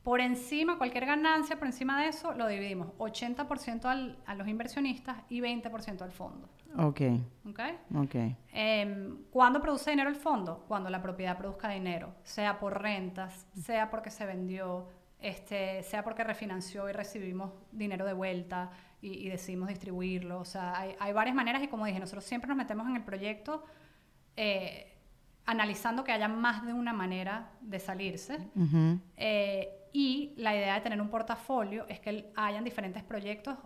Por 0.03 0.21
encima, 0.21 0.77
cualquier 0.77 1.07
ganancia 1.07 1.57
por 1.57 1.65
encima 1.65 1.99
de 1.99 2.09
eso, 2.09 2.33
lo 2.33 2.47
dividimos 2.47 2.89
80% 2.99 4.19
a 4.25 4.35
los 4.35 4.47
inversionistas 4.47 5.17
y 5.29 5.41
20% 5.41 6.01
al 6.03 6.11
fondo. 6.11 6.47
Ok. 6.77 7.01
Ok. 7.49 7.59
okay. 8.03 8.37
Em, 8.53 9.17
¿Cuándo 9.31 9.59
produce 9.61 9.89
dinero 9.89 10.09
el 10.09 10.15
fondo? 10.15 10.63
Cuando 10.67 10.91
la 10.91 11.01
propiedad 11.01 11.37
produzca 11.37 11.69
dinero, 11.69 12.13
sea 12.23 12.59
por 12.59 12.81
rentas, 12.81 13.47
sea 13.59 13.89
porque 13.89 14.11
se 14.11 14.27
vendió, 14.27 14.89
este, 15.19 15.81
sea 15.81 16.03
porque 16.03 16.23
refinanció 16.23 16.87
y 16.87 16.91
recibimos 16.91 17.51
dinero 17.71 18.05
de 18.05 18.13
vuelta 18.13 18.69
y, 19.05 19.29
decidimos 19.29 19.69
distribuirlo. 19.69 20.39
O 20.39 20.45
sea, 20.45 20.73
hay, 20.77 21.13
varias 21.13 21.35
maneras 21.35 21.61
y 21.63 21.67
como 21.67 21.85
dije, 21.85 21.99
nosotros 21.99 22.23
siempre 22.23 22.47
nos 22.47 22.57
metemos 22.57 22.87
en 22.87 22.95
el 22.95 23.03
proyecto 23.03 23.63
eh, 24.35 24.97
analizando 25.45 26.03
que 26.03 26.11
haya 26.11 26.27
más 26.27 26.65
de 26.65 26.73
una 26.73 26.93
manera 26.93 27.51
de 27.61 27.79
salirse. 27.79 28.49
Eh, 29.17 29.89
y 29.93 30.33
la 30.37 30.55
idea 30.55 30.73
de 30.75 30.81
tener 30.81 30.99
un 30.99 31.09
portafolio 31.09 31.85
es 31.87 31.99
que 31.99 32.31
hayan 32.35 32.63
diferentes 32.63 33.03
proyectos. 33.03 33.57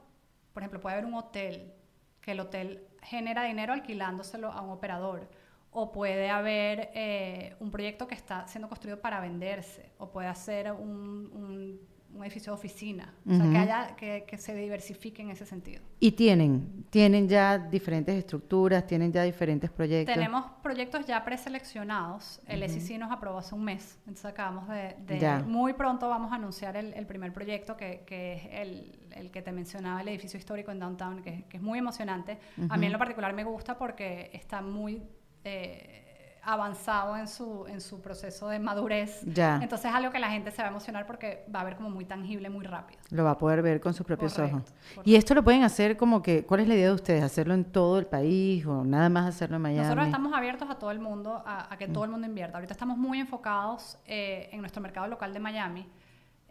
Por 0.54 0.62
ejemplo, 0.62 0.82
puede 0.82 0.96
haber 0.96 1.06
un 1.06 1.16
hotel, 1.16 1.74
que 2.22 2.34
el 2.34 2.40
hotel 2.42 2.88
genera 3.02 3.44
dinero 3.44 3.74
alquilándoselo 3.74 4.52
a 4.52 4.62
un 4.62 4.72
operador. 4.72 5.30
o 5.72 5.92
puede 5.92 6.32
haber 6.32 6.90
eh, 6.96 7.56
un 7.60 7.70
proyecto 7.70 8.08
que 8.08 8.16
está 8.16 8.48
siendo 8.48 8.68
construido 8.68 9.00
para 9.00 9.20
venderse, 9.22 9.92
o 10.00 10.10
puede 10.10 10.34
ser 10.34 10.72
un, 10.72 11.30
un 11.32 11.80
un 12.14 12.24
edificio 12.24 12.52
de 12.52 12.58
oficina. 12.58 13.14
O 13.28 13.34
sea, 13.34 13.50
que, 13.50 13.58
haya, 13.58 13.96
que, 13.96 14.26
que, 14.28 14.38
se 14.38 14.56
diversifique 14.56 15.22
en 15.22 15.30
ese 15.30 15.46
sentido. 15.46 15.82
¿Y 16.00 16.12
tienen? 16.12 16.86
¿Tienen 16.90 17.28
ya 17.28 17.58
diferentes 17.58 18.16
estructuras? 18.16 18.86
¿Tienen 18.88 19.12
ya 19.12 19.24
diferentes 19.24 19.70
proyectos? 19.70 20.16
Tenemos 20.16 20.46
proyectos 20.64 21.06
ya 21.06 21.24
preseleccionados. 21.24 22.42
El 22.48 22.68
SIC 22.68 22.98
nos 22.98 23.12
aprobó 23.12 23.38
hace 23.38 23.56
un 23.56 23.64
mes. 23.64 23.98
Entonces 24.02 24.26
acabamos 24.26 24.68
de... 24.68 24.96
de 25.06 25.44
muy 25.44 25.74
pronto 25.74 26.10
vamos 26.10 26.32
a 26.32 26.36
anunciar 26.36 26.76
el, 26.78 26.94
el 26.94 27.06
primer 27.06 27.32
proyecto, 27.32 27.78
que, 27.78 28.04
que 28.06 28.34
es 28.34 28.42
el, 28.52 29.00
el, 29.12 29.32
que 29.32 29.42
te 29.42 29.52
mencionaba, 29.52 30.02
el 30.02 30.08
edificio 30.08 30.38
histórico 30.38 30.72
en 30.72 30.80
Downtown, 30.80 31.22
que, 31.22 31.46
que 31.48 31.58
es 31.58 31.64
muy 31.64 31.80
emocionante. 31.80 32.40
A 32.70 32.78
mí 32.78 32.88
en 32.88 32.92
lo 32.92 33.00
particular 33.00 33.34
me 33.34 33.44
gusta 33.44 33.78
porque 33.78 34.32
está 34.34 34.62
muy... 34.62 35.02
Eh, 35.44 36.09
avanzado 36.44 37.18
en 37.18 37.28
su, 37.28 37.66
en 37.68 37.82
su 37.82 38.02
proceso 38.02 38.50
de 38.50 38.60
madurez. 38.60 39.22
Ya. 39.26 39.60
Entonces 39.62 39.90
es 39.90 39.96
algo 39.96 40.12
que 40.12 40.20
la 40.20 40.30
gente 40.30 40.52
se 40.52 40.62
va 40.62 40.68
a 40.68 40.72
emocionar 40.72 41.06
porque 41.06 41.46
va 41.54 41.62
a 41.62 41.64
ver 41.64 41.76
como 41.76 41.90
muy 41.90 42.06
tangible, 42.06 42.50
muy 42.50 42.66
rápido. 42.66 43.00
Lo 43.10 43.24
va 43.24 43.32
a 43.32 43.38
poder 43.38 43.62
ver 43.62 43.80
con 43.80 43.94
sus 43.94 44.06
propios 44.06 44.38
ojos. 44.40 44.64
Y 45.04 45.16
esto 45.16 45.34
lo 45.34 45.44
pueden 45.44 45.64
hacer 45.64 45.98
como 45.98 46.22
que, 46.22 46.46
¿cuál 46.46 46.62
es 46.62 46.68
la 46.68 46.76
idea 46.76 46.88
de 46.88 46.94
ustedes? 46.94 47.24
¿Hacerlo 47.24 47.54
en 47.54 47.66
todo 47.66 48.00
el 48.00 48.06
país 48.06 48.66
o 48.66 48.84
nada 48.84 49.10
más 49.10 49.28
hacerlo 49.28 49.58
en 49.58 49.62
Miami? 49.64 49.84
Nosotros 49.84 50.06
estamos 50.06 50.34
abiertos 50.34 50.70
a 50.70 50.76
todo 50.76 50.92
el 50.92 51.00
mundo, 51.00 51.44
a, 51.46 51.76
que 51.78 51.88
todo 51.88 52.04
el 52.04 52.12
mundo 52.12 52.28
invierta. 52.28 52.58
Ahorita 52.58 52.74
estamos 52.74 52.98
muy 52.98 53.20
enfocados 53.20 53.98
eh, 54.06 54.50
en 54.52 54.62
nuestro 54.62 54.82
mercado 54.82 55.08
local 55.08 55.34
de 55.34 55.40
Miami. 55.40 55.88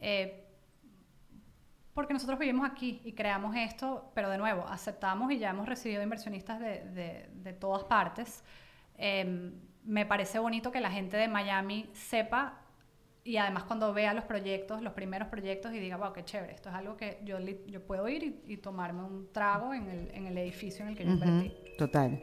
Eh, 0.00 0.44
porque 1.94 2.12
nosotros 2.14 2.38
vivimos 2.38 2.68
aquí 2.68 3.00
y 3.04 3.12
creamos 3.12 3.56
esto, 3.56 4.12
pero 4.14 4.30
de 4.30 4.38
nuevo, 4.38 4.64
aceptamos 4.68 5.32
y 5.32 5.38
ya 5.38 5.50
hemos 5.50 5.68
recibido 5.68 6.00
inversionistas 6.00 6.60
de, 6.60 6.84
de, 6.90 7.28
de 7.32 7.52
todas 7.54 7.82
partes. 7.84 8.44
Eh, 8.96 9.52
me 9.88 10.04
parece 10.04 10.38
bonito 10.38 10.70
que 10.70 10.80
la 10.80 10.90
gente 10.90 11.16
de 11.16 11.28
Miami 11.28 11.88
sepa 11.94 12.60
y 13.24 13.38
además 13.38 13.64
cuando 13.64 13.92
vea 13.94 14.12
los 14.12 14.24
proyectos, 14.24 14.82
los 14.82 14.92
primeros 14.92 15.28
proyectos 15.28 15.72
y 15.72 15.78
diga, 15.78 15.96
wow, 15.96 16.12
qué 16.12 16.24
chévere, 16.24 16.52
esto 16.52 16.68
es 16.68 16.74
algo 16.74 16.96
que 16.96 17.18
yo, 17.24 17.38
yo 17.38 17.82
puedo 17.82 18.06
ir 18.08 18.42
y, 18.46 18.56
tomarme 18.58 19.02
un 19.02 19.32
trago 19.32 19.72
en 19.72 19.88
el, 19.88 20.10
en 20.12 20.26
el, 20.26 20.36
edificio 20.38 20.84
en 20.84 20.90
el 20.90 20.96
que 20.96 21.04
yo 21.04 21.12
invertí. 21.12 21.52
Total. 21.78 22.20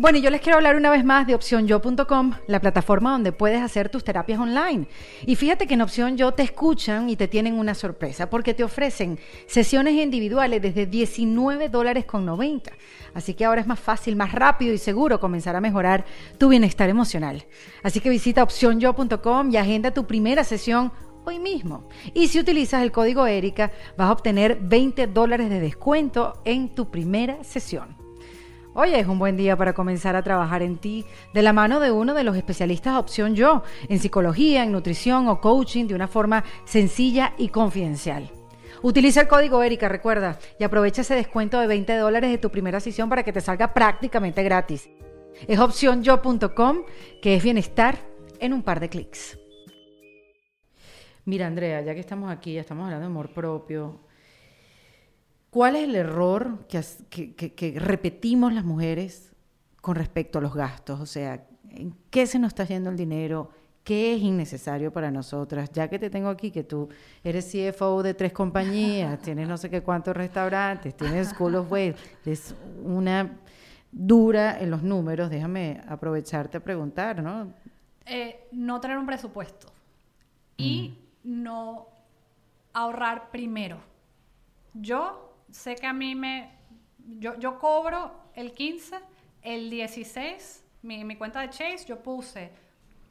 Bueno, 0.00 0.18
y 0.18 0.20
yo 0.20 0.30
les 0.30 0.40
quiero 0.40 0.58
hablar 0.58 0.76
una 0.76 0.90
vez 0.90 1.04
más 1.04 1.26
de 1.26 1.34
opcionyo.com, 1.34 2.32
la 2.46 2.60
plataforma 2.60 3.10
donde 3.10 3.32
puedes 3.32 3.60
hacer 3.60 3.88
tus 3.88 4.04
terapias 4.04 4.38
online. 4.38 4.86
Y 5.26 5.34
fíjate 5.34 5.66
que 5.66 5.74
en 5.74 5.82
Opción 5.82 6.16
Yo 6.16 6.30
te 6.30 6.44
escuchan 6.44 7.10
y 7.10 7.16
te 7.16 7.26
tienen 7.26 7.54
una 7.58 7.74
sorpresa, 7.74 8.30
porque 8.30 8.54
te 8.54 8.62
ofrecen 8.62 9.18
sesiones 9.48 9.94
individuales 9.94 10.62
desde 10.62 10.86
19 10.86 11.68
dólares 11.68 12.04
con 12.04 12.24
90. 12.24 12.70
Así 13.12 13.34
que 13.34 13.44
ahora 13.44 13.60
es 13.60 13.66
más 13.66 13.80
fácil, 13.80 14.14
más 14.14 14.30
rápido 14.30 14.72
y 14.72 14.78
seguro 14.78 15.18
comenzar 15.18 15.56
a 15.56 15.60
mejorar 15.60 16.04
tu 16.38 16.48
bienestar 16.48 16.88
emocional. 16.88 17.44
Así 17.82 17.98
que 17.98 18.08
visita 18.08 18.44
opcionyo.com 18.44 19.50
y 19.50 19.56
agenda 19.56 19.90
tu 19.90 20.06
primera 20.06 20.44
sesión 20.44 20.92
hoy 21.24 21.40
mismo. 21.40 21.88
Y 22.14 22.28
si 22.28 22.38
utilizas 22.38 22.84
el 22.84 22.92
código 22.92 23.26
ERICA, 23.26 23.72
vas 23.96 24.10
a 24.10 24.12
obtener 24.12 24.60
20 24.62 25.08
dólares 25.08 25.50
de 25.50 25.58
descuento 25.58 26.40
en 26.44 26.72
tu 26.72 26.88
primera 26.88 27.42
sesión. 27.42 27.97
Hoy 28.74 28.94
es 28.94 29.06
un 29.06 29.18
buen 29.18 29.36
día 29.36 29.56
para 29.56 29.72
comenzar 29.72 30.14
a 30.14 30.22
trabajar 30.22 30.62
en 30.62 30.76
ti 30.76 31.04
de 31.32 31.42
la 31.42 31.52
mano 31.52 31.80
de 31.80 31.90
uno 31.90 32.14
de 32.14 32.22
los 32.22 32.36
especialistas 32.36 32.96
Opción 32.96 33.34
Yo, 33.34 33.62
en 33.88 33.98
psicología, 33.98 34.62
en 34.62 34.72
nutrición 34.72 35.26
o 35.28 35.40
coaching 35.40 35.86
de 35.86 35.94
una 35.94 36.06
forma 36.06 36.44
sencilla 36.64 37.32
y 37.38 37.48
confidencial. 37.48 38.30
Utiliza 38.82 39.22
el 39.22 39.28
código 39.28 39.62
Erika, 39.62 39.88
recuerda, 39.88 40.38
y 40.60 40.64
aprovecha 40.64 41.00
ese 41.00 41.14
descuento 41.14 41.58
de 41.58 41.66
20 41.66 41.96
dólares 41.96 42.30
de 42.30 42.38
tu 42.38 42.50
primera 42.50 42.78
sesión 42.78 43.08
para 43.08 43.24
que 43.24 43.32
te 43.32 43.40
salga 43.40 43.72
prácticamente 43.74 44.42
gratis. 44.42 44.88
Es 45.48 45.58
opcionyo.com, 45.58 46.82
que 47.22 47.34
es 47.34 47.42
bienestar 47.42 47.98
en 48.38 48.52
un 48.52 48.62
par 48.62 48.80
de 48.80 48.88
clics. 48.88 49.38
Mira, 51.24 51.46
Andrea, 51.46 51.80
ya 51.80 51.94
que 51.94 52.00
estamos 52.00 52.30
aquí, 52.30 52.54
ya 52.54 52.60
estamos 52.60 52.84
hablando 52.84 53.06
de 53.06 53.12
amor 53.12 53.32
propio, 53.32 54.00
¿Cuál 55.50 55.76
es 55.76 55.84
el 55.84 55.94
error 55.94 56.66
que, 56.68 57.74
repetimos 57.78 58.52
las 58.52 58.64
mujeres 58.64 59.32
con 59.80 59.96
respecto 59.96 60.38
a 60.38 60.42
los 60.42 60.54
gastos? 60.54 61.00
O 61.00 61.06
sea, 61.06 61.46
¿en 61.70 61.94
qué 62.10 62.26
se 62.26 62.38
nos 62.38 62.48
está 62.48 62.64
yendo 62.64 62.90
el 62.90 62.96
dinero? 62.96 63.50
¿Qué 63.82 64.14
es 64.14 64.20
innecesario 64.20 64.92
para 64.92 65.10
nosotras? 65.10 65.72
Ya 65.72 65.88
que 65.88 65.98
te 65.98 66.10
tengo 66.10 66.28
aquí, 66.28 66.50
que 66.50 66.64
tú 66.64 66.90
eres 67.24 67.50
CFO 67.50 68.02
de 68.02 68.12
tres 68.12 68.34
compañías, 68.34 69.18
tienes 69.22 69.48
no 69.48 69.56
sé 69.56 69.70
qué 69.70 69.82
cuántos 69.82 70.14
restaurantes, 70.14 70.94
tienes 70.94 71.28
School 71.28 71.54
of 71.54 71.72
Ways, 71.72 71.94
es 72.26 72.54
una 72.84 73.38
dura 73.90 74.60
en 74.60 74.70
los 74.70 74.82
números, 74.82 75.30
déjame 75.30 75.80
aprovecharte 75.88 76.58
a 76.58 76.60
preguntar, 76.60 77.22
¿no? 77.22 77.54
Eh, 78.04 78.48
no 78.52 78.80
tener 78.80 78.98
un 78.98 79.06
presupuesto 79.06 79.68
y 80.58 80.94
mm. 81.24 81.42
no 81.42 81.88
ahorrar 82.74 83.30
primero. 83.30 83.78
Yo 84.74 85.27
sé 85.50 85.76
que 85.76 85.86
a 85.86 85.92
mí 85.92 86.14
me... 86.14 86.50
Yo, 87.18 87.38
yo 87.38 87.58
cobro 87.58 88.12
el 88.34 88.52
15, 88.52 88.96
el 89.42 89.70
16, 89.70 90.64
mi, 90.82 91.04
mi 91.04 91.16
cuenta 91.16 91.40
de 91.40 91.50
Chase, 91.50 91.84
yo 91.86 92.02
puse 92.02 92.50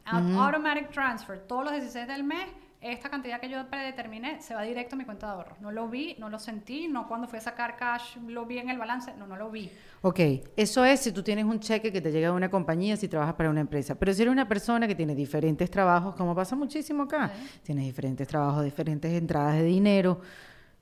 automatic 0.05 0.89
transfer 0.91 1.39
todos 1.39 1.65
los 1.65 1.73
16 1.73 2.07
del 2.07 2.23
mes, 2.23 2.47
esta 2.79 3.09
cantidad 3.09 3.39
que 3.41 3.49
yo 3.49 3.67
predeterminé 3.69 4.39
se 4.41 4.53
va 4.53 4.61
directo 4.61 4.95
a 4.95 4.97
mi 4.97 5.03
cuenta 5.03 5.25
de 5.27 5.33
ahorro. 5.33 5.57
No 5.59 5.71
lo 5.71 5.89
vi, 5.89 6.15
no 6.19 6.29
lo 6.29 6.37
sentí, 6.37 6.87
no 6.87 7.07
cuando 7.07 7.27
fui 7.27 7.39
a 7.39 7.41
sacar 7.41 7.75
cash 7.75 8.17
lo 8.27 8.45
vi 8.45 8.59
en 8.59 8.69
el 8.69 8.77
balance, 8.77 9.13
no, 9.17 9.25
no 9.25 9.35
lo 9.35 9.49
vi. 9.49 9.71
Ok, 10.01 10.19
eso 10.55 10.85
es 10.85 10.99
si 10.99 11.11
tú 11.11 11.23
tienes 11.23 11.45
un 11.45 11.59
cheque 11.59 11.91
que 11.91 12.01
te 12.01 12.11
llega 12.11 12.29
de 12.29 12.35
una 12.35 12.49
compañía, 12.49 12.95
si 12.95 13.07
trabajas 13.07 13.33
para 13.33 13.49
una 13.49 13.61
empresa. 13.61 13.95
Pero 13.95 14.13
si 14.13 14.21
eres 14.21 14.31
una 14.31 14.47
persona 14.47 14.87
que 14.87 14.93
tiene 14.93 15.15
diferentes 15.15 15.71
trabajos, 15.71 16.15
como 16.15 16.35
pasa 16.35 16.55
muchísimo 16.55 17.03
acá, 17.03 17.31
tienes 17.63 17.85
diferentes 17.85 18.27
trabajos, 18.27 18.63
diferentes 18.63 19.11
entradas 19.11 19.55
de 19.55 19.63
dinero, 19.63 20.21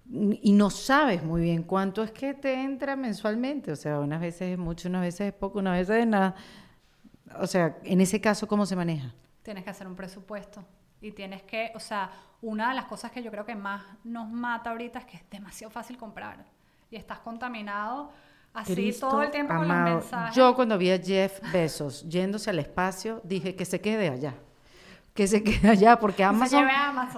y 0.10 0.52
no 0.54 0.70
sabes 0.70 1.24
muy 1.24 1.42
bien 1.42 1.64
cuánto 1.64 2.04
es 2.04 2.12
que 2.12 2.34
te 2.34 2.54
entra 2.54 2.96
mensualmente. 2.96 3.72
O 3.72 3.76
sea, 3.76 4.00
unas 4.00 4.22
veces 4.22 4.54
es 4.54 4.58
mucho, 4.58 4.88
unas 4.88 5.02
veces 5.02 5.28
es 5.28 5.34
poco, 5.34 5.60
unas 5.60 5.78
veces 5.80 6.02
es 6.02 6.08
nada. 6.08 6.36
O 7.40 7.48
sea, 7.48 7.78
en 7.84 8.02
ese 8.02 8.22
caso, 8.22 8.48
¿cómo 8.48 8.66
se 8.66 8.76
maneja? 8.76 9.14
Tienes 9.42 9.64
que 9.64 9.70
hacer 9.72 9.88
un 9.88 9.96
presupuesto. 9.96 10.64
Y 11.02 11.12
tienes 11.12 11.44
que, 11.44 11.72
o 11.76 11.80
sea, 11.80 12.12
una 12.42 12.70
de 12.70 12.76
las 12.76 12.86
cosas 12.86 13.12
que 13.12 13.22
yo 13.22 13.32
creo 13.32 13.46
que 13.46 13.56
más 13.56 13.84
nos 14.04 14.30
mata 14.30 14.72
ahorita 14.72 15.00
es 15.00 15.06
que 15.06 15.18
es 15.18 15.30
demasiado 15.30 15.72
fácil 15.72 15.98
comprar. 15.98 16.46
Y 16.90 16.96
estás 16.96 17.20
contaminado 17.20 18.12
así 18.54 18.96
todo 19.00 19.24
el 19.24 19.32
tiempo 19.32 19.54
con 19.56 19.68
los 19.68 19.78
mensajes. 19.78 20.36
Yo 20.36 20.56
cuando 20.56 20.78
vi 20.78 20.92
a 20.92 21.00
Jeff 21.00 21.42
Bezos 21.52 22.08
yéndose 22.08 22.50
al 22.52 22.60
espacio, 22.60 23.22
dije 23.24 23.56
que 23.56 23.66
se 23.66 23.82
quede 23.82 24.10
allá 24.10 24.36
que 25.16 25.28
se 25.28 25.42
quede 25.44 25.70
allá, 25.70 25.98
porque 25.98 26.24
Amazon, 26.24 26.68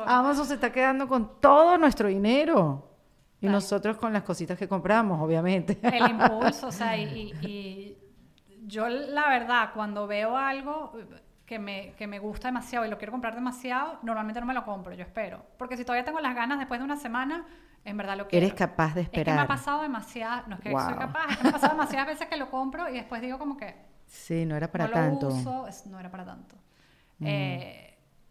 Amazon. 0.06 0.46
se 0.46 0.54
está 0.54 0.72
quedando 0.72 1.10
con 1.10 1.42
todo 1.42 1.78
nuestro 1.78 2.08
dinero. 2.08 2.86
Y 3.40 3.48
nosotros 3.48 3.98
con 3.98 4.14
las 4.14 4.24
cositas 4.24 4.58
que 4.58 4.68
compramos, 4.68 5.22
obviamente. 5.22 5.78
El 5.84 6.10
impulso, 6.10 6.68
o 6.68 6.72
sea, 6.72 6.98
y, 6.98 7.96
yo 8.66 8.88
la 8.90 9.30
verdad, 9.30 9.72
cuando 9.74 10.08
veo 10.08 10.36
algo 10.36 10.94
que 11.46 11.60
me, 11.60 11.94
que 11.94 12.08
me 12.08 12.18
gusta 12.18 12.48
demasiado 12.48 12.86
y 12.86 12.90
lo 12.90 12.98
quiero 12.98 13.12
comprar 13.12 13.36
demasiado, 13.36 14.00
normalmente 14.02 14.40
no 14.40 14.48
me 14.48 14.56
lo 14.56 14.66
compro, 14.66 14.94
yo 14.96 15.04
espero. 15.04 15.46
Porque 15.58 15.78
si 15.78 15.86
todavía 15.86 16.04
tengo 16.04 16.20
las 16.20 16.36
ganas 16.36 16.58
después 16.58 16.80
de 16.80 16.86
una 16.86 16.98
semana, 16.98 17.46
en 17.86 17.96
verdad 17.96 18.18
lo 18.18 18.28
quiero. 18.28 18.46
Eres 18.46 18.58
capaz 18.58 18.96
de 18.96 19.02
esperar. 19.02 19.28
Es 19.28 19.34
que 19.34 19.36
me 19.36 19.42
ha 19.42 19.48
pasado 19.48 19.82
demasiado, 19.84 20.48
no 20.48 20.56
es 20.56 20.62
que 20.62 20.72
soy 20.72 20.96
capaz, 20.96 21.30
es 21.30 21.38
que 21.38 21.44
me 21.44 21.50
ha 21.50 21.54
pasado 21.54 21.74
demasiadas 21.74 22.08
veces 22.08 22.28
que 22.28 22.38
lo 22.38 22.50
compro 22.50 22.90
y 22.90 22.94
después 22.94 23.22
digo 23.22 23.38
como 23.38 23.56
que... 23.56 23.76
Sí, 24.08 24.46
no 24.46 24.56
era 24.56 24.72
para 24.72 24.90
tanto. 24.90 25.30
Lo 25.30 25.36
uso, 25.36 25.68
no 25.90 26.00
era 26.00 26.10
para 26.10 26.26
tanto. 26.26 26.56
Eh, 27.22 27.87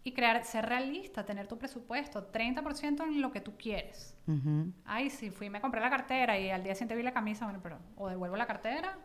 y 0.06 0.12
crear, 0.12 0.44
ser 0.44 0.64
realista, 0.66 1.24
tener 1.24 1.48
tu 1.48 1.58
presupuesto, 1.58 2.30
30% 2.30 3.02
en 3.02 3.20
lo 3.20 3.32
que 3.32 3.40
tú 3.40 3.54
quieres. 3.58 4.14
Ay, 4.84 5.10
si 5.10 5.30
fui, 5.30 5.50
me 5.50 5.60
compré 5.60 5.80
la 5.80 5.90
cartera 5.90 6.38
y 6.38 6.48
al 6.48 6.62
día 6.62 6.76
siguiente 6.76 6.94
vi 6.94 7.02
la 7.02 7.12
camisa, 7.12 7.44
bueno, 7.44 7.58
pero 7.60 7.80
o 7.96 8.08
devuelvo 8.08 8.36
la 8.36 8.46
cartera 8.46 8.96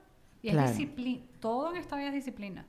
y 0.44 0.50
es 0.50 0.68
disciplina. 0.68 1.26
Todo 1.40 1.72
en 1.72 1.78
esta 1.78 1.96
vida 1.96 2.10
es 2.10 2.14
disciplina. 2.14 2.68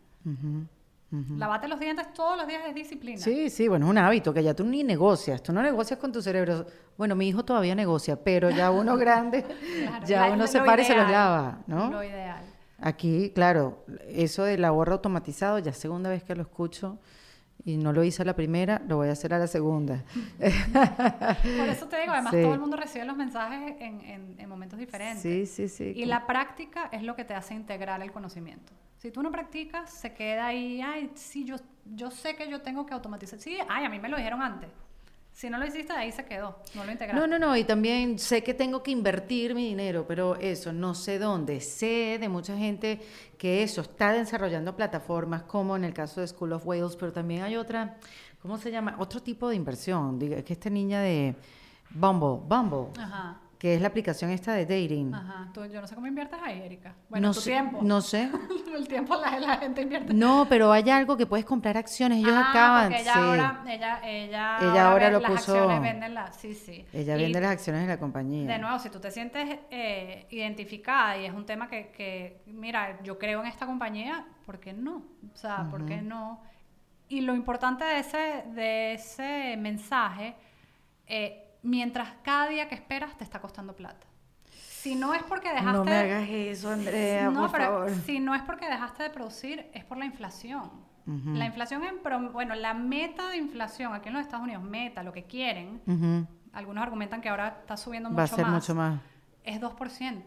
Lavate 1.11 1.69
los 1.69 1.79
dientes 1.79 2.11
todos 2.15 2.39
los 2.39 2.47
días 2.47 2.63
es 2.67 2.75
disciplina. 2.75 3.19
Sí, 3.19 3.51
sí, 3.51 3.69
bueno, 3.69 3.85
es 3.85 3.91
un 3.91 3.99
hábito 3.99 4.33
que 4.33 4.43
ya 4.43 4.55
tú 4.55 4.65
ni 4.65 4.83
negocias, 4.83 5.43
tú 5.43 5.53
no 5.53 5.61
negocias 5.61 6.01
con 6.01 6.11
tu 6.11 6.23
cerebro. 6.23 6.65
Bueno, 6.97 7.15
mi 7.15 7.29
hijo 7.29 7.45
todavía 7.45 7.75
negocia, 7.75 8.17
pero 8.17 8.49
ya 8.49 8.71
uno 8.71 8.97
grande, 8.97 9.45
ya 10.07 10.33
uno 10.33 10.47
se 10.47 10.59
para 10.61 10.81
y 10.81 10.87
se 10.87 10.97
los 10.97 11.11
lava, 11.11 11.59
¿no? 11.67 11.91
Lo 11.91 12.03
ideal. 12.03 12.43
Aquí, 12.81 13.31
claro, 13.35 13.85
eso 14.09 14.45
del 14.45 14.65
ahorro 14.65 14.95
automatizado, 14.95 15.59
ya 15.59 15.75
segunda 15.75 16.09
vez 16.09 16.25
que 16.25 16.35
lo 16.35 16.41
escucho, 16.41 16.99
y 17.65 17.77
no 17.77 17.93
lo 17.93 18.03
hice 18.03 18.23
a 18.23 18.25
la 18.25 18.35
primera, 18.35 18.83
lo 18.89 18.97
voy 18.97 19.09
a 19.09 19.13
hacer 19.13 19.35
a 19.35 19.39
la 19.39 19.47
segunda. 19.47 20.03
Por 20.39 21.69
eso 21.69 21.87
te 21.87 22.01
digo, 22.01 22.13
además 22.13 22.33
todo 22.33 22.55
el 22.55 22.61
mundo 22.61 22.77
recibe 22.77 23.05
los 23.05 23.17
mensajes 23.17 23.77
en, 23.81 24.37
en, 24.39 24.49
momentos 24.49 24.79
diferentes. 24.79 25.23
Sí, 25.23 25.47
sí, 25.47 25.69
sí. 25.69 25.93
Y 25.97 26.05
la 26.05 26.27
práctica 26.27 26.89
es 26.93 27.03
lo 27.03 27.15
que 27.15 27.25
te 27.25 27.35
hace 27.35 27.55
integrar 27.55 28.03
el 28.03 28.11
conocimiento. 28.11 28.73
Si 28.99 29.11
tú 29.11 29.23
no 29.23 29.31
practicas, 29.31 29.91
se 29.91 30.13
queda 30.13 30.47
ahí, 30.47 30.81
ay, 30.81 31.11
sí, 31.15 31.45
yo, 31.45 31.57
yo 31.87 32.11
sé 32.11 32.37
que 32.37 32.49
yo 32.49 32.61
tengo 32.63 32.87
que 32.87 32.95
automatizar. 32.95 33.39
Sí, 33.39 33.59
ay, 33.69 33.85
a 33.85 33.89
mí 33.89 33.99
me 33.99 34.09
lo 34.09 34.17
dijeron 34.17 34.43
antes. 34.43 34.71
Si 35.33 35.49
no 35.49 35.59
lo 35.59 35.67
hiciste, 35.67 35.93
ahí 35.93 36.13
se 36.13 36.25
quedó, 36.25 36.59
no 36.75 36.85
lo 36.85 36.93
integraste. 36.93 37.21
No, 37.21 37.27
no, 37.27 37.39
no, 37.39 37.57
y 37.57 37.65
también 37.65 38.19
sé 38.19 38.43
que 38.43 38.55
tengo 38.55 38.83
que 38.83 38.91
invertir 38.91 39.55
mi 39.55 39.67
dinero, 39.67 40.07
pero 40.07 40.37
eso, 40.37 40.73
no 40.73 40.95
sé 40.95 41.19
dónde. 41.19 41.61
Sé 41.61 42.19
de 42.21 42.29
mucha 42.29 42.57
gente 42.57 43.01
que 43.39 43.63
eso, 43.63 43.81
está 43.81 44.13
desarrollando 44.13 44.77
plataformas, 44.77 45.43
como 45.43 45.75
en 45.77 45.85
el 45.85 45.95
caso 45.95 46.21
de 46.21 46.29
School 46.29 46.53
of 46.53 46.67
Wales, 46.67 46.97
pero 46.97 47.13
también 47.13 47.43
hay 47.43 47.57
otra, 47.57 47.97
¿cómo 48.41 48.59
se 48.59 48.71
llama? 48.71 48.97
Otro 48.99 49.23
tipo 49.23 49.49
de 49.49 49.57
inversión. 49.57 50.19
Diga, 50.19 50.43
que 50.43 50.53
esta 50.53 50.71
niña 50.71 51.01
de 51.01 51.35
Bumble, 51.91 52.47
Bumble. 52.47 52.93
Ajá 53.03 53.42
que 53.63 53.77
es 53.77 53.81
la 53.81 53.87
aplicación 53.87 54.33
esta 54.33 54.55
de 54.55 54.67
dating. 54.67 55.15
Ajá, 55.15 55.49
Tú, 55.55 55.65
yo 55.67 55.81
no 55.81 55.87
sé 55.87 55.95
cómo 55.95 56.09
inviertes 56.09 56.37
ahí, 56.43 56.63
Erika. 56.63 56.97
Bueno, 57.09 57.29
no 57.29 57.33
tu 57.33 57.43
sé, 57.43 57.53
tiempo. 57.53 57.79
No 57.81 58.01
sé. 58.01 58.29
el 58.77 58.89
tiempo 58.89 59.15
la, 59.15 59.39
la, 59.39 59.59
gente 59.59 59.83
invierte. 59.83 60.13
No, 60.13 60.47
pero 60.49 60.73
hay 60.73 60.91
algo 60.91 61.17
que 61.17 61.27
puedes 61.27 61.47
comprar 61.47 61.77
acciones. 61.77 62.19
Ellos 62.19 62.35
ah, 62.35 62.51
acaban. 62.51 62.93
Ella 62.93 63.13
sí. 63.13 63.21
ahora, 63.21 63.63
ella, 63.69 64.01
ella, 64.03 64.59
ella 64.61 64.91
ahora, 64.91 65.11
lo 65.13 65.21
las 65.21 65.31
puso. 65.31 65.53
acciones 65.53 65.81
venden 65.81 66.13
la, 66.13 66.33
sí, 66.33 66.55
sí. 66.55 66.85
Ella 66.93 67.17
Y 67.17 67.23
vende 67.23 67.41
las 67.41 67.53
acciones 67.53 67.83
de 67.83 67.87
la 67.87 68.01
compañía. 68.01 68.49
De 68.53 68.59
nuevo, 68.59 68.81
si 68.81 68.91
tú 68.91 68.99
te 68.99 69.13
sientes 69.13 69.61
eh, 69.71 70.27
identificada 70.31 71.17
y 71.19 71.27
es 71.27 71.33
un 71.33 71.47
tema 71.47 71.69
que, 71.69 71.93
que, 71.93 72.43
mira, 72.47 73.01
yo 73.05 73.17
creo 73.17 73.43
en 73.43 73.47
esta 73.47 73.65
compañía, 73.65 74.27
¿por 74.45 74.59
qué 74.59 74.73
no? 74.73 75.05
O 75.33 75.37
sea, 75.37 75.69
¿por 75.71 75.87
qué 75.87 76.03
no? 76.03 76.41
Y 77.09 77.21
lo 77.21 77.33
importante 77.33 77.85
de 77.85 78.01
ese, 78.01 78.43
de 78.57 78.95
ese 78.95 79.57
mensaje, 79.57 80.35
eh, 81.07 81.42
mientras 81.63 82.09
cada 82.23 82.49
día 82.49 82.69
que 82.69 82.75
esperas 82.75 83.17
te 83.17 83.25
está 83.25 83.41
costando 83.41 83.75
plata. 83.75 84.07
Si 84.51 84.95
no 84.97 85.15
es 85.15 85.23
porque 85.23 85.49
dejaste... 85.51 85.73
No 85.79 85.85
me 85.85 85.97
hagas 85.97 86.29
eso, 86.29 86.71
Andrea, 86.71 87.31
no, 87.31 87.43
por 87.43 87.53
pero 87.53 87.65
favor. 87.65 87.91
Si 88.05 88.19
no 88.21 88.35
es 88.35 88.43
porque 88.43 88.67
dejaste 88.69 89.05
de 89.05 89.11
producir, 89.11 89.71
es 89.73 89.85
por 89.85 89.97
la 89.99 90.05
inflación. 90.05 90.71
La 91.07 91.47
inflación, 91.47 91.83
en 91.85 92.33
bueno, 92.33 92.55
la 92.55 92.75
meta 92.75 93.29
de 93.29 93.37
inflación 93.37 93.93
aquí 93.93 94.09
en 94.09 94.15
los 94.15 94.23
Estados 94.23 94.45
Unidos, 94.45 94.63
meta, 94.63 95.03
lo 95.03 95.13
que 95.13 95.25
quieren, 95.25 95.81
algunos 96.53 96.83
argumentan 96.83 97.21
que 97.21 97.29
ahora 97.29 97.59
está 97.61 97.77
subiendo 97.77 98.09
mucho 98.09 98.19
Va 98.19 98.25
a 98.25 98.29
ser 98.29 98.45
más, 98.45 98.53
mucho 98.55 98.75
más. 98.75 99.01
es 99.43 99.61
2%. 99.61 100.23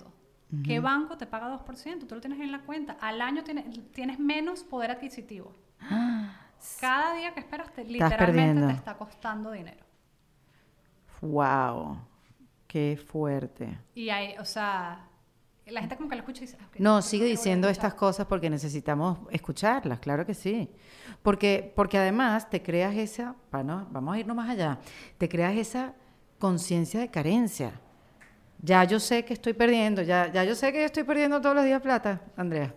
¿Qué 0.64 0.80
banco 0.80 1.18
te 1.18 1.26
paga 1.26 1.50
2%? 1.50 2.08
Tú 2.08 2.16
lo 2.16 2.22
tienes 2.22 2.40
en 2.40 2.52
la 2.52 2.60
cuenta. 2.60 2.98
Al 3.02 3.22
año 3.22 3.44
tienes, 3.44 3.66
tienes 3.92 4.20
menos 4.20 4.64
poder 4.64 4.92
adquisitivo. 4.92 5.54
Cada 6.80 7.16
día 7.16 7.34
que 7.34 7.40
esperas, 7.42 7.72
te- 7.74 7.84
literalmente 7.84 8.66
te 8.68 8.74
está 8.74 8.96
costando 8.98 9.52
dinero. 9.52 9.85
Wow. 11.26 11.98
Qué 12.68 12.98
fuerte. 13.04 13.78
Y 13.94 14.10
hay, 14.10 14.36
o 14.38 14.46
sea, 14.46 15.08
la 15.66 15.80
gente 15.80 15.96
como 15.96 16.10
que 16.10 16.16
lo 16.16 16.22
escucha 16.22 16.40
y 16.44 16.46
dice... 16.48 16.58
"Ah, 16.62 16.68
No, 16.78 17.02
sigue 17.02 17.26
diciendo 17.26 17.68
escuchar". 17.70 17.88
estas 17.88 18.00
cosas 18.00 18.26
porque 18.28 18.50
necesitamos 18.50 19.20
escucharlas, 19.32 20.00
claro 20.00 20.26
que 20.26 20.34
sí. 20.34 20.70
Porque, 21.24 21.72
porque 21.76 21.98
además 21.98 22.50
te 22.50 22.62
creas 22.62 22.96
esa, 22.96 23.36
pa- 23.50 23.64
no, 23.64 23.88
vamos 23.92 24.16
a 24.16 24.20
irnos 24.20 24.36
más 24.36 24.50
allá, 24.50 24.80
te 25.18 25.30
creas 25.30 25.56
esa 25.56 25.94
conciencia 26.40 27.00
de 27.00 27.10
carencia. 27.10 27.80
Ya 28.62 28.84
yo 28.84 29.00
sé 29.00 29.24
que 29.26 29.34
estoy 29.34 29.54
perdiendo, 29.54 30.02
ya, 30.02 30.32
ya 30.32 30.44
yo 30.44 30.56
sé 30.56 30.72
que 30.74 30.84
estoy 30.84 31.04
perdiendo 31.04 31.40
todos 31.42 31.56
los 31.56 31.66
días 31.66 31.82
plata, 31.82 32.22
Andrea. 32.36 32.74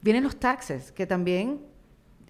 Vienen 0.00 0.22
los 0.24 0.36
taxes, 0.36 0.92
que 0.92 1.06
también 1.06 1.60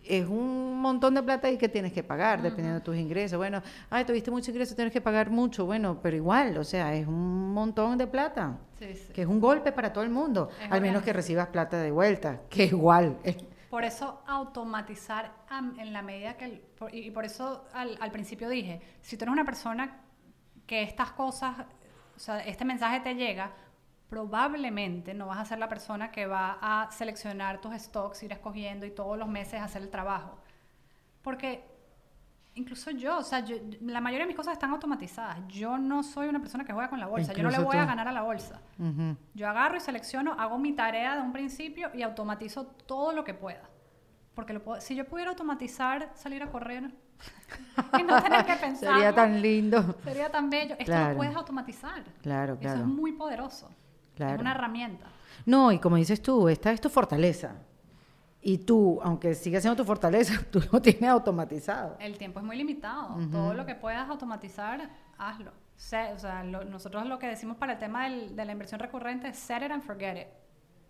es 0.09 0.27
un 0.27 0.81
montón 0.81 1.15
de 1.15 1.23
plata 1.23 1.51
y 1.51 1.57
que 1.59 1.69
tienes 1.69 1.93
que 1.93 2.03
pagar, 2.03 2.43
dependiendo 2.43 2.81
de 2.81 2.85
tus 2.85 2.97
ingresos. 2.97 3.37
Bueno, 3.39 3.63
ay, 3.91 4.05
tuviste 4.05 4.31
mucho 4.31 4.51
ingreso, 4.51 4.75
tienes 4.75 4.93
que 4.93 5.01
pagar 5.01 5.31
mucho. 5.31 5.67
Bueno, 5.67 5.99
pero 6.03 6.17
igual, 6.17 6.57
o 6.59 6.65
sea, 6.65 6.95
es 6.95 7.07
un 7.07 7.53
montón 7.53 7.99
de 7.99 8.07
plata 8.07 8.59
Sí, 8.79 8.95
sí. 8.95 9.13
que 9.13 9.23
es 9.23 9.29
un 9.29 9.41
golpe 9.41 9.73
para 9.73 9.93
todo 9.93 10.05
el 10.05 10.11
mundo, 10.11 10.49
Es 10.63 10.71
al 10.71 10.81
menos 10.81 11.03
que 11.03 11.13
recibas 11.13 11.49
plata 11.49 11.79
de 11.81 11.91
vuelta, 11.91 12.41
que 12.51 12.65
igual. 12.67 13.17
Por 13.71 13.85
eso 13.85 14.23
automatizar 14.27 15.33
en 15.79 15.93
la 15.93 16.03
medida 16.03 16.37
que... 16.37 16.45
el- 16.47 16.63
y 16.93 17.11
por 17.11 17.25
eso 17.25 17.65
al, 17.75 17.97
al 18.01 18.11
principio 18.11 18.49
dije, 18.49 18.81
si 19.01 19.17
tú 19.17 19.25
eres 19.25 19.33
una 19.33 19.45
persona 19.45 20.01
que 20.67 20.83
estas 20.83 21.13
cosas, 21.13 21.57
o 22.17 22.19
sea, 22.19 22.41
este 22.41 22.65
mensaje 22.65 23.01
te 23.01 23.15
llega, 23.15 23.51
probablemente 24.09 25.15
no 25.15 25.27
vas 25.27 25.39
a 25.39 25.45
ser 25.45 25.59
la 25.59 25.69
persona 25.69 26.11
que 26.11 26.27
va 26.27 26.59
a 26.61 26.91
seleccionar 26.93 27.61
tus 27.61 27.75
stocks, 27.75 28.23
ir 28.23 28.33
escogiendo 28.33 28.87
y 28.87 28.91
todos 28.91 29.19
los 29.19 29.29
meses 29.29 29.61
hacer 29.61 29.83
el 29.83 29.91
trabajo. 29.91 30.39
Porque 31.23 31.65
incluso 32.55 32.91
yo, 32.93 33.19
o 33.19 33.23
sea, 33.23 33.41
yo- 33.41 33.57
la 33.81 34.01
mayoría 34.01 34.25
de 34.25 34.29
mis 34.29 34.37
cosas 34.37 34.53
están 34.55 34.71
automatizadas. 34.71 35.39
Yo 35.49 35.77
no 35.77 36.03
soy 36.03 36.29
una 36.29 36.39
persona 36.41 36.65
que 36.65 36.73
juega 36.73 36.89
con 36.89 37.01
la 37.01 37.07
bolsa. 37.07 37.33
yo 37.33 37.43
no 37.43 37.51
le 37.51 37.59
voy 37.59 37.77
a 37.77 37.85
ganar 37.85 38.09
a 38.09 38.13
la 38.13 38.23
bolsa. 38.23 38.61
Yo 39.35 39.49
agarro 39.49 39.77
y 39.77 39.81
selecciono, 39.81 40.33
hago 40.39 40.57
mi 40.59 40.73
tarea 40.73 41.17
de 41.17 41.23
un 41.23 41.33
principio 41.33 41.91
y 41.95 42.03
automatizo 42.03 42.67
todo 42.67 43.13
lo 43.13 43.25
que 43.25 43.35
pueda. 43.35 43.69
Porque 44.35 44.53
lo 44.53 44.63
puedo- 44.63 44.81
si 44.81 44.95
yo 44.95 45.07
pudiera 45.07 45.31
automatizar 45.31 46.11
salir 46.15 46.43
a 46.43 46.51
correr 46.51 46.91
y 47.99 48.03
no 48.03 48.23
tener 48.23 48.45
que 48.45 48.55
pensar. 48.57 48.95
Sería 48.95 49.15
tan 49.15 49.41
lindo. 49.41 49.97
Sería 50.05 50.31
tan 50.31 50.49
bello. 50.51 50.75
Esto 50.75 50.85
Claro. 50.85 51.11
lo 51.13 51.17
puedes 51.17 51.35
automatizar. 51.35 52.05
Claro, 52.23 52.53
Eso 52.53 52.61
claro. 52.61 52.81
es 52.81 52.87
muy 52.87 53.13
poderoso. 53.13 53.71
Claro. 54.17 54.35
Es 54.35 54.41
una 54.41 54.51
herramienta. 54.53 55.07
No, 55.45 55.71
y 55.71 55.79
como 55.79 55.95
dices 55.97 56.21
tú, 56.21 56.49
esta 56.49 56.73
es 56.73 56.81
tu 56.81 56.89
fortaleza. 56.89 57.55
Y 58.43 58.59
tú, 58.59 59.01
aunque 59.03 59.35
siga 59.35 59.61
siendo 59.61 59.77
tu 59.77 59.85
fortaleza, 59.85 60.35
tú 60.51 60.61
lo 60.73 60.81
tienes 60.83 61.09
automatizado. 61.11 61.97
El 62.01 62.17
tiempo 62.19 62.41
es 62.41 62.45
muy 62.47 62.57
limitado. 62.57 63.17
Todo 63.31 63.55
lo 63.55 63.65
que 63.67 63.75
puedas 63.75 64.09
automatizar, 64.09 64.89
hazlo. 65.19 65.51
O 65.51 66.19
sea, 66.19 66.43
lo- 66.45 66.65
nosotros 66.65 67.07
lo 67.07 67.19
que 67.19 67.27
decimos 67.29 67.57
para 67.59 67.75
el 67.75 67.79
tema 67.79 68.05
del- 68.09 68.35
de 68.35 68.45
la 68.45 68.53
inversión 68.53 68.81
recurrente 68.81 69.29
es 69.29 69.39
set 69.39 69.63
it 69.63 69.71
and 69.71 69.83
forget 69.83 70.17
it. 70.17 70.27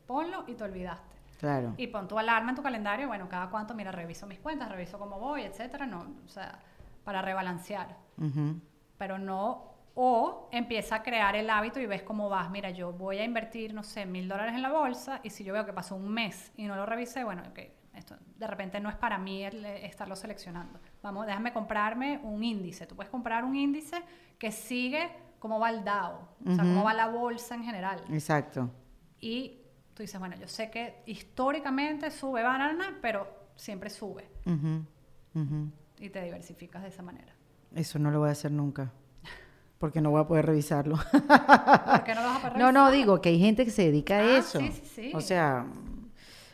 Ponlo 0.06 0.44
y 0.46 0.54
te 0.54 0.62
olvidaste. 0.64 1.16
Claro. 1.40 1.74
Y 1.76 1.88
pon 1.88 2.06
tu 2.08 2.18
alarma 2.18 2.50
en 2.50 2.56
tu 2.56 2.62
calendario, 2.62 3.08
bueno, 3.08 3.28
cada 3.28 3.50
cuánto, 3.50 3.74
mira, 3.74 3.90
reviso 3.92 4.26
mis 4.26 4.38
cuentas, 4.38 4.70
reviso 4.70 4.98
cómo 4.98 5.18
voy, 5.18 5.42
etcétera, 5.42 5.84
no, 5.86 6.06
o 6.24 6.28
sea, 6.28 6.60
para 7.04 7.20
rebalancear. 7.20 7.96
Ujú. 8.16 8.60
Pero 8.96 9.18
no, 9.18 9.74
o 9.98 10.48
empieza 10.52 10.96
a 10.96 11.02
crear 11.02 11.34
el 11.36 11.48
hábito 11.48 11.80
y 11.80 11.86
ves 11.86 12.02
cómo 12.02 12.28
vas. 12.28 12.50
Mira, 12.50 12.70
yo 12.70 12.92
voy 12.92 13.16
a 13.16 13.24
invertir, 13.24 13.72
no 13.72 13.82
sé, 13.82 14.04
mil 14.04 14.28
dólares 14.28 14.54
en 14.54 14.60
la 14.60 14.70
bolsa 14.70 15.20
y 15.22 15.30
si 15.30 15.42
yo 15.42 15.54
veo 15.54 15.64
que 15.64 15.72
pasó 15.72 15.96
un 15.96 16.12
mes 16.12 16.52
y 16.54 16.66
no 16.66 16.76
lo 16.76 16.84
revisé, 16.84 17.24
bueno, 17.24 17.42
ok, 17.48 17.60
esto 17.94 18.14
de 18.36 18.46
repente 18.46 18.78
no 18.78 18.90
es 18.90 18.96
para 18.96 19.16
mí 19.16 19.42
el, 19.42 19.64
eh, 19.64 19.86
estarlo 19.86 20.14
seleccionando. 20.14 20.78
Vamos, 21.02 21.26
déjame 21.26 21.54
comprarme 21.54 22.20
un 22.22 22.44
índice. 22.44 22.86
Tú 22.86 22.94
puedes 22.94 23.10
comprar 23.10 23.42
un 23.42 23.56
índice 23.56 23.96
que 24.38 24.52
sigue 24.52 25.08
cómo 25.38 25.58
va 25.58 25.70
el 25.70 25.82
DAO, 25.82 26.28
o 26.46 26.54
sea, 26.54 26.64
cómo 26.64 26.84
va 26.84 26.92
la 26.92 27.08
bolsa 27.08 27.54
en 27.54 27.64
general. 27.64 28.04
Exacto. 28.10 28.70
Y 29.18 29.62
tú 29.94 30.02
dices, 30.02 30.20
bueno, 30.20 30.36
yo 30.36 30.46
sé 30.46 30.70
que 30.70 31.02
históricamente 31.06 32.10
sube 32.10 32.42
banana, 32.42 32.98
pero 33.00 33.26
siempre 33.54 33.88
sube. 33.88 34.28
Y 35.98 36.10
te 36.10 36.22
diversificas 36.22 36.82
de 36.82 36.88
esa 36.88 37.02
manera. 37.02 37.34
Eso 37.74 37.98
no 37.98 38.10
lo 38.10 38.18
voy 38.18 38.28
a 38.28 38.32
hacer 38.32 38.52
nunca. 38.52 38.92
Porque 39.78 40.00
no 40.00 40.10
voy 40.10 40.20
a 40.22 40.24
poder 40.26 40.46
revisarlo. 40.46 40.96
¿Por 40.96 42.04
qué 42.04 42.14
no 42.14 42.22
lo 42.22 42.28
vas 42.28 42.36
a 42.44 42.48
poder 42.48 42.56
No, 42.58 42.72
no, 42.72 42.90
digo 42.90 43.20
que 43.20 43.28
hay 43.30 43.38
gente 43.38 43.64
que 43.64 43.70
se 43.70 43.82
dedica 43.82 44.18
a 44.18 44.20
Ah, 44.20 44.38
eso. 44.38 44.58
sí, 44.58 44.70
sí, 44.72 44.82
sí. 44.94 45.12
O 45.14 45.20
sea, 45.20 45.66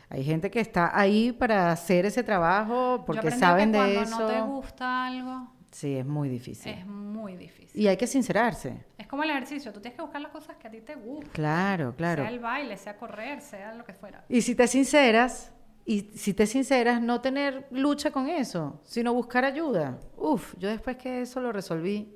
hay 0.09 0.23
gente 0.23 0.51
que 0.51 0.59
está 0.59 0.97
ahí 0.97 1.31
para 1.31 1.71
hacer 1.71 2.05
ese 2.05 2.23
trabajo 2.23 3.03
porque 3.05 3.31
saben 3.31 3.71
que 3.71 3.77
de 3.79 3.83
cuando 3.95 4.01
eso. 4.01 4.19
no 4.19 4.27
te 4.27 4.41
gusta 4.41 5.05
algo, 5.07 5.47
Sí, 5.71 5.95
es 5.95 6.05
muy 6.05 6.29
difícil. 6.29 6.71
es 6.71 6.85
muy 6.85 7.35
difícil. 7.35 7.81
Y 7.81 7.87
hay 7.87 7.97
que 7.97 8.05
sincerarse. 8.05 8.85
Es 8.97 9.07
como 9.07 9.23
el 9.23 9.31
ejercicio, 9.31 9.73
tú 9.73 9.79
tienes 9.81 9.95
que 9.95 10.03
buscar 10.03 10.21
las 10.21 10.31
cosas 10.31 10.55
que 10.57 10.67
a 10.67 10.71
ti 10.71 10.81
te 10.81 10.93
gustan. 10.95 11.31
Claro, 11.31 11.95
claro. 11.95 12.21
Sea 12.23 12.31
el 12.31 12.39
baile, 12.39 12.77
sea 12.77 12.95
correr, 12.97 13.41
sea 13.41 13.73
lo 13.73 13.83
que 13.83 13.93
fuera. 13.93 14.23
Y 14.29 14.41
si 14.43 14.53
te 14.53 14.67
sinceras, 14.67 15.51
y 15.83 16.01
si 16.15 16.35
te 16.35 16.45
sinceras, 16.45 17.01
no 17.01 17.21
tener 17.21 17.65
lucha 17.71 18.11
con 18.11 18.29
eso, 18.29 18.79
sino 18.83 19.13
buscar 19.15 19.45
ayuda. 19.45 19.97
Uf, 20.15 20.53
yo 20.59 20.69
después 20.69 20.95
que 20.97 21.21
eso 21.21 21.41
lo 21.41 21.51
resolví, 21.51 22.15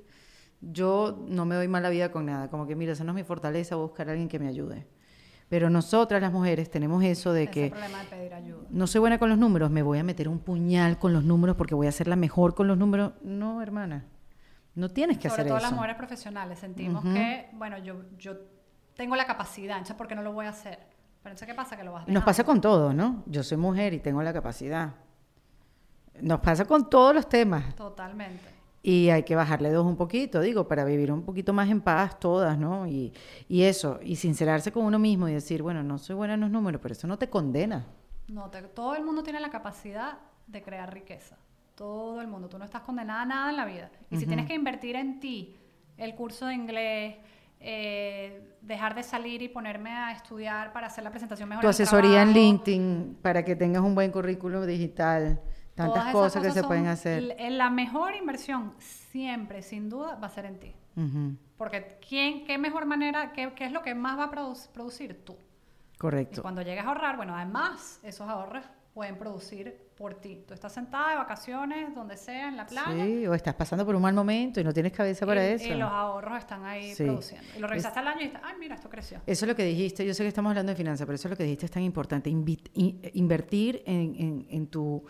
yo 0.60 1.24
no 1.28 1.44
me 1.44 1.54
doy 1.54 1.68
mala 1.68 1.88
vida 1.90 2.10
con 2.10 2.26
nada. 2.26 2.48
Como 2.48 2.66
que, 2.66 2.74
mira, 2.76 2.92
esa 2.92 3.04
no 3.04 3.12
es 3.12 3.16
mi 3.16 3.24
fortaleza, 3.24 3.76
voy 3.76 3.84
a 3.84 3.86
buscar 3.88 4.08
a 4.08 4.12
alguien 4.12 4.28
que 4.28 4.38
me 4.38 4.48
ayude. 4.48 4.86
Pero 5.48 5.70
nosotras 5.70 6.20
las 6.20 6.30
mujeres 6.32 6.70
tenemos 6.70 7.02
eso 7.04 7.32
de 7.32 7.44
Ese 7.44 7.52
que 7.52 7.70
problema 7.70 8.00
de 8.02 8.06
pedir 8.08 8.34
ayuda. 8.34 8.66
no 8.68 8.86
soy 8.86 9.00
buena 9.00 9.18
con 9.18 9.30
los 9.30 9.38
números, 9.38 9.70
me 9.70 9.82
voy 9.82 9.98
a 9.98 10.04
meter 10.04 10.28
un 10.28 10.40
puñal 10.40 10.98
con 10.98 11.12
los 11.14 11.24
números 11.24 11.56
porque 11.56 11.74
voy 11.74 11.86
a 11.86 11.92
ser 11.92 12.06
la 12.06 12.16
mejor 12.16 12.54
con 12.54 12.68
los 12.68 12.76
números. 12.76 13.12
No, 13.22 13.62
hermana, 13.62 14.04
no 14.74 14.90
tienes 14.90 15.16
que 15.16 15.30
Sobre 15.30 15.42
hacer 15.42 15.46
todo 15.48 15.56
eso. 15.58 15.66
las 15.68 15.72
mujeres 15.74 15.96
profesionales 15.96 16.58
sentimos 16.58 17.02
que, 17.02 17.48
bueno, 17.54 17.78
yo, 17.78 18.02
yo 18.18 18.34
tengo 18.94 19.16
la 19.16 19.24
capacidad, 19.26 19.76
entonces 19.78 19.96
¿por 19.96 20.06
qué 20.06 20.14
no 20.14 20.22
lo 20.22 20.32
voy 20.32 20.44
a 20.44 20.50
hacer? 20.50 20.78
Pero 21.22 21.32
entonces 21.32 21.48
¿qué 21.48 21.54
pasa? 21.54 21.76
Que 21.78 21.82
lo 21.84 21.92
vas 21.92 22.06
Y 22.06 22.12
nos 22.12 22.24
pasa 22.24 22.42
dejando. 22.42 22.52
con 22.52 22.60
todo, 22.60 22.92
¿no? 22.92 23.22
Yo 23.26 23.42
soy 23.42 23.56
mujer 23.56 23.94
y 23.94 24.00
tengo 24.00 24.22
la 24.22 24.34
capacidad. 24.34 24.96
Nos 26.20 26.40
pasa 26.40 26.66
con 26.66 26.90
todos 26.90 27.14
los 27.14 27.26
temas. 27.28 27.74
Totalmente. 27.74 28.57
Y 28.82 29.10
hay 29.10 29.24
que 29.24 29.34
bajarle 29.34 29.70
dos 29.72 29.84
un 29.86 29.96
poquito, 29.96 30.40
digo, 30.40 30.68
para 30.68 30.84
vivir 30.84 31.10
un 31.12 31.22
poquito 31.22 31.52
más 31.52 31.68
en 31.68 31.80
paz 31.80 32.18
todas, 32.20 32.56
¿no? 32.56 32.86
Y, 32.86 33.12
y 33.48 33.62
eso, 33.62 33.98
y 34.02 34.16
sincerarse 34.16 34.70
con 34.70 34.84
uno 34.84 34.98
mismo 34.98 35.28
y 35.28 35.32
decir, 35.34 35.62
bueno, 35.62 35.82
no 35.82 35.98
soy 35.98 36.14
buena 36.14 36.34
en 36.34 36.40
los 36.40 36.50
números, 36.50 36.80
pero 36.80 36.92
eso 36.92 37.06
no 37.08 37.18
te 37.18 37.28
condena. 37.28 37.86
No, 38.28 38.48
te- 38.50 38.62
todo 38.62 38.94
el 38.94 39.04
mundo 39.04 39.22
tiene 39.22 39.40
la 39.40 39.50
capacidad 39.50 40.18
de 40.46 40.62
crear 40.62 40.92
riqueza. 40.94 41.36
Todo 41.74 42.20
el 42.20 42.28
mundo. 42.28 42.48
Tú 42.48 42.58
no 42.58 42.64
estás 42.64 42.82
condenada 42.82 43.22
a 43.22 43.26
nada 43.26 43.50
en 43.50 43.56
la 43.56 43.64
vida. 43.64 43.90
Y 44.10 44.16
si 44.16 44.26
tienes 44.26 44.46
que 44.46 44.54
invertir 44.54 44.96
en 44.96 45.18
ti, 45.20 45.56
el 45.96 46.14
curso 46.14 46.46
de 46.46 46.54
inglés, 46.54 47.16
eh, 47.60 48.54
dejar 48.62 48.94
de 48.94 49.02
salir 49.02 49.42
y 49.42 49.48
ponerme 49.48 49.90
a 49.90 50.12
estudiar 50.12 50.72
para 50.72 50.86
hacer 50.86 51.02
la 51.04 51.10
presentación 51.10 51.48
mejor. 51.48 51.62
Tu 51.62 51.66
en 51.66 51.70
asesoría 51.70 52.22
en 52.22 52.28
trabajo, 52.32 52.38
LinkedIn 52.38 53.18
para 53.22 53.44
que 53.44 53.56
tengas 53.56 53.82
un 53.82 53.94
buen 53.94 54.10
currículum 54.12 54.64
digital, 54.66 55.40
Tantas 55.78 56.12
Todas 56.12 56.32
cosas 56.32 56.42
que 56.42 56.50
se 56.50 56.62
pueden 56.64 56.86
hacer. 56.88 57.18
l- 57.22 57.50
La 57.50 57.70
mejor 57.70 58.14
inversión 58.14 58.74
siempre, 58.78 59.62
sin 59.62 59.88
duda, 59.88 60.16
va 60.16 60.26
a 60.26 60.30
ser 60.30 60.44
en 60.44 60.58
ti. 60.58 60.74
Porque 61.56 61.98
¿quién, 62.06 62.44
qué 62.44 62.58
mejor 62.58 62.84
manera, 62.84 63.32
qué, 63.32 63.52
qué 63.54 63.64
es 63.66 63.72
lo 63.72 63.82
que 63.82 63.94
más 63.94 64.18
va 64.18 64.24
a 64.24 64.30
produ- 64.30 64.68
producir? 64.72 65.24
Tú. 65.24 65.36
Y 65.94 65.96
Correcto. 65.98 66.42
cuando 66.42 66.62
llegas 66.62 66.84
a 66.84 66.88
ahorrar, 66.88 67.16
bueno, 67.16 67.34
además, 67.36 68.00
esos 68.02 68.28
ahorros 68.28 68.64
pueden 68.94 69.16
producir 69.16 69.86
por 69.96 70.14
ti. 70.14 70.42
Tú 70.46 70.54
estás 70.54 70.72
sentada 70.72 71.10
de 71.10 71.16
vacaciones, 71.16 71.94
donde 71.94 72.16
sea, 72.16 72.48
en 72.48 72.56
la 72.56 72.66
playa. 72.66 73.04
Sí, 73.04 73.26
o 73.28 73.34
estás 73.34 73.54
pasando 73.54 73.84
por 73.86 73.94
un 73.94 74.02
mal 74.02 74.14
momento 74.14 74.60
y 74.60 74.64
no 74.64 74.72
tienes 74.72 74.92
cabeza 74.92 75.24
para 75.26 75.44
y, 75.48 75.52
eso. 75.54 75.66
y 75.68 75.74
los 75.76 75.90
ahorros 75.90 76.38
están 76.38 76.64
ahí 76.64 76.92
Sí. 76.94 77.04
produciendo. 77.04 77.46
Y 77.56 77.60
lo 77.60 77.68
revisaste 77.68 77.98
al 78.00 78.08
año 78.08 78.20
y 78.22 78.24
dices, 78.24 78.40
ay, 78.44 78.54
mira, 78.58 78.74
esto 78.74 78.88
creció. 78.88 79.18
Eso 79.26 79.44
es 79.44 79.48
lo 79.48 79.54
que 79.54 79.64
dijiste, 79.64 80.04
yo 80.04 80.14
sé 80.14 80.24
que 80.24 80.28
estamos 80.28 80.50
hablando 80.50 80.70
de 80.70 80.76
finanzas, 80.76 81.06
pero 81.06 81.14
eso 81.14 81.28
es 81.28 81.30
lo 81.30 81.36
que 81.36 81.44
dijiste 81.44 81.66
es 81.66 81.70
tan 81.72 81.82
importante, 81.84 82.28
in- 82.30 83.00
invertir 83.14 83.82
en, 83.86 84.14
en- 84.16 84.46
en 84.50 84.66
tu, 84.68 85.04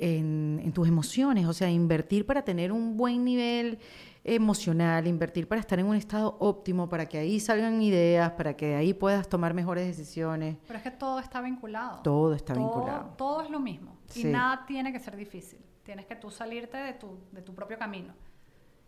en, 0.00 0.60
en 0.64 0.72
tus 0.72 0.88
emociones, 0.88 1.46
o 1.46 1.52
sea, 1.52 1.70
invertir 1.70 2.26
para 2.26 2.42
tener 2.42 2.72
un 2.72 2.96
buen 2.96 3.24
nivel 3.24 3.78
emocional, 4.24 5.06
invertir 5.06 5.48
para 5.48 5.60
estar 5.60 5.78
en 5.78 5.86
un 5.86 5.96
estado 5.96 6.36
óptimo, 6.40 6.88
para 6.88 7.06
que 7.06 7.18
ahí 7.18 7.40
salgan 7.40 7.80
ideas, 7.82 8.32
para 8.32 8.54
que 8.54 8.74
ahí 8.74 8.92
puedas 8.94 9.28
tomar 9.28 9.54
mejores 9.54 9.86
decisiones. 9.86 10.56
Pero 10.66 10.76
es 10.78 10.82
que 10.82 10.90
todo 10.90 11.18
está 11.20 11.40
vinculado. 11.40 12.00
Todo 12.02 12.34
está 12.34 12.54
Todo- 12.54 12.64
vinculado. 12.64 13.14
Todo 13.16 13.42
es 13.42 13.50
lo 13.50 13.60
mismo. 13.60 13.96
Sí. 14.06 14.22
Y 14.28 14.32
nada 14.32 14.64
tiene 14.66 14.92
que 14.92 14.98
ser 15.00 15.16
difícil. 15.16 15.58
Tienes 15.82 16.06
que 16.06 16.16
tú 16.16 16.30
salirte 16.30 16.76
de 16.76 16.92
tu, 16.92 17.18
de 17.32 17.42
tu 17.42 17.54
propio 17.54 17.78
camino. 17.78 18.12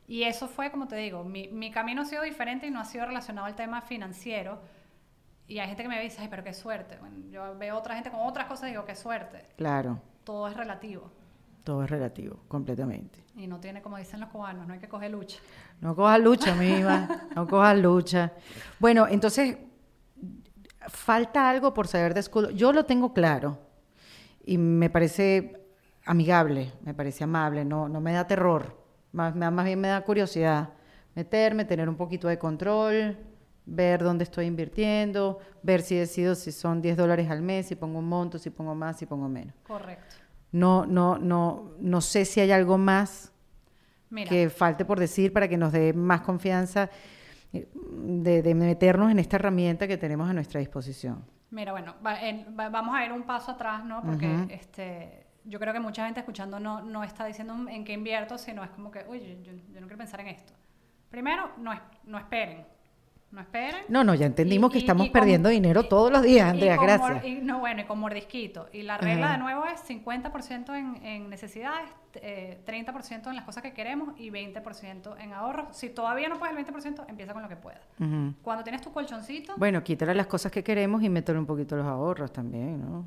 Y 0.07 0.25
eso 0.25 0.49
fue, 0.49 0.71
como 0.71 0.87
te 0.87 0.97
digo, 0.97 1.25
mi, 1.25 1.49
mi 1.49 1.71
camino 1.71 2.03
ha 2.03 2.05
sido 2.05 2.23
diferente 2.23 2.67
y 2.67 2.71
no 2.71 2.81
ha 2.81 2.85
sido 2.85 3.07
relacionado 3.07 3.47
al 3.47 3.55
tema 3.55 3.81
financiero. 3.81 4.61
Y 5.49 5.59
hay 5.59 5.69
gente 5.69 5.83
que 5.83 5.89
me 5.89 6.01
dice, 6.01 6.19
ay, 6.21 6.29
pero 6.29 6.45
qué 6.45 6.53
suerte. 6.53 6.97
Bueno, 7.01 7.17
yo 7.31 7.57
veo 7.59 7.77
otra 7.77 7.95
gente 7.95 8.11
con 8.11 8.21
otras 8.21 8.47
cosas 8.47 8.69
y 8.69 8.73
digo, 8.73 8.85
qué 8.85 8.95
suerte. 8.95 9.47
Claro, 9.57 10.01
Todo 10.25 10.49
es 10.49 10.57
relativo. 10.57 11.11
todo 11.64 11.85
es 11.85 11.91
relativo, 11.91 12.39
completamente. 12.49 13.23
Y 13.37 13.47
no 13.47 13.61
tiene, 13.61 13.83
como 13.83 13.97
dicen 13.97 14.18
los 14.20 14.29
cubanos, 14.31 14.66
no 14.66 14.75
hay 14.75 14.81
que 14.81 14.89
coger 14.89 15.11
lucha. 15.12 15.39
No 15.81 15.95
cojas 15.95 16.20
lucha, 16.20 16.55
mima, 16.57 17.29
no 17.37 17.47
cojas 17.47 17.79
lucha. 17.79 18.33
Bueno, 18.81 19.07
entonces, 19.09 19.57
falta 20.89 21.49
algo 21.49 21.73
por 21.73 21.87
saber 21.87 22.14
de 22.14 22.20
escudo. 22.20 22.51
Yo 22.51 22.73
lo 22.73 22.85
tengo 22.85 23.12
claro 23.14 23.59
y 24.45 24.59
me 24.59 24.91
parece 24.91 25.64
amigable, 26.05 26.73
me 26.83 26.95
parece 26.95 27.23
amable, 27.25 27.64
no, 27.64 27.89
no 27.89 28.01
me 28.01 28.12
da 28.12 28.27
terror, 28.27 28.77
más, 29.12 29.37
más 29.37 29.53
más 29.53 29.64
bien 29.64 29.81
me 29.81 29.89
da 29.89 30.01
curiosidad. 30.03 30.70
Meterme, 31.14 31.64
tener 31.64 31.89
un 31.89 31.97
poquito 31.97 32.27
de 32.27 32.39
control, 32.39 33.16
ver 33.67 34.03
dónde 34.03 34.25
estoy 34.25 34.47
invirtiendo, 34.47 35.39
ver 35.63 35.83
si 35.83 35.95
decido 35.97 36.35
si 36.35 36.53
son 36.53 36.83
10 36.83 36.97
dólares 36.97 37.31
al 37.31 37.43
mes, 37.43 37.67
si 37.67 37.77
pongo 37.77 37.99
un 38.01 38.09
monto, 38.09 38.39
si 38.39 38.51
pongo 38.51 38.75
más, 38.75 38.99
si 38.99 39.07
pongo 39.07 39.29
menos. 39.29 39.55
Correcto. 39.67 40.17
No, 40.53 40.85
no, 40.87 41.19
no, 41.19 41.73
no 41.79 42.01
sé 42.01 42.25
si 42.25 42.41
hay 42.41 42.51
algo 42.53 42.77
más 42.79 43.33
Mira, 44.11 44.29
que 44.29 44.51
falte 44.51 44.85
por 44.85 44.99
decir 45.01 45.33
para 45.33 45.49
que 45.49 45.57
nos 45.57 45.73
dé 45.73 45.93
más 45.95 46.21
confianza 46.23 46.91
eh, 47.53 47.69
de, 47.75 48.43
de 48.43 48.55
meternos 48.55 49.11
en 49.11 49.19
esta 49.19 49.37
herramienta 49.37 49.87
que 49.89 49.97
tenemos 49.97 50.29
a 50.29 50.33
nuestra 50.35 50.61
disposición. 50.61 51.25
Mira, 51.51 51.73
bueno, 51.73 51.95
va- 52.05 52.21
en- 52.21 52.55
va- 52.59 52.69
vamos 52.69 52.95
a 52.97 53.05
ir 53.05 53.13
un 53.13 53.23
paso 53.23 53.53
atrás, 53.53 53.85
¿no? 53.85 54.03
Porque 54.03 54.27
Ujú. 54.27 54.47
este, 54.51 55.27
yo 55.45 55.59
creo 55.59 55.73
que 55.73 55.81
mucha 55.81 56.05
gente 56.05 56.21
escuchando 56.21 56.59
no, 56.61 56.83
no 56.83 57.05
está 57.05 57.25
diciendo 57.27 57.55
en 57.69 57.85
qué 57.85 57.93
invierto, 57.95 58.37
sino 58.39 58.63
es 58.65 58.71
como 58.71 58.91
que, 58.91 59.05
oye, 59.09 59.39
yo, 59.43 59.53
yo 59.53 59.81
no 59.81 59.87
quiero 59.87 59.99
pensar 59.99 60.21
en 60.21 60.29
esto. 60.29 60.53
Primero, 61.11 61.51
no, 61.59 61.73
no 62.05 62.19
esperen. 62.19 62.67
No 63.33 63.41
esperen. 63.41 63.80
No, 63.89 64.05
no, 64.05 64.14
ya 64.14 64.26
entendimos 64.26 64.68
Y- 64.68 64.72
que 64.72 64.78
y- 64.78 64.83
estamos 64.83 65.07
y 65.07 65.09
con- 65.11 65.20
perdiendo 65.20 65.49
dinero 65.49 65.85
todos 65.89 66.12
los 66.12 66.20
días, 66.22 66.51
Andrea, 66.51 66.76
con 66.76 66.87
gracias. 66.87 67.24
y 67.24 67.37
no, 67.37 67.61
bueno, 67.61 67.80
y 67.80 67.85
con 67.85 67.99
mordisquito. 67.99 68.68
Y 68.74 68.83
la 68.83 68.99
regla 68.99 69.24
Ajá. 69.28 69.37
de 69.37 69.43
nuevo 69.43 69.64
es 69.64 69.80
50% 69.80 70.74
en, 70.74 70.97
en 71.05 71.30
necesidades, 71.30 71.89
eh, 72.16 72.61
30% 72.66 73.30
en 73.30 73.37
las 73.37 73.47
cosas 73.47 73.62
que 73.62 73.72
queremos 73.72 74.12
y 74.20 74.28
20% 74.30 75.16
en 75.18 75.33
ahorros. 75.33 75.74
Si 75.74 75.89
todavía 75.89 76.28
no 76.28 76.39
puedes 76.39 76.55
el 76.55 76.62
20%, 76.62 77.07
empieza 77.09 77.33
con 77.33 77.43
lo 77.43 77.49
que 77.49 77.57
puedas. 77.57 77.80
Cuando 78.43 78.62
tienes 78.64 78.83
tu 78.83 78.93
colchoncito, 78.93 79.55
Bueno, 79.57 79.83
quítale 79.83 80.14
las 80.14 80.26
cosas 80.26 80.53
que 80.53 80.62
queremos 80.62 81.03
y 81.03 81.09
métele 81.09 81.39
un 81.39 81.47
poquito 81.47 81.74
los 81.74 81.87
ahorros 81.87 82.30
también, 82.35 82.80
¿no? 82.83 83.07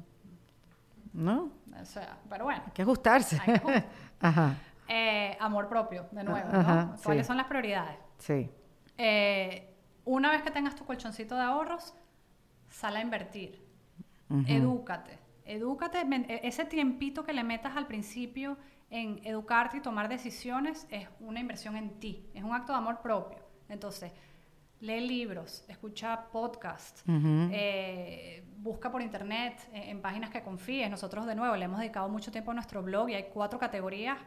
¿No? 1.13 1.49
o 1.81 1.85
sea, 1.85 2.17
pero 2.29 2.45
bueno. 2.45 2.63
Hay 2.65 2.71
que 2.73 2.81
ajustarse. 2.81 3.37
Hay 3.41 3.45
que 3.45 3.51
ajustar. 3.59 3.85
Ajá, 4.21 4.55
Eh, 4.87 5.37
amor 5.39 5.67
propio, 5.69 6.07
de 6.11 6.23
nuevo, 6.23 6.47
Ajá, 6.51 6.85
¿no? 6.85 6.95
¿Cuáles 7.03 7.25
sí. 7.25 7.27
son 7.27 7.37
las 7.37 7.45
prioridades? 7.45 7.97
sí. 8.17 8.49
Eh, 8.97 9.71
una 10.05 10.31
vez 10.31 10.41
que 10.41 10.51
tengas 10.51 10.75
tu 10.75 10.85
colchoncito 10.85 11.35
de 11.35 11.41
ahorros, 11.41 11.93
sal 12.69 12.95
a 12.95 13.01
invertir. 13.01 13.63
Ujú. 14.29 14.43
Edúcate. 14.47 15.19
Edúcate. 15.45 16.05
men- 16.05 16.25
e- 16.29 16.41
Ese 16.43 16.65
tiempito 16.65 17.23
que 17.23 17.33
le 17.33 17.43
metas 17.43 17.75
al 17.75 17.87
principio 17.87 18.57
en 18.89 19.19
educarte 19.23 19.77
y 19.77 19.81
tomar 19.81 20.07
decisiones 20.09 20.87
es 20.89 21.07
una 21.19 21.39
inversión 21.39 21.75
en 21.75 21.99
ti. 21.99 22.29
Es 22.33 22.43
un 22.43 22.53
acto 22.53 22.71
de 22.71 22.77
amor 22.77 23.01
propio. 23.01 23.39
Entonces, 23.69 24.11
lee 24.79 25.01
libros, 25.01 25.63
escucha 25.67 26.25
podcasts, 26.31 27.01
Ujú. 27.07 27.49
eh, 27.51 28.43
busca 28.57 28.91
por 28.91 29.01
internet 29.01 29.57
eh, 29.73 29.89
en 29.89 30.01
páginas 30.01 30.29
que 30.29 30.41
confíes. 30.43 30.89
Nosotros, 30.89 31.25
de 31.25 31.35
nuevo, 31.35 31.55
le 31.55 31.65
hemos 31.65 31.79
dedicado 31.79 32.09
mucho 32.09 32.31
tiempo 32.31 32.51
a 32.51 32.53
nuestro 32.53 32.83
blog 32.83 33.09
y 33.09 33.15
hay 33.15 33.25
cuatro 33.33 33.57
categorías. 33.59 34.17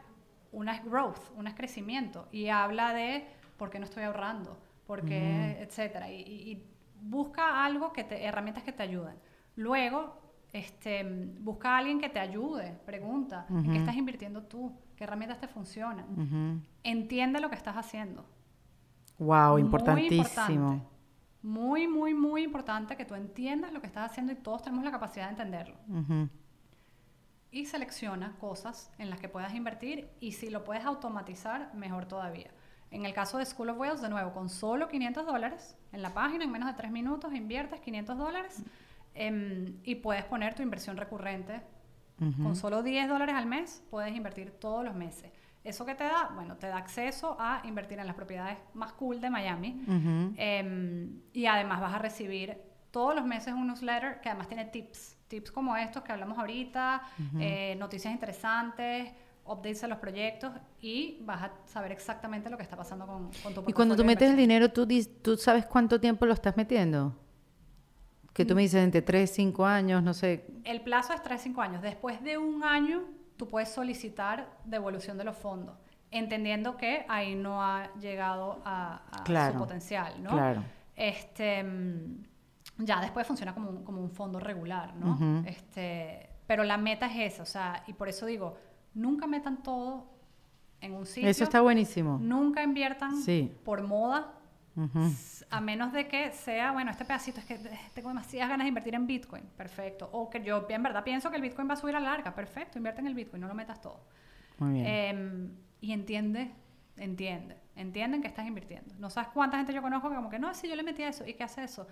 Una 0.51 0.75
es 0.75 0.83
growth, 0.83 1.19
una 1.37 1.51
es 1.51 1.55
crecimiento 1.55 2.27
y 2.31 2.47
habla 2.49 2.93
de 2.93 3.27
por 3.57 3.69
qué 3.69 3.77
no 3.79 3.85
estoy 3.85 4.03
ahorrando, 4.03 4.57
por 4.89 5.05
qué, 5.05 5.61
etcétera. 5.61 6.09
Y, 6.09 6.65
busca 7.01 7.63
algo 7.63 7.93
que 7.93 8.03
te, 8.03 8.25
herramientas 8.25 8.63
que 8.63 8.73
te 8.73 8.81
ayuden. 8.81 9.15
Luego, 9.55 10.19
este, 10.51 11.03
busca 11.39 11.75
a 11.75 11.77
alguien 11.77 12.01
que 12.01 12.09
te 12.09 12.19
ayude, 12.19 12.77
pregunta, 12.87 13.45
¿en 13.49 13.59
Ujú. 13.59 13.71
qué 13.71 13.77
estás 13.77 13.95
invirtiendo 13.95 14.41
tú? 14.41 14.73
¿Qué 14.95 15.03
herramientas 15.03 15.39
te 15.39 15.47
funcionan? 15.47 16.65
Entiende 16.83 17.39
lo 17.39 17.49
que 17.51 17.55
estás 17.55 17.77
haciendo. 17.77 18.25
Wow, 19.19 19.51
Muy 19.53 19.61
importantísimo. 19.61 20.23
importante. 20.23 20.87
Muy, 21.43 21.87
muy, 21.87 22.13
muy 22.15 22.43
importante 22.43 22.97
que 22.97 23.05
tú 23.05 23.13
entiendas 23.13 23.71
lo 23.71 23.81
que 23.81 23.87
estás 23.87 24.09
haciendo 24.09 24.33
y 24.33 24.37
todos 24.37 24.63
tenemos 24.63 24.83
la 24.83 24.91
capacidad 24.91 25.25
de 25.25 25.31
entenderlo. 25.31 25.77
Y 27.51 27.65
selecciona 27.67 28.35
cosas 28.39 28.91
en 28.97 29.11
las 29.11 29.19
que 29.19 29.29
puedas 29.29 29.53
invertir 29.53 30.09
y 30.19 30.31
si 30.31 30.49
lo 30.49 30.63
puedes 30.63 30.83
automatizar, 30.83 31.73
mejor 31.75 32.05
todavía. 32.07 32.49
En 32.91 33.05
el 33.05 33.13
caso 33.13 33.37
de 33.37 33.45
School 33.45 33.69
of 33.69 33.77
Wales, 33.77 34.01
de 34.01 34.09
nuevo, 34.09 34.33
con 34.33 34.49
solo 34.49 34.87
500 34.87 35.25
dólares 35.25 35.77
en 35.91 36.01
la 36.01 36.13
página, 36.13 36.43
en 36.43 36.51
menos 36.51 36.67
de 36.67 36.73
3 36.73 36.91
minutos, 36.91 37.33
inviertes 37.33 37.79
500 37.81 38.17
dólares 38.17 38.63
em, 39.13 39.77
y 39.83 39.95
puedes 39.95 40.25
poner 40.25 40.55
tu 40.55 40.63
inversión 40.63 40.97
recurrente. 40.97 41.61
Ujú. 42.19 42.43
Con 42.43 42.55
solo 42.55 42.83
10 42.83 43.07
dólares 43.07 43.35
al 43.35 43.45
mes 43.45 43.83
puedes 43.89 44.15
invertir 44.15 44.51
todos 44.51 44.83
los 44.83 44.95
meses. 44.95 45.31
¿Eso 45.63 45.85
qué 45.85 45.93
te 45.93 46.05
da? 46.05 46.31
Bueno, 46.33 46.55
te 46.55 46.67
da 46.67 46.77
acceso 46.77 47.37
a 47.39 47.61
invertir 47.65 47.99
en 47.99 48.07
las 48.07 48.15
propiedades 48.15 48.57
más 48.73 48.93
cool 48.93 49.21
de 49.21 49.29
Miami. 49.29 49.81
Ujú. 49.87 50.33
Em, 50.37 51.21
y 51.33 51.45
además 51.45 51.81
vas 51.81 51.93
a 51.93 51.99
recibir 51.99 52.57
todos 52.91 53.15
los 53.15 53.25
meses 53.25 53.53
un 53.53 53.67
newsletter 53.67 54.19
que 54.21 54.29
además 54.29 54.47
tiene 54.47 54.65
tips. 54.65 55.17
Tips 55.27 55.51
como 55.51 55.75
estos 55.75 56.01
que 56.01 56.11
hablamos 56.11 56.39
ahorita, 56.39 57.03
eh, 57.39 57.75
noticias 57.77 58.11
interesantes, 58.11 59.11
updates 59.51 59.81
de 59.81 59.87
los 59.87 59.97
proyectos 59.97 60.51
y 60.81 61.17
vas 61.21 61.43
a 61.43 61.51
saber 61.65 61.91
exactamente 61.91 62.49
lo 62.49 62.57
que 62.57 62.63
está 62.63 62.77
pasando 62.77 63.05
con, 63.07 63.29
con 63.43 63.53
tu 63.53 63.63
Y 63.67 63.73
cuando 63.73 63.95
tú 63.95 64.05
metes 64.05 64.29
el 64.29 64.37
dinero, 64.37 64.71
¿tú, 64.71 64.87
¿tú 65.21 65.37
sabes 65.37 65.65
cuánto 65.65 65.99
tiempo 65.99 66.25
lo 66.25 66.33
estás 66.33 66.55
metiendo? 66.57 67.15
Que 68.33 68.45
tú 68.45 68.55
me 68.55 68.61
dices 68.61 68.83
entre 68.83 69.01
3, 69.01 69.29
5 69.29 69.65
años, 69.65 70.01
no 70.03 70.13
sé. 70.13 70.45
El 70.63 70.81
plazo 70.81 71.13
es 71.13 71.21
3-5 71.21 71.61
años. 71.61 71.81
Después 71.81 72.23
de 72.23 72.37
un 72.37 72.63
año, 72.63 73.01
tú 73.35 73.47
puedes 73.47 73.69
solicitar 73.69 74.49
devolución 74.65 75.17
de 75.17 75.25
los 75.25 75.35
fondos, 75.35 75.75
entendiendo 76.11 76.77
que 76.77 77.05
ahí 77.09 77.35
no 77.35 77.61
ha 77.61 77.93
llegado 77.99 78.61
a, 78.63 79.01
a 79.11 79.23
Claro, 79.23 79.53
su 79.53 79.59
potencial, 79.59 80.23
¿no? 80.23 80.29
claro. 80.29 80.63
Este, 80.95 81.63
mm, 81.63 82.23
ya 82.79 83.01
después 83.01 83.27
funciona 83.27 83.53
como 83.53 83.69
un, 83.69 83.83
como 83.83 84.01
un 84.01 84.11
fondo 84.11 84.39
regular, 84.39 84.95
¿no? 84.95 85.43
Este, 85.45 86.29
pero 86.47 86.63
la 86.63 86.77
meta 86.77 87.07
es 87.07 87.33
esa, 87.33 87.43
o 87.43 87.45
sea, 87.45 87.83
y 87.87 87.93
por 87.93 88.07
eso 88.09 88.25
digo, 88.25 88.57
nunca 88.93 89.27
metan 89.27 89.61
todo 89.63 90.07
en 90.81 90.93
un 90.93 91.05
sitio. 91.05 91.29
Eso 91.29 91.43
está 91.43 91.61
buenísimo. 91.61 92.17
Nunca 92.21 92.63
inviertan 92.63 93.15
Sí. 93.21 93.53
por 93.63 93.83
moda, 93.83 94.33
a 95.49 95.59
menos 95.61 95.91
de 95.91 96.07
que 96.07 96.31
sea, 96.31 96.71
bueno, 96.71 96.89
este 96.91 97.03
pedacito 97.03 97.39
es 97.41 97.45
que 97.45 97.55
eh, 97.55 97.79
tengo 97.93 98.09
demasiadas 98.09 98.49
ganas 98.49 98.63
de 98.65 98.69
invertir 98.69 98.95
en 98.95 99.07
Bitcoin, 99.07 99.43
perfecto. 99.57 100.09
O 100.13 100.29
que 100.29 100.41
yo 100.41 100.65
en 100.69 100.83
verdad 100.83 101.03
pienso 101.03 101.29
que 101.29 101.35
el 101.35 101.41
Bitcoin 101.41 101.67
va 101.69 101.73
a 101.73 101.77
subir 101.77 101.95
a 101.95 101.99
la 101.99 102.11
larga, 102.11 102.33
perfecto, 102.33 102.77
invierte 102.77 103.01
en 103.01 103.07
el 103.07 103.13
Bitcoin, 103.13 103.41
no 103.41 103.47
lo 103.47 103.55
metas 103.55 103.81
todo. 103.81 103.99
Muy 104.59 104.73
bien. 104.73 104.85
Em, 104.85 105.51
y 105.81 105.91
entiende, 105.91 106.53
entiende, 106.97 107.57
entienden 107.75 108.21
que 108.21 108.27
estás 108.29 108.47
invirtiendo. 108.47 108.93
No 108.99 109.09
sabes 109.09 109.29
cuánta 109.33 109.57
gente 109.57 109.73
yo 109.73 109.81
conozco 109.81 110.09
que 110.09 110.15
como 110.15 110.29
que 110.29 110.39
no, 110.39 110.53
si 110.53 110.69
yo 110.69 110.75
le 110.75 110.83
metí 110.83 111.03
a 111.03 111.09
eso, 111.09 111.25
¿y 111.27 111.33
qué 111.33 111.43
hace 111.43 111.63
eso? 111.63 111.85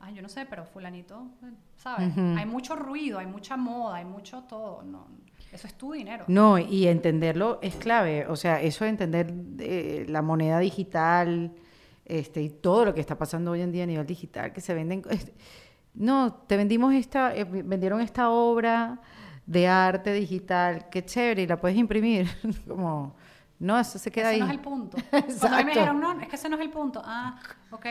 Ay, 0.00 0.14
yo 0.14 0.22
no 0.22 0.28
sé, 0.28 0.44
pero 0.46 0.64
fulanito, 0.64 1.28
eh, 1.44 1.52
¿sabes? 1.76 2.16
Hay 2.18 2.44
mucho 2.46 2.74
ruido, 2.74 3.20
hay 3.20 3.26
mucha 3.26 3.56
moda, 3.56 3.96
hay 3.96 4.04
mucho 4.04 4.42
todo. 4.44 4.82
No, 4.82 5.06
eso 5.52 5.66
es 5.66 5.74
tu 5.74 5.92
dinero. 5.92 6.24
No, 6.28 6.58
y 6.58 6.88
entenderlo 6.88 7.58
es 7.62 7.76
clave. 7.76 8.26
O 8.26 8.36
sea, 8.36 8.60
eso 8.60 8.84
de 8.84 8.90
entender 8.90 9.32
eh, 9.60 10.06
la 10.08 10.22
moneda 10.22 10.58
digital 10.58 11.52
este, 12.04 12.42
y 12.42 12.50
todo 12.50 12.86
lo 12.86 12.94
que 12.94 13.00
está 13.00 13.16
pasando 13.16 13.52
hoy 13.52 13.60
en 13.60 13.70
día 13.70 13.84
a 13.84 13.86
nivel 13.86 14.06
digital, 14.06 14.52
que 14.52 14.60
se 14.60 14.74
venden... 14.74 15.02
este, 15.10 15.32
no, 15.94 16.32
te 16.32 16.56
vendimos 16.56 16.94
esta, 16.94 17.36
eh, 17.36 17.44
vendieron 17.44 18.00
esta 18.00 18.30
obra 18.30 19.00
de 19.44 19.68
arte 19.68 20.12
digital, 20.12 20.88
qué 20.90 21.04
chévere, 21.04 21.42
y 21.42 21.46
la 21.46 21.60
puedes 21.60 21.76
imprimir. 21.76 22.28
como, 22.66 23.14
no, 23.58 23.78
eso 23.78 23.98
se 23.98 24.10
queda 24.10 24.32
ese 24.32 24.34
ahí. 24.34 24.40
no 24.40 24.46
es 24.46 24.52
el 24.52 24.60
punto. 24.60 24.96
Cuando 25.10 25.56
a 25.56 25.58
mí 25.58 25.64
me 25.64 25.70
dijeron, 25.72 26.00
no, 26.00 26.20
es 26.20 26.28
que 26.28 26.36
ese 26.36 26.48
no 26.48 26.56
es 26.56 26.62
el 26.62 26.70
punto. 26.70 27.02
Ah, 27.04 27.38
ok. 27.70 27.86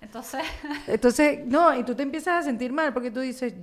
Entonces, 0.00 0.42
Entonces, 0.86 1.46
no, 1.46 1.78
y 1.78 1.84
tú 1.84 1.94
te 1.94 2.02
empiezas 2.02 2.40
a 2.40 2.42
sentir 2.42 2.72
mal 2.72 2.92
porque 2.92 3.10
tú 3.10 3.20
dices, 3.20 3.54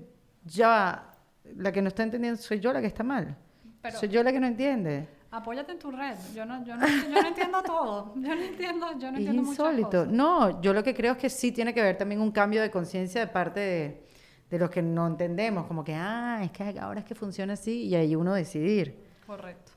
ya, 0.45 1.08
la 1.57 1.71
que 1.71 1.81
no 1.81 1.87
está 1.89 2.03
entendiendo 2.03 2.41
soy 2.41 2.59
yo 2.59 2.71
la 2.73 2.81
que 2.81 2.87
está 2.87 3.03
mal. 3.03 3.35
Pero- 3.81 3.97
soy 3.97 4.09
yo 4.09 4.21
la 4.23 4.31
que 4.31 4.39
no 4.39 4.47
entiende. 4.47 5.07
apóyate 5.31 5.71
en 5.73 5.79
tu 5.79 5.91
red. 5.91 6.15
Yo 6.35 6.45
no, 6.45 6.63
yo 6.65 6.75
no, 6.75 6.87
yo 6.87 7.21
no 7.21 7.27
entiendo 7.27 7.61
todo. 7.63 8.13
Yo 8.15 8.35
no 8.35 8.41
entiendo, 8.41 8.87
yo 8.99 9.11
no 9.11 9.17
es 9.17 9.25
entiendo 9.25 9.43
muchas 9.43 9.59
insólito. 9.59 9.89
cosas. 9.89 10.07
No, 10.13 10.61
yo 10.61 10.73
lo 10.73 10.83
que 10.83 10.93
creo 10.93 11.13
es 11.13 11.17
que 11.19 11.29
sí 11.29 11.51
tiene 11.51 11.73
que 11.73 11.81
haber 11.81 11.97
también 11.97 12.19
un 12.21 12.31
cambio 12.31 12.61
de 12.61 12.69
conciencia 12.71 13.21
de 13.21 13.27
parte 13.27 13.59
de, 13.59 14.03
de 14.49 14.59
los 14.59 14.69
que 14.69 14.81
no 14.81 15.05
entendemos, 15.07 15.65
como 15.67 15.83
que, 15.83 15.93
ah, 15.95 16.39
es 16.43 16.51
que 16.51 16.77
ahora 16.79 16.99
es 17.01 17.05
que 17.05 17.13
funciona 17.15 17.53
así 17.53 17.83
y 17.83 17.95
ahí 17.95 18.15
uno 18.15 18.33
decidir. 18.33 18.97
Correcto. 19.27 19.71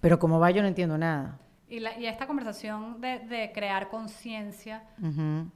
Pero 0.00 0.18
como 0.18 0.38
va, 0.38 0.50
yo 0.50 0.62
no 0.62 0.68
entiendo 0.68 0.96
nada. 0.98 1.38
Y, 1.70 1.80
la, 1.80 1.98
y 1.98 2.06
esta 2.06 2.26
conversación 2.26 3.00
de, 3.00 3.18
de 3.20 3.50
crear 3.52 3.88
conciencia 3.88 4.84
Ujú. 5.02 5.50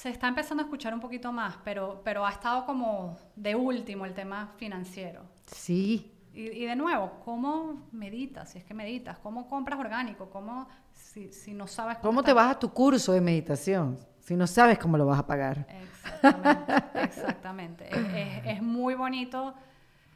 Se 0.00 0.10
está 0.10 0.28
empezando 0.28 0.62
a 0.62 0.66
escuchar 0.66 0.94
un 0.94 1.00
poquito 1.00 1.32
más, 1.32 1.56
pero, 1.64 2.00
pero 2.04 2.24
ha 2.24 2.30
estado 2.30 2.64
como 2.64 3.16
de 3.34 3.56
último 3.56 4.04
el 4.06 4.14
tema 4.14 4.52
financiero. 4.56 5.22
Sí, 5.46 6.12
Y, 6.32 6.42
y 6.62 6.66
de 6.66 6.76
nuevo, 6.76 7.18
¿cómo 7.24 7.88
meditas? 7.90 8.50
Si 8.50 8.58
es 8.58 8.64
que 8.64 8.74
meditas, 8.74 9.18
¿cómo 9.18 9.48
compras 9.48 9.80
orgánico? 9.80 10.30
¿Cómo, 10.30 10.68
si, 10.92 11.32
si 11.32 11.52
no 11.52 11.66
sabes 11.66 11.98
¿cómo 11.98 12.22
te 12.22 12.32
vas 12.32 12.52
a 12.54 12.58
tu 12.60 12.72
curso 12.72 13.12
de 13.12 13.20
meditación 13.20 13.98
si 14.20 14.36
no 14.36 14.46
sabes 14.46 14.78
cómo 14.78 14.96
lo 14.96 15.04
vas 15.06 15.18
a 15.18 15.26
pagar? 15.26 15.66
Exactamente, 15.68 16.72
exactamente. 17.02 17.88
Es, 17.88 18.14
es- 18.14 18.56
es 18.56 18.62
muy 18.62 18.94
bonito. 18.94 19.54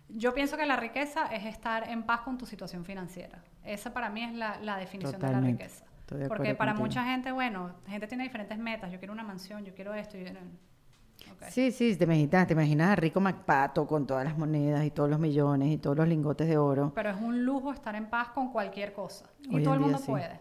Yo 0.08 0.32
pienso 0.32 0.56
que 0.56 0.66
la 0.66 0.76
riqueza 0.76 1.26
es 1.34 1.44
estar 1.46 1.88
en 1.88 2.04
paz 2.04 2.20
con 2.20 2.38
tu 2.38 2.46
situación 2.46 2.84
financiera. 2.84 3.42
Esa 3.64 3.92
para 3.92 4.10
mí 4.10 4.22
es 4.22 4.32
la, 4.34 4.60
la 4.60 4.76
definición 4.76 5.20
de 5.20 5.26
la 5.26 5.40
riqueza. 5.52 5.84
Estoy 6.12 6.22
de 6.22 6.28
Porque 6.28 6.54
para 6.54 6.72
contigo. 6.72 6.86
mucha 6.86 7.04
gente, 7.04 7.32
bueno, 7.32 7.72
gente 7.86 8.06
tiene 8.06 8.24
diferentes 8.24 8.58
metas. 8.58 8.90
Yo 8.92 8.98
quiero 8.98 9.12
una 9.12 9.22
mansión, 9.24 9.64
yo 9.64 9.74
quiero 9.74 9.94
esto. 9.94 10.16
Yo, 10.18 10.26
ok. 10.30 11.44
Sí, 11.50 11.70
sí, 11.72 11.96
te 11.96 12.04
imaginas, 12.04 12.46
te 12.46 12.52
imaginas 12.54 12.90
a 12.90 12.96
Rico 12.96 13.20
MacPato 13.20 13.86
con 13.86 14.06
todas 14.06 14.24
las 14.24 14.36
monedas 14.36 14.84
y 14.84 14.90
todos 14.90 15.08
los 15.10 15.18
millones 15.18 15.68
y 15.70 15.78
todos 15.78 15.96
los 15.96 16.08
lingotes 16.08 16.48
de 16.48 16.56
oro. 16.58 16.92
Pero 16.94 17.10
es 17.10 17.16
un 17.20 17.44
lujo 17.44 17.72
estar 17.72 17.94
en 17.94 18.06
paz 18.10 18.28
con 18.28 18.50
cualquier 18.52 18.92
cosa. 18.92 19.26
Y 19.42 19.56
Hoy 19.56 19.62
todo 19.62 19.74
el 19.74 19.80
mundo 19.80 19.98
sí. 19.98 20.06
puede. 20.06 20.40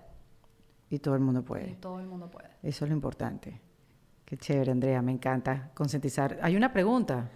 Y 0.90 1.00
todo 1.00 1.16
el 1.16 1.22
mundo 1.22 1.40
Y 1.40 1.44
puede. 1.44 1.68
todo 1.76 2.00
el 2.00 2.08
mundo 2.08 2.30
puede. 2.30 2.50
Eso 2.64 2.86
es 2.86 2.90
lo 2.90 2.96
importante. 2.96 3.60
Qué 4.26 4.38
chévere, 4.38 4.72
Andrea, 4.72 5.02
me 5.02 5.12
encanta 5.12 5.72
concientizar. 5.74 6.38
Hay 6.42 6.56
una 6.56 6.72
pregunta. 6.72 7.30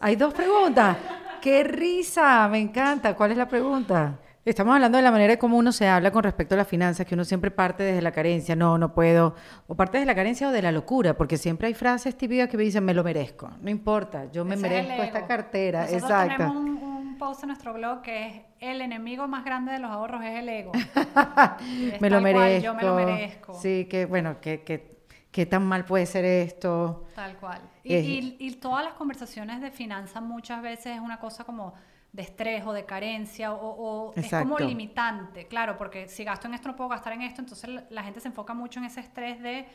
Hay 0.00 0.14
dos 0.16 0.32
preguntas. 0.34 0.96
¡Qué 1.40 1.64
risa! 1.64 2.48
Me 2.48 2.58
encanta. 2.60 3.14
¿Cuál 3.16 3.32
es 3.32 3.36
la 3.36 3.48
pregunta? 3.48 4.18
Estamos 4.44 4.74
hablando 4.74 4.96
de 4.96 5.02
la 5.02 5.10
manera 5.10 5.32
de 5.34 5.38
cómo 5.38 5.58
uno 5.58 5.72
se 5.72 5.86
habla 5.88 6.10
con 6.10 6.22
respecto 6.22 6.54
a 6.54 6.58
las 6.58 6.66
finanzas, 6.68 7.04
que 7.04 7.14
uno 7.14 7.24
siempre 7.24 7.50
parte 7.50 7.82
desde 7.82 8.00
la 8.00 8.12
carencia, 8.12 8.56
no, 8.56 8.78
no 8.78 8.94
puedo, 8.94 9.34
o 9.66 9.74
parte 9.74 9.98
desde 9.98 10.06
la 10.06 10.14
carencia 10.14 10.48
o 10.48 10.52
de 10.52 10.62
la 10.62 10.72
locura, 10.72 11.18
porque 11.18 11.36
siempre 11.36 11.66
hay 11.66 11.74
frases 11.74 12.16
típicas 12.16 12.48
que 12.48 12.56
me 12.56 12.62
dicen, 12.62 12.82
me 12.82 12.94
lo 12.94 13.04
merezco, 13.04 13.50
no 13.60 13.68
importa, 13.68 14.30
yo 14.32 14.46
me 14.46 14.54
Ese 14.54 14.62
merezco 14.62 15.02
esta 15.02 15.26
cartera, 15.26 15.80
Nosotros 15.82 16.02
exacto. 16.02 16.36
tenemos 16.38 16.56
un, 16.56 16.68
un 16.82 17.18
post 17.18 17.42
en 17.42 17.48
nuestro 17.48 17.74
blog 17.74 18.00
que 18.00 18.26
es 18.26 18.42
el 18.60 18.80
enemigo 18.80 19.28
más 19.28 19.44
grande 19.44 19.72
de 19.72 19.80
los 19.80 19.90
ahorros 19.90 20.22
es 20.24 20.38
el 20.38 20.48
ego. 20.48 20.72
Es 21.92 22.00
me 22.00 22.08
lo 22.08 22.20
cual, 22.20 22.32
merezco. 22.34 22.64
yo 22.64 22.74
me 22.74 22.82
lo 22.84 22.94
merezco. 22.94 23.54
Sí, 23.60 23.86
que 23.90 24.06
bueno, 24.06 24.40
que, 24.40 24.62
que, 24.62 24.98
qué 25.30 25.44
tan 25.44 25.66
mal 25.66 25.84
puede 25.84 26.06
ser 26.06 26.24
esto. 26.24 27.06
Tal 27.14 27.36
cual. 27.36 27.60
Y, 27.84 27.96
y- 27.96 28.36
y 28.38 28.52
todas 28.52 28.82
las 28.84 28.94
conversaciones 28.94 29.60
de 29.60 29.70
finanzas 29.70 30.22
muchas 30.22 30.62
veces 30.62 30.94
es 30.96 31.00
una 31.00 31.18
cosa 31.20 31.44
como 31.44 31.74
de 32.12 32.22
estrés 32.22 32.64
o 32.66 32.72
de 32.72 32.84
carencia 32.84 33.52
o, 33.52 34.10
o 34.10 34.14
es 34.14 34.30
como 34.30 34.58
limitante, 34.58 35.46
claro, 35.46 35.76
porque 35.76 36.08
si 36.08 36.24
gasto 36.24 36.46
en 36.48 36.54
esto 36.54 36.68
no 36.68 36.76
puedo 36.76 36.90
gastar 36.90 37.12
en 37.12 37.22
esto, 37.22 37.40
entonces 37.42 37.70
la, 37.90 38.02
gente 38.02 38.20
se 38.20 38.28
enfoca 38.28 38.54
mucho 38.54 38.80
en 38.80 38.86
ese 38.86 39.00
estrés 39.00 39.40
de 39.42 39.66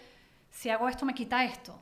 si 0.49 0.69
hago 0.69 0.89
esto 0.89 1.05
me 1.05 1.13
quita 1.13 1.43
esto. 1.43 1.79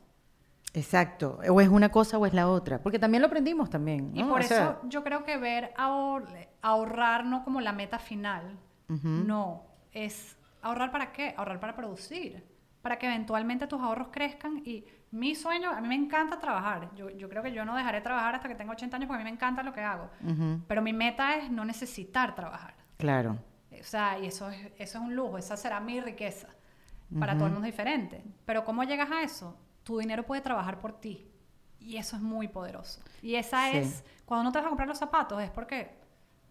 Exacto, 0.74 1.40
o 1.50 1.60
es 1.60 1.68
una 1.68 1.90
cosa 1.90 2.18
o 2.18 2.26
es 2.26 2.34
la 2.34 2.48
otra, 2.50 2.82
porque 2.82 3.00
también 3.00 3.22
lo 3.22 3.28
aprendimos 3.28 3.70
también. 3.70 4.12
Y 4.14 4.24
por 4.24 4.40
O 4.40 4.44
eso 4.44 4.48
sea, 4.56 4.80
yo 4.84 5.04
creo 5.04 5.24
que 5.24 5.38
ver 5.38 5.74
ahor- 5.76 6.48
ahorrar 6.62 7.26
no 7.26 7.44
como 7.44 7.60
la 7.62 7.74
meta 7.74 8.00
final, 8.00 8.58
no, 9.04 9.64
es 9.94 10.38
ahorrar 10.62 10.92
para 10.92 11.12
qué, 11.14 11.34
ahorrar 11.38 11.60
para 11.62 11.76
producir, 11.76 12.44
para 12.82 12.98
que 13.00 13.06
eventualmente 13.08 13.68
tus 13.68 13.82
ahorros 13.82 14.10
crezcan 14.12 14.62
y 14.66 14.86
mi 15.12 15.36
sueño, 15.36 15.72
a 15.72 15.82
mí 15.82 15.88
me 15.88 15.96
encanta 15.96 16.40
trabajar, 16.40 16.90
yo, 16.96 17.10
yo 17.10 17.28
creo 17.30 17.44
que 17.44 17.52
yo 17.52 17.66
no 17.66 17.76
dejaré 17.76 17.98
de 17.98 18.04
trabajar 18.04 18.36
hasta 18.36 18.48
que 18.48 18.56
tenga 18.56 18.72
80 18.72 18.96
años 18.98 19.08
porque 19.08 19.22
a 19.22 19.24
mí 19.26 19.30
me 19.30 19.36
encanta 19.36 19.62
lo 19.62 19.74
que 19.74 19.82
hago, 19.82 20.10
pero 20.68 20.82
mi 20.82 20.94
meta 20.94 21.36
es 21.36 21.52
no 21.52 21.66
necesitar 21.66 22.34
trabajar. 22.36 22.74
claro, 22.98 23.38
O 23.80 23.84
sea, 23.84 24.18
y 24.20 24.28
eso 24.28 24.50
es, 24.50 24.58
eso 24.78 24.98
es 25.00 25.04
un 25.04 25.16
lujo, 25.16 25.38
esa 25.38 25.58
será 25.58 25.80
mi 25.80 26.00
riqueza. 26.02 26.48
Para 27.20 27.34
todo 27.36 27.48
el 27.48 27.52
mundo 27.52 27.68
es 27.68 27.74
diferente. 27.74 28.24
Pero 28.46 28.64
¿cómo 28.64 28.84
llegas 28.86 29.12
a 29.12 29.22
eso? 29.22 29.58
Tu 29.84 29.98
dinero 30.00 30.24
puede 30.26 30.40
trabajar 30.42 30.80
por 30.80 30.94
ti. 31.02 31.28
Y 31.78 31.98
eso 31.98 32.16
es 32.16 32.22
muy 32.22 32.48
poderoso. 32.48 33.02
Y 33.22 33.36
esa 33.36 33.70
Sí. 33.72 33.78
es, 33.80 34.04
cuando 34.24 34.46
no 34.46 34.52
te 34.54 34.60
vas 34.60 34.68
a 34.68 34.70
comprar 34.70 34.88
los 34.88 34.98
zapatos, 34.98 35.42
es 35.42 35.50
porque 35.50 36.00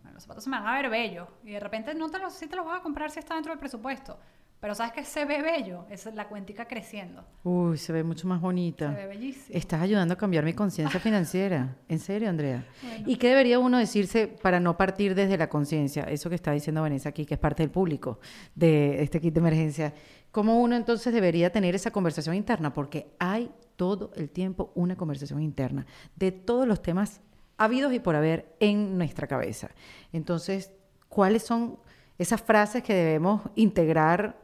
bueno, 0.02 0.14
los 0.14 0.24
zapatos 0.24 0.44
se 0.44 0.50
me 0.50 0.58
van 0.58 0.66
a 0.66 0.74
ver 0.74 0.90
bellos. 0.90 1.28
Y 1.44 1.52
de 1.52 1.60
repente 1.60 1.94
no 1.94 2.10
te 2.10 2.18
los, 2.18 2.34
sí 2.34 2.46
te 2.46 2.56
los 2.56 2.66
vas 2.66 2.80
a 2.80 2.82
comprar 2.82 3.10
si 3.10 3.20
está 3.20 3.34
dentro 3.34 3.52
del 3.52 3.58
presupuesto. 3.58 4.18
Pero 4.60 4.74
sabes 4.74 4.92
que 4.92 5.04
se 5.04 5.24
ve 5.24 5.40
bello, 5.40 5.86
es 5.88 6.04
la 6.14 6.28
cuentica 6.28 6.66
creciendo. 6.66 7.24
uy, 7.44 7.78
se 7.78 7.94
ve 7.94 8.04
mucho 8.04 8.28
más 8.28 8.40
Se 8.40 8.42
bonita. 8.42 8.90
ve 8.90 9.06
bellísimo. 9.06 9.58
Estás 9.58 9.80
ayudando 9.80 10.12
a 10.12 10.18
cambiar 10.18 10.44
mi 10.44 10.52
conciencia 10.52 11.00
financiera. 11.00 11.76
¿En 11.88 11.98
serio, 11.98 12.28
Andrea? 12.28 12.66
Bueno. 12.82 13.04
¿Y 13.06 13.16
qué 13.16 13.28
debería 13.28 13.58
uno 13.58 13.78
decirse 13.78 14.28
para 14.28 14.60
no 14.60 14.76
partir 14.76 15.14
desde 15.14 15.38
la 15.38 15.48
conciencia? 15.48 16.02
Eso 16.04 16.28
que 16.28 16.34
está 16.34 16.52
diciendo 16.52 16.82
Vanessa 16.82 17.08
aquí, 17.08 17.24
que 17.24 17.34
es 17.34 17.40
parte 17.40 17.62
del 17.62 17.70
público 17.70 18.20
de 18.54 19.02
este 19.02 19.18
kit 19.18 19.32
de 19.32 19.40
emergencia. 19.40 19.94
¿Cómo 20.30 20.60
uno 20.60 20.76
entonces 20.76 21.12
debería 21.14 21.50
tener 21.50 21.74
esa 21.74 21.90
conversación 21.90 22.34
interna? 22.36 22.72
Porque 22.72 23.14
hay 23.18 23.50
todo 23.76 24.12
el 24.14 24.28
tiempo 24.28 24.72
una 24.74 24.94
conversación 24.94 25.40
interna 25.40 25.86
de 26.16 26.32
todos 26.32 26.68
los 26.68 26.82
temas 26.82 27.22
habidos 27.56 27.94
y 27.94 27.98
por 27.98 28.14
haber 28.14 28.54
en 28.60 28.98
nuestra 28.98 29.26
cabeza. 29.26 29.70
Entonces, 30.12 30.70
¿cuáles 31.08 31.44
son 31.44 31.78
esas 32.18 32.42
frases 32.42 32.82
que 32.82 32.92
debemos 32.92 33.40
integrar 33.54 34.38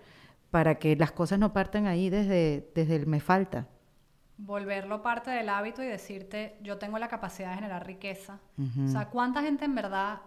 para 0.57 0.77
que 0.77 0.97
las 0.97 1.13
cosas 1.13 1.39
no 1.39 1.53
partan 1.53 1.87
ahí 1.87 2.09
desde, 2.09 2.71
desde 2.75 2.97
el 2.97 3.07
me 3.07 3.21
falta? 3.21 3.67
volverlo 4.39 5.03
parte 5.03 5.31
del 5.31 5.51
hábito 5.51 5.83
y 5.83 5.87
decirte, 5.87 6.57
yo 6.63 6.79
tengo 6.79 6.99
la 6.99 7.09
capacidad 7.09 7.51
de 7.51 7.57
generar 7.57 7.87
riqueza. 7.87 8.39
Ujú. 8.57 8.85
O 8.85 8.89
sea, 8.89 9.07
¿cuánta 9.11 9.43
gente 9.43 9.67
en 9.67 9.75
verdad 9.75 10.21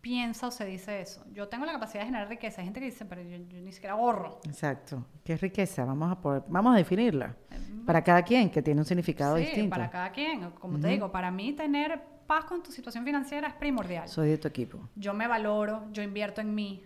piensa 0.00 0.46
o 0.46 0.50
se 0.50 0.64
dice 0.64 1.02
eso? 1.02 1.22
Yo 1.34 1.48
tengo 1.48 1.66
la 1.66 1.72
capacidad 1.72 2.00
de 2.00 2.06
generar 2.06 2.28
riqueza. 2.30 2.62
Hay 2.62 2.66
gente 2.66 2.80
que 2.80 2.86
dice, 2.86 3.04
pero 3.04 3.20
yo, 3.22 3.36
yo 3.46 3.60
ni 3.60 3.72
siquiera 3.72 3.92
ahorro. 3.94 4.40
Exacto. 4.46 5.04
¿Qué 5.22 5.34
es 5.34 5.40
riqueza? 5.42 5.84
Vamos 5.84 6.10
a, 6.12 6.18
poder- 6.18 6.44
vamos 6.48 6.74
a 6.74 6.78
definirla. 6.78 7.36
Para 7.84 8.02
cada 8.02 8.22
quien, 8.22 8.48
que 8.50 8.62
tiene 8.62 8.80
un 8.80 8.86
significado 8.86 9.36
sí, 9.36 9.42
distinto. 9.44 9.70
para 9.70 9.90
cada 9.90 10.10
quien. 10.12 10.50
Como 10.52 10.78
te 10.80 10.88
digo, 10.88 11.12
para 11.12 11.30
mí 11.30 11.52
tener 11.52 12.00
paz 12.26 12.44
con 12.46 12.62
tu 12.62 12.70
situación 12.70 13.04
financiera 13.04 13.48
es 13.48 13.54
primordial. 13.54 14.08
Soy 14.08 14.28
de 14.30 14.38
tu 14.38 14.48
equipo. 14.48 14.78
Yo 14.94 15.12
me 15.12 15.26
valoro, 15.26 15.84
yo 15.92 16.02
invierto 16.02 16.40
en 16.40 16.54
mí. 16.54 16.84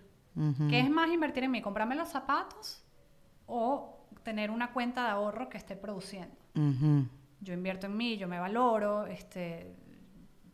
¿Qué 0.69 0.81
es 0.81 0.91
más 0.91 1.11
invertir 1.11 1.45
en 1.45 1.51
mí? 1.51 1.61
¿Comprarme 1.61 1.95
los 1.95 2.09
zapatos 2.09 2.83
o 3.47 4.07
tener 4.23 4.51
una 4.51 4.73
cuenta 4.73 5.05
de 5.05 5.11
ahorro 5.11 5.49
que 5.49 5.59
esté 5.59 5.77
produciendo? 5.77 6.35
Yo 7.41 7.55
invierto 7.55 7.87
en 7.87 7.97
mí, 7.97 8.17
yo 8.17 8.29
me 8.29 8.39
valoro, 8.39 9.07
este, 9.07 9.75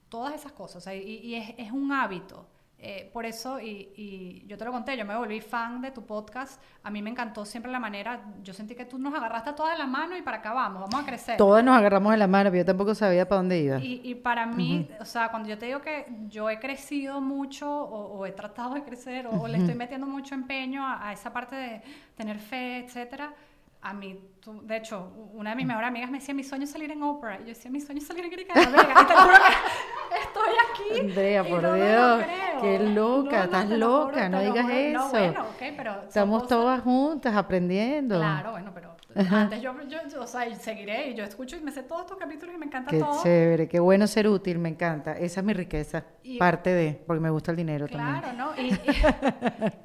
todas 0.09 0.35
esas 0.35 0.53
cosas. 0.53 0.76
o 0.76 0.81
sea, 0.81 0.95
y, 0.95 1.03
y 1.03 1.35
es, 1.35 1.55
es 1.59 1.70
un 1.70 1.93
hábito. 1.93 2.49
Eh, 2.81 3.11
por 3.12 3.26
eso, 3.26 3.59
y, 3.59 3.91
y 3.97 4.45
yo 4.47 4.57
te 4.57 4.64
lo 4.64 4.70
conté, 4.70 4.97
yo 4.97 5.05
me 5.05 5.16
volví 5.16 5.41
fan 5.41 5.81
de 5.83 5.91
tu 5.91 6.07
podcast. 6.07 6.62
A 6.85 6.91
mí 6.91 7.03
me 7.03 7.11
encantó 7.11 7.45
siempre 7.45 7.72
la 7.72 7.81
manera, 7.81 8.20
yo 8.45 8.53
sentí 8.55 8.76
que 8.76 8.85
tú 8.85 8.99
nos 9.01 9.12
agarraste 9.12 9.53
todas 9.55 9.72
de 9.72 9.79
la 9.79 9.87
mano 9.87 10.16
y 10.16 10.22
para 10.22 10.37
acá 10.37 10.53
vamos, 10.53 10.83
vamos 10.89 11.03
a 11.03 11.05
crecer. 11.05 11.37
Todas 11.37 11.64
nos 11.64 11.76
agarramos 11.76 12.12
de 12.12 12.18
la 12.18 12.29
mano, 12.29 12.51
pero 12.51 12.62
yo 12.62 12.66
tampoco 12.66 12.95
sabía 12.95 13.29
para 13.29 13.39
dónde 13.41 13.59
iba. 13.59 13.79
Y, 13.79 14.01
y 14.05 14.14
para 14.14 14.47
mí, 14.47 14.89
o 15.01 15.05
sea, 15.05 15.29
cuando 15.29 15.49
yo 15.49 15.59
te 15.59 15.66
digo 15.66 15.81
que 15.81 16.07
yo 16.29 16.49
he 16.51 16.61
crecido 16.61 17.20
mucho 17.20 17.68
o, 17.68 18.16
o 18.18 18.26
he 18.26 18.31
tratado 18.31 18.74
de 18.74 18.85
crecer 18.85 19.26
o, 19.26 19.31
o 19.33 19.49
le 19.49 19.59
estoy 19.59 19.74
metiendo 19.74 20.07
mucho 20.07 20.37
empeño 20.37 20.87
a, 20.87 21.09
a 21.09 21.12
esa 21.12 21.33
parte 21.33 21.57
de 21.57 21.83
tener 22.16 22.39
fe, 22.39 22.79
etcétera, 22.85 23.35
a 23.81 23.93
mí, 23.93 24.18
tú- 24.41 24.61
de 24.64 24.76
hecho, 24.76 25.12
una 25.35 25.51
de 25.51 25.57
mis 25.57 25.66
mejores 25.66 25.89
amigas 25.89 26.11
me 26.11 26.18
decía, 26.18 26.35
mi 26.35 26.43
sueño 26.45 26.64
es 26.64 26.70
salir 26.70 26.91
en 26.93 27.03
Oprah. 27.03 27.37
Y 27.37 27.41
yo 27.41 27.47
decía, 27.49 27.70
mi 27.70 27.81
sueño 27.81 28.01
es 28.01 28.07
salir 28.07 28.24
en 28.24 28.33
Erika 28.33 28.55
de 28.55 28.64
la 28.66 28.70
Vega. 28.70 28.95
Y 29.03 29.07
te 29.07 29.14
juro 29.14 29.35
que 29.35 29.53
estoy 30.49 30.95
aquí. 30.97 31.01
Andrea, 31.01 31.45
y 31.47 31.51
por 31.51 31.63
no 31.63 31.69
lo 31.69 31.75
Dios, 31.77 32.25
qué 32.61 32.79
loca, 32.81 33.45
estás 33.45 33.69
loca, 33.71 34.29
no 34.29 34.41
digas. 34.41 34.65
No, 34.67 34.71
eso. 34.71 35.11
bueno, 35.11 35.45
pero 35.61 36.03
Estamos 36.07 36.43
cosas- 36.43 36.49
todas 36.59 36.81
juntas 36.83 37.35
aprendiendo. 37.37 38.19
Claro, 38.19 38.53
bueno, 38.53 38.71
pero 38.75 38.89
antes 39.31 39.61
yo, 39.63 39.75
yo, 39.89 39.99
yo, 40.09 40.23
o 40.23 40.27
sea, 40.27 40.55
seguiré 40.57 41.11
y 41.11 41.15
yo 41.15 41.25
escucho 41.25 41.57
y 41.57 41.61
me 41.61 41.73
sé 41.73 41.83
todos 41.83 42.03
estos 42.03 42.19
capítulos 42.19 42.55
y 42.55 42.59
me 42.59 42.67
encanta 42.67 42.91
Qué 42.91 43.01
todo. 43.01 43.23
chévere, 43.23 43.69
qué 43.69 43.81
bueno 43.81 44.07
ser 44.07 44.29
útil, 44.29 44.59
me 44.59 44.69
encanta. 44.69 45.13
Esa 45.19 45.41
es 45.41 45.47
mi 45.47 45.53
riqueza, 45.55 46.05
Y- 46.23 46.39
parte 46.39 46.71
de, 46.71 47.03
porque 47.07 47.21
me 47.21 47.31
gusta 47.31 47.51
el 47.51 47.57
dinero 47.57 47.87
Claro, 47.87 48.29
también. 48.29 48.37
¿no? 48.37 48.53
Y, 48.57 48.75
y- 48.75 48.79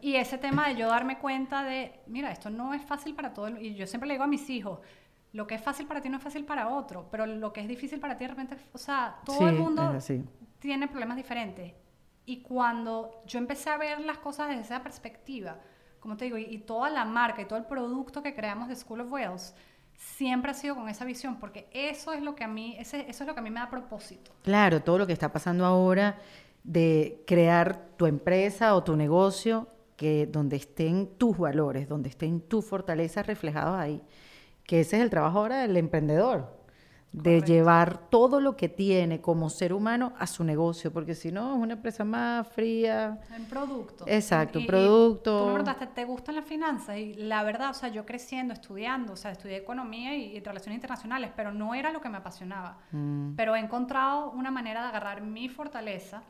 y 0.14 0.16
ese 0.18 0.38
tema 0.38 0.68
de 0.70 0.76
yo 0.76 0.88
darme 0.88 1.18
cuenta 1.20 1.64
de, 1.64 2.00
mira, 2.08 2.32
esto 2.32 2.50
no 2.50 2.74
es 2.74 2.82
fácil 2.84 3.16
para 3.16 3.34
todo 3.34 3.48
el 3.48 3.62
Y 3.64 3.76
yo 3.76 3.88
siempre 3.88 4.08
le 4.08 4.16
digo 4.16 4.24
a 4.24 4.28
mis 4.28 4.48
hijos, 4.50 4.80
lo 5.34 5.48
que 5.48 5.56
es 5.56 5.62
fácil 5.62 5.88
para 5.88 6.00
ti 6.00 6.10
no 6.10 6.18
es 6.18 6.24
fácil 6.24 6.46
para 6.46 6.70
otro, 6.70 7.08
pero 7.12 7.26
lo 7.26 7.52
que 7.52 7.62
es 7.62 7.68
difícil 7.68 8.00
para 8.00 8.16
ti 8.16 8.24
de 8.24 8.30
repente, 8.30 8.56
o 8.72 8.78
sea, 8.78 9.18
todo 9.26 9.50
el 9.50 9.56
mundo 9.56 9.98
tiene 10.60 10.88
problemas 10.88 11.18
diferentes. 11.18 11.74
Y 12.26 12.42
cuando 12.42 13.24
yo 13.26 13.40
empecé 13.40 13.72
a 13.72 13.78
ver 13.78 14.00
las 14.00 14.20
cosas 14.20 14.50
desde 14.50 14.62
esa 14.62 14.84
perspectiva, 14.84 15.58
como 16.00 16.16
te 16.16 16.26
digo, 16.26 16.38
y, 16.38 16.60
toda 16.60 16.90
la 16.90 17.04
marca 17.04 17.42
y 17.42 17.46
todo 17.46 17.58
el 17.58 17.66
producto 17.66 18.22
que 18.22 18.36
creamos 18.36 18.70
de 18.70 18.76
School 18.76 19.02
of 19.02 19.12
Wales, 19.12 19.56
siempre 19.96 20.52
ha 20.52 20.54
sido 20.54 20.76
con 20.76 20.88
esa 20.88 21.04
visión, 21.04 21.40
porque 21.40 21.68
eso 21.72 22.14
es 22.14 22.22
lo 22.22 22.36
que 22.36 22.44
a 22.44 22.48
mí, 22.48 22.76
ese, 22.80 23.02
eso 23.10 23.24
es 23.24 23.28
lo 23.28 23.34
que 23.34 23.40
a 23.40 23.44
mí 23.44 23.50
me 23.50 23.60
da 23.60 23.70
propósito. 23.70 24.32
Claro, 24.44 24.84
todo 24.84 25.00
lo 25.00 25.08
que 25.08 25.14
está 25.14 25.32
pasando 25.34 25.66
ahora 25.66 26.20
de 26.64 27.24
crear 27.26 27.88
tu 27.98 28.06
empresa 28.06 28.76
o 28.76 28.84
tu 28.84 28.96
negocio 28.96 29.68
que 29.98 30.28
donde 30.28 30.58
estén 30.58 31.08
tus 31.18 31.38
valores, 31.38 31.90
donde 31.90 32.10
estén 32.10 32.40
tus 32.40 32.66
fortalezas 32.66 33.26
reflejadas 33.26 33.80
ahí 33.80 34.02
que 34.66 34.82
ese 34.82 34.98
es 34.98 35.04
el 35.04 35.10
trabajo 35.10 35.40
ahora 35.40 35.62
del 35.62 35.78
emprendedor, 35.78 36.64
de 37.12 37.42
llevar 37.44 38.10
todo 38.10 38.42
lo 38.42 38.58
que 38.58 38.70
tiene 38.70 39.22
como 39.22 39.52
ser 39.52 39.72
humano 39.72 40.14
a 40.18 40.26
su 40.26 40.44
negocio, 40.44 40.92
porque 40.92 41.14
si 41.14 41.32
no 41.32 41.54
es 41.54 41.62
una 41.62 41.74
empresa 41.74 42.04
más 42.04 42.48
fría. 42.48 43.20
En 43.36 43.46
producto. 43.46 44.04
Exacto, 44.08 44.60
producto. 44.66 45.40
tú 45.40 45.46
me 45.46 45.54
preguntaste, 45.54 45.88
¿te 45.88 46.06
gustan 46.06 46.36
las 46.36 46.46
finanzas? 46.46 46.98
Y 46.98 47.14
la 47.14 47.44
verdad, 47.44 47.70
o 47.70 47.74
sea, 47.76 47.90
yo 47.90 48.04
creciendo, 48.04 48.52
estudiando, 48.52 49.14
o 49.14 49.16
sea, 49.16 49.32
estudié 49.32 49.58
economía 49.58 50.16
y, 50.16 50.40
relaciones 50.40 50.78
internacionales, 50.78 51.32
pero 51.36 51.54
no 51.54 51.76
era 51.76 51.92
lo 51.92 52.02
que 52.02 52.10
me 52.10 52.18
apasionaba. 52.18 52.80
Mm. 52.92 53.36
Pero 53.36 53.56
he 53.56 53.60
encontrado 53.60 54.32
una 54.32 54.50
manera 54.50 54.82
de 54.82 54.88
agarrar 54.88 55.22
mi 55.22 55.50
fortaleza 55.50 56.24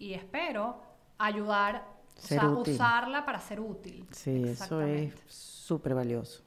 y 0.00 0.14
espero 0.14 0.82
ayudar, 1.16 1.86
o 2.16 2.20
sea, 2.20 2.48
usarla 2.48 3.24
para 3.24 3.40
ser 3.40 3.60
útil. 3.60 4.04
Sí, 4.10 4.42
eso 4.48 4.80
es 4.80 5.14
súper 5.28 5.94
valioso. 5.94 6.42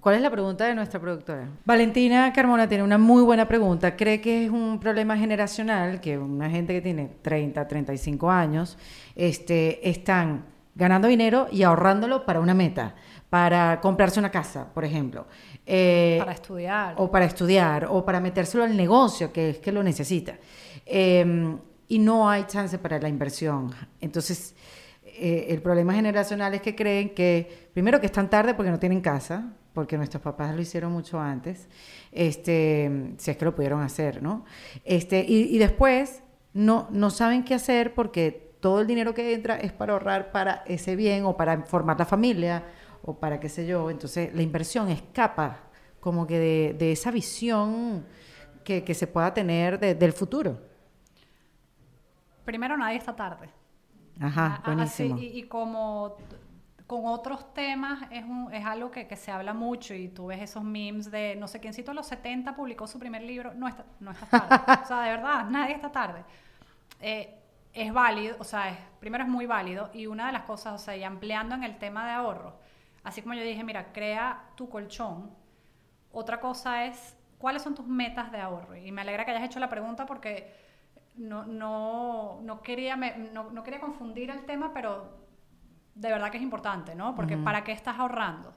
¿Cuál 0.00 0.14
es 0.14 0.22
la 0.22 0.30
pregunta 0.30 0.64
de 0.64 0.76
nuestra 0.76 1.00
productora? 1.00 1.48
Valentina 1.64 2.32
Carmona 2.32 2.68
tiene 2.68 2.84
una 2.84 2.98
muy 2.98 3.22
buena 3.24 3.48
pregunta. 3.48 3.96
¿Cree 3.96 4.20
que 4.20 4.44
es 4.44 4.50
un 4.50 4.78
problema 4.78 5.16
generacional 5.16 6.00
que 6.00 6.16
una 6.16 6.48
gente 6.48 6.72
que 6.72 6.80
tiene 6.80 7.10
30, 7.20 7.66
35 7.66 8.30
años 8.30 8.78
este, 9.16 9.88
están 9.88 10.44
ganando 10.76 11.08
dinero 11.08 11.48
y 11.50 11.64
ahorrándolo 11.64 12.24
para 12.24 12.38
una 12.38 12.54
meta? 12.54 12.94
Para 13.28 13.80
comprarse 13.80 14.20
una 14.20 14.30
casa, 14.30 14.72
por 14.72 14.84
ejemplo. 14.84 15.26
Eh, 15.66 16.16
para 16.20 16.32
estudiar. 16.32 16.94
O 16.96 17.10
para 17.10 17.24
estudiar, 17.24 17.86
o 17.90 18.04
para 18.04 18.20
metérselo 18.20 18.62
al 18.62 18.76
negocio, 18.76 19.32
que 19.32 19.50
es 19.50 19.58
que 19.58 19.72
lo 19.72 19.82
necesita. 19.82 20.36
Em, 20.86 21.58
y 21.88 21.98
no 21.98 22.30
hay 22.30 22.44
chance 22.44 22.78
para 22.78 23.00
la 23.00 23.08
inversión. 23.08 23.74
Entonces, 24.00 24.54
eh, 25.04 25.46
el 25.50 25.60
problema 25.60 25.92
generacional 25.92 26.54
es 26.54 26.62
que 26.62 26.76
creen 26.76 27.10
que, 27.10 27.68
primero 27.74 28.00
que 28.00 28.06
están 28.06 28.30
tarde 28.30 28.54
porque 28.54 28.70
no 28.70 28.78
tienen 28.78 29.00
casa, 29.00 29.52
porque 29.78 29.96
nuestros 29.96 30.20
papás 30.20 30.52
lo 30.56 30.60
hicieron 30.60 30.90
mucho 30.90 31.20
antes, 31.20 31.68
este, 32.10 33.14
si 33.16 33.30
es 33.30 33.36
que 33.36 33.44
lo 33.44 33.54
pudieron 33.54 33.80
hacer, 33.80 34.20
¿no? 34.20 34.44
Este, 34.84 35.24
y, 35.24 35.56
después 35.56 36.20
no, 36.52 36.88
no 36.90 37.10
saben 37.10 37.44
qué 37.44 37.54
hacer 37.54 37.94
porque 37.94 38.56
todo 38.58 38.80
el 38.80 38.88
dinero 38.88 39.14
que 39.14 39.32
entra 39.32 39.54
es 39.54 39.70
para 39.72 39.92
ahorrar 39.92 40.32
para 40.32 40.64
ese 40.66 40.96
bien 40.96 41.24
o 41.26 41.36
para 41.36 41.62
formar 41.62 41.96
la 41.96 42.06
familia 42.06 42.64
o 43.04 43.20
para 43.20 43.38
qué 43.38 43.48
sé 43.48 43.68
yo. 43.68 43.88
Entonces 43.88 44.34
la 44.34 44.42
inversión 44.42 44.88
escapa 44.88 45.60
como 46.00 46.26
que 46.26 46.74
de, 46.76 46.90
esa 46.90 47.12
visión 47.12 48.04
que, 48.64 48.82
se 48.96 49.06
pueda 49.06 49.32
tener 49.32 49.78
del 49.78 50.12
futuro. 50.12 50.58
Primero, 52.44 52.76
nadie 52.76 52.98
está 52.98 53.14
tarde. 53.14 53.48
Ajá, 54.18 54.60
buenísimo. 54.66 55.18
y, 55.20 55.44
como 55.44 56.16
con 56.88 57.04
otros 57.04 57.52
temas 57.52 58.00
es, 58.10 58.24
un, 58.24 58.52
es 58.52 58.64
algo 58.64 58.90
que, 58.90 59.06
que, 59.06 59.14
se 59.14 59.30
habla 59.30 59.52
mucho 59.52 59.92
y 59.92 60.08
tú 60.08 60.28
ves 60.28 60.40
esos 60.40 60.64
memes 60.64 61.10
de 61.10 61.36
no 61.36 61.46
sé 61.46 61.60
quiéncito 61.60 61.90
a 61.90 61.94
los 61.94 62.06
70 62.06 62.56
publicó 62.56 62.86
su 62.86 62.98
primer 62.98 63.22
libro, 63.22 63.52
no 63.52 63.68
está, 63.68 63.84
no 64.00 64.10
está 64.10 64.26
tarde. 64.26 64.82
o 64.82 64.86
sea, 64.86 65.02
de 65.02 65.10
verdad, 65.10 65.44
nadie 65.50 65.74
está 65.74 65.92
tarde. 65.92 66.24
Eh, 67.00 67.38
es 67.74 67.92
válido, 67.92 68.36
o 68.38 68.44
sea, 68.44 68.70
es, 68.70 68.78
primero 69.00 69.22
es 69.22 69.28
muy 69.28 69.44
válido 69.44 69.90
y 69.92 70.06
una 70.06 70.28
de 70.28 70.32
las 70.32 70.44
cosas, 70.44 70.80
o 70.80 70.82
sea, 70.82 70.96
y 70.96 71.04
ampliando 71.04 71.54
en 71.54 71.62
el 71.62 71.76
tema 71.76 72.06
de 72.06 72.12
ahorro, 72.12 72.56
así 73.04 73.20
como 73.20 73.34
yo 73.34 73.42
dije, 73.42 73.62
mira, 73.62 73.92
crea 73.92 74.46
tu 74.56 74.70
colchón, 74.70 75.30
otra 76.10 76.40
cosa 76.40 76.86
es 76.86 77.18
cuáles 77.36 77.60
son 77.60 77.74
tus 77.74 77.86
metas 77.86 78.32
de 78.32 78.40
ahorro. 78.40 78.74
Y 78.76 78.90
me 78.92 79.02
alegra 79.02 79.26
que 79.26 79.32
hayas 79.32 79.44
hecho 79.44 79.60
la 79.60 79.68
pregunta 79.68 80.06
porque 80.06 80.54
no, 81.16 81.44
no, 81.44 82.40
no, 82.42 82.62
quería, 82.62 82.96
no, 82.96 83.50
no, 83.50 83.62
quería 83.62 83.78
confundir 83.78 84.30
el 84.30 84.46
tema, 84.46 84.72
pero 84.72 85.17
de 85.98 86.08
verdad 86.08 86.30
que 86.30 86.36
es 86.36 86.42
importante, 86.42 86.94
¿no? 86.94 87.14
Porque 87.14 87.36
¿para 87.36 87.64
qué 87.64 87.72
estás 87.72 87.98
ahorrando? 87.98 88.54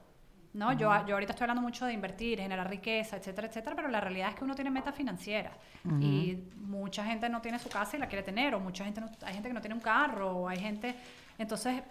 ¿no? 0.54 0.72
yo, 0.74 0.90
yo 1.06 1.14
ahorita 1.14 1.32
estoy 1.32 1.44
hablando 1.44 1.62
mucho 1.62 1.86
de 1.86 1.94
invertir, 1.94 2.38
generar 2.38 2.68
riqueza, 2.68 3.16
etcétera, 3.16 3.48
etcétera, 3.48 3.74
pero 3.74 3.88
la 3.88 4.00
realidad 4.00 4.28
es 4.28 4.34
que 4.34 4.44
uno 4.44 4.54
tiene 4.54 4.70
metas 4.70 4.94
financieras 4.94 5.54
y 6.00 6.38
mucha 6.56 7.04
gente 7.04 7.28
no 7.28 7.40
tiene 7.40 7.58
su 7.58 7.68
casa 7.68 7.96
y 7.96 8.00
la 8.00 8.06
quiere 8.06 8.22
tener, 8.22 8.54
o 8.54 8.60
mucha 8.60 8.84
gente 8.84 9.02
hay 9.22 9.34
gente 9.34 9.48
que 9.48 9.54
no 9.54 9.60
tiene 9.60 9.74
un 9.74 9.80
carro, 9.80 10.30
o 10.30 10.48
hay 10.48 10.58
gente... 10.58 10.94
Entonces, 11.38 11.82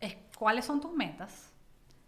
es, 0.00 0.16
¿cuáles 0.36 0.64
son 0.64 0.80
tus 0.80 0.92
metas? 0.92 1.52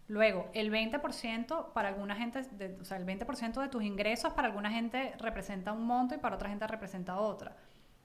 Luego, 0.07 0.49
el 0.53 0.71
20% 0.71 1.71
para 1.71 1.89
alguna 1.89 2.15
gente, 2.15 2.41
de, 2.43 2.77
o 2.81 2.85
sea, 2.85 2.97
el 2.97 3.05
20% 3.05 3.61
de 3.61 3.69
tus 3.69 3.83
ingresos 3.83 4.33
para 4.33 4.47
alguna 4.47 4.71
gente 4.71 5.13
representa 5.19 5.71
un 5.71 5.85
monto 5.85 6.15
y 6.15 6.17
para 6.17 6.35
otra 6.35 6.49
gente 6.49 6.67
representa 6.67 7.17
otra. 7.17 7.55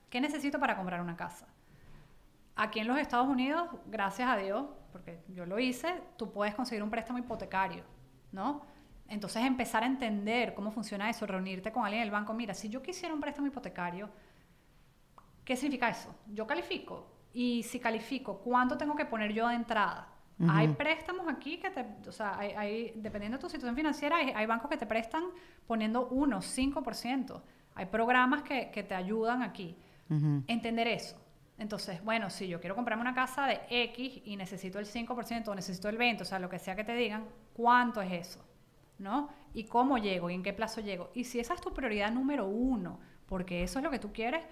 ¿Qué 0.08 0.20
necesito 0.20 0.58
para 0.58 0.76
comprar 0.76 1.00
una 1.00 1.16
casa? 1.16 1.46
Aquí 2.62 2.78
en 2.78 2.88
los 2.88 2.98
Estados 2.98 3.26
Unidos, 3.26 3.70
gracias 3.86 4.28
a 4.28 4.36
Dios, 4.36 4.66
porque 4.92 5.22
yo 5.28 5.46
lo 5.46 5.58
hice, 5.58 6.02
tú 6.18 6.30
puedes 6.30 6.54
conseguir 6.54 6.82
un 6.82 6.90
préstamo 6.90 7.18
hipotecario, 7.18 7.84
¿no? 8.32 8.60
Entonces 9.08 9.42
empezar 9.44 9.82
a 9.82 9.86
entender 9.86 10.52
cómo 10.52 10.70
funciona 10.70 11.08
eso, 11.08 11.26
reunirte 11.26 11.72
con 11.72 11.86
alguien 11.86 12.02
del 12.02 12.10
banco, 12.10 12.34
mira, 12.34 12.52
si 12.52 12.68
yo 12.68 12.82
quisiera 12.82 13.14
un 13.14 13.20
préstamo 13.20 13.46
hipotecario, 13.46 14.10
¿qué 15.42 15.56
significa 15.56 15.88
eso? 15.88 16.14
Yo 16.26 16.46
califico 16.46 17.06
y 17.32 17.62
si 17.62 17.80
califico, 17.80 18.40
¿cuánto 18.40 18.76
tengo 18.76 18.94
que 18.94 19.06
poner 19.06 19.32
yo 19.32 19.48
de 19.48 19.54
entrada? 19.54 20.08
Hay 20.46 20.68
préstamos 20.68 21.28
aquí 21.28 21.56
que 21.56 21.70
te, 21.70 21.86
o 22.06 22.12
sea, 22.12 22.38
hay, 22.38 22.92
dependiendo 22.96 23.38
de 23.38 23.40
tu 23.40 23.48
situación 23.48 23.74
financiera, 23.74 24.16
hay, 24.16 24.46
bancos 24.46 24.68
que 24.68 24.76
te 24.76 24.86
prestan 24.86 25.24
poniendo 25.66 26.08
1, 26.08 26.42
5%. 26.42 27.42
Hay 27.74 27.86
programas 27.86 28.42
que, 28.42 28.70
que 28.70 28.82
te 28.82 28.94
ayudan 28.94 29.42
aquí. 29.42 29.78
Entender 30.46 30.88
eso. 30.88 31.16
Entonces, 31.60 32.02
bueno, 32.02 32.30
si 32.30 32.48
yo 32.48 32.58
quiero 32.58 32.74
comprarme 32.74 33.02
una 33.02 33.12
casa 33.12 33.46
de 33.46 33.60
X 33.68 34.22
y 34.24 34.36
necesito 34.36 34.78
el 34.78 34.86
5% 34.86 35.48
o 35.48 35.54
necesito 35.54 35.90
el 35.90 35.98
20%, 35.98 36.22
o 36.22 36.24
sea, 36.24 36.38
lo 36.38 36.48
que 36.48 36.58
sea 36.58 36.74
que 36.74 36.84
te 36.84 36.94
digan, 36.94 37.26
¿cuánto 37.52 38.00
es 38.00 38.12
eso? 38.12 38.42
¿No? 38.96 39.28
¿Y 39.52 39.64
cómo 39.64 39.98
llego? 39.98 40.30
¿Y 40.30 40.34
en 40.34 40.42
qué 40.42 40.54
plazo 40.54 40.80
llego? 40.80 41.10
Y 41.12 41.24
si 41.24 41.38
esa 41.38 41.52
es 41.52 41.60
tu 41.60 41.74
prioridad 41.74 42.10
número 42.12 42.46
uno, 42.46 42.98
porque 43.26 43.62
eso 43.62 43.78
es 43.78 43.84
lo 43.84 43.90
que 43.90 43.98
tú 43.98 44.10
quieres, 44.10 44.42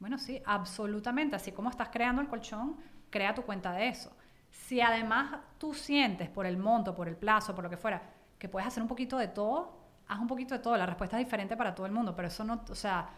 bueno, 0.00 0.18
sí, 0.18 0.42
absolutamente. 0.44 1.34
Así 1.34 1.50
como 1.50 1.70
estás 1.70 1.88
creando 1.88 2.20
el 2.20 2.28
colchón, 2.28 2.76
crea 3.08 3.34
tu 3.34 3.40
cuenta 3.40 3.72
de 3.72 3.88
eso. 3.88 4.14
Si 4.50 4.82
además 4.82 5.40
tú 5.56 5.72
sientes 5.72 6.28
por 6.28 6.44
el 6.44 6.58
monto, 6.58 6.94
por 6.94 7.08
el 7.08 7.16
plazo, 7.16 7.54
por 7.54 7.64
lo 7.64 7.70
que 7.70 7.78
fuera, 7.78 8.02
que 8.38 8.50
puedes 8.50 8.68
hacer 8.68 8.82
un 8.82 8.88
poquito 8.88 9.16
de 9.16 9.28
todo, 9.28 9.78
haz 10.08 10.18
un 10.18 10.26
poquito 10.26 10.54
de 10.54 10.60
todo. 10.60 10.76
La 10.76 10.84
respuesta 10.84 11.18
es 11.18 11.24
diferente 11.24 11.56
para 11.56 11.74
todo 11.74 11.86
el 11.86 11.92
mundo, 11.92 12.14
pero 12.14 12.28
eso 12.28 12.44
no, 12.44 12.62
o 12.68 12.74
sea, 12.74 13.08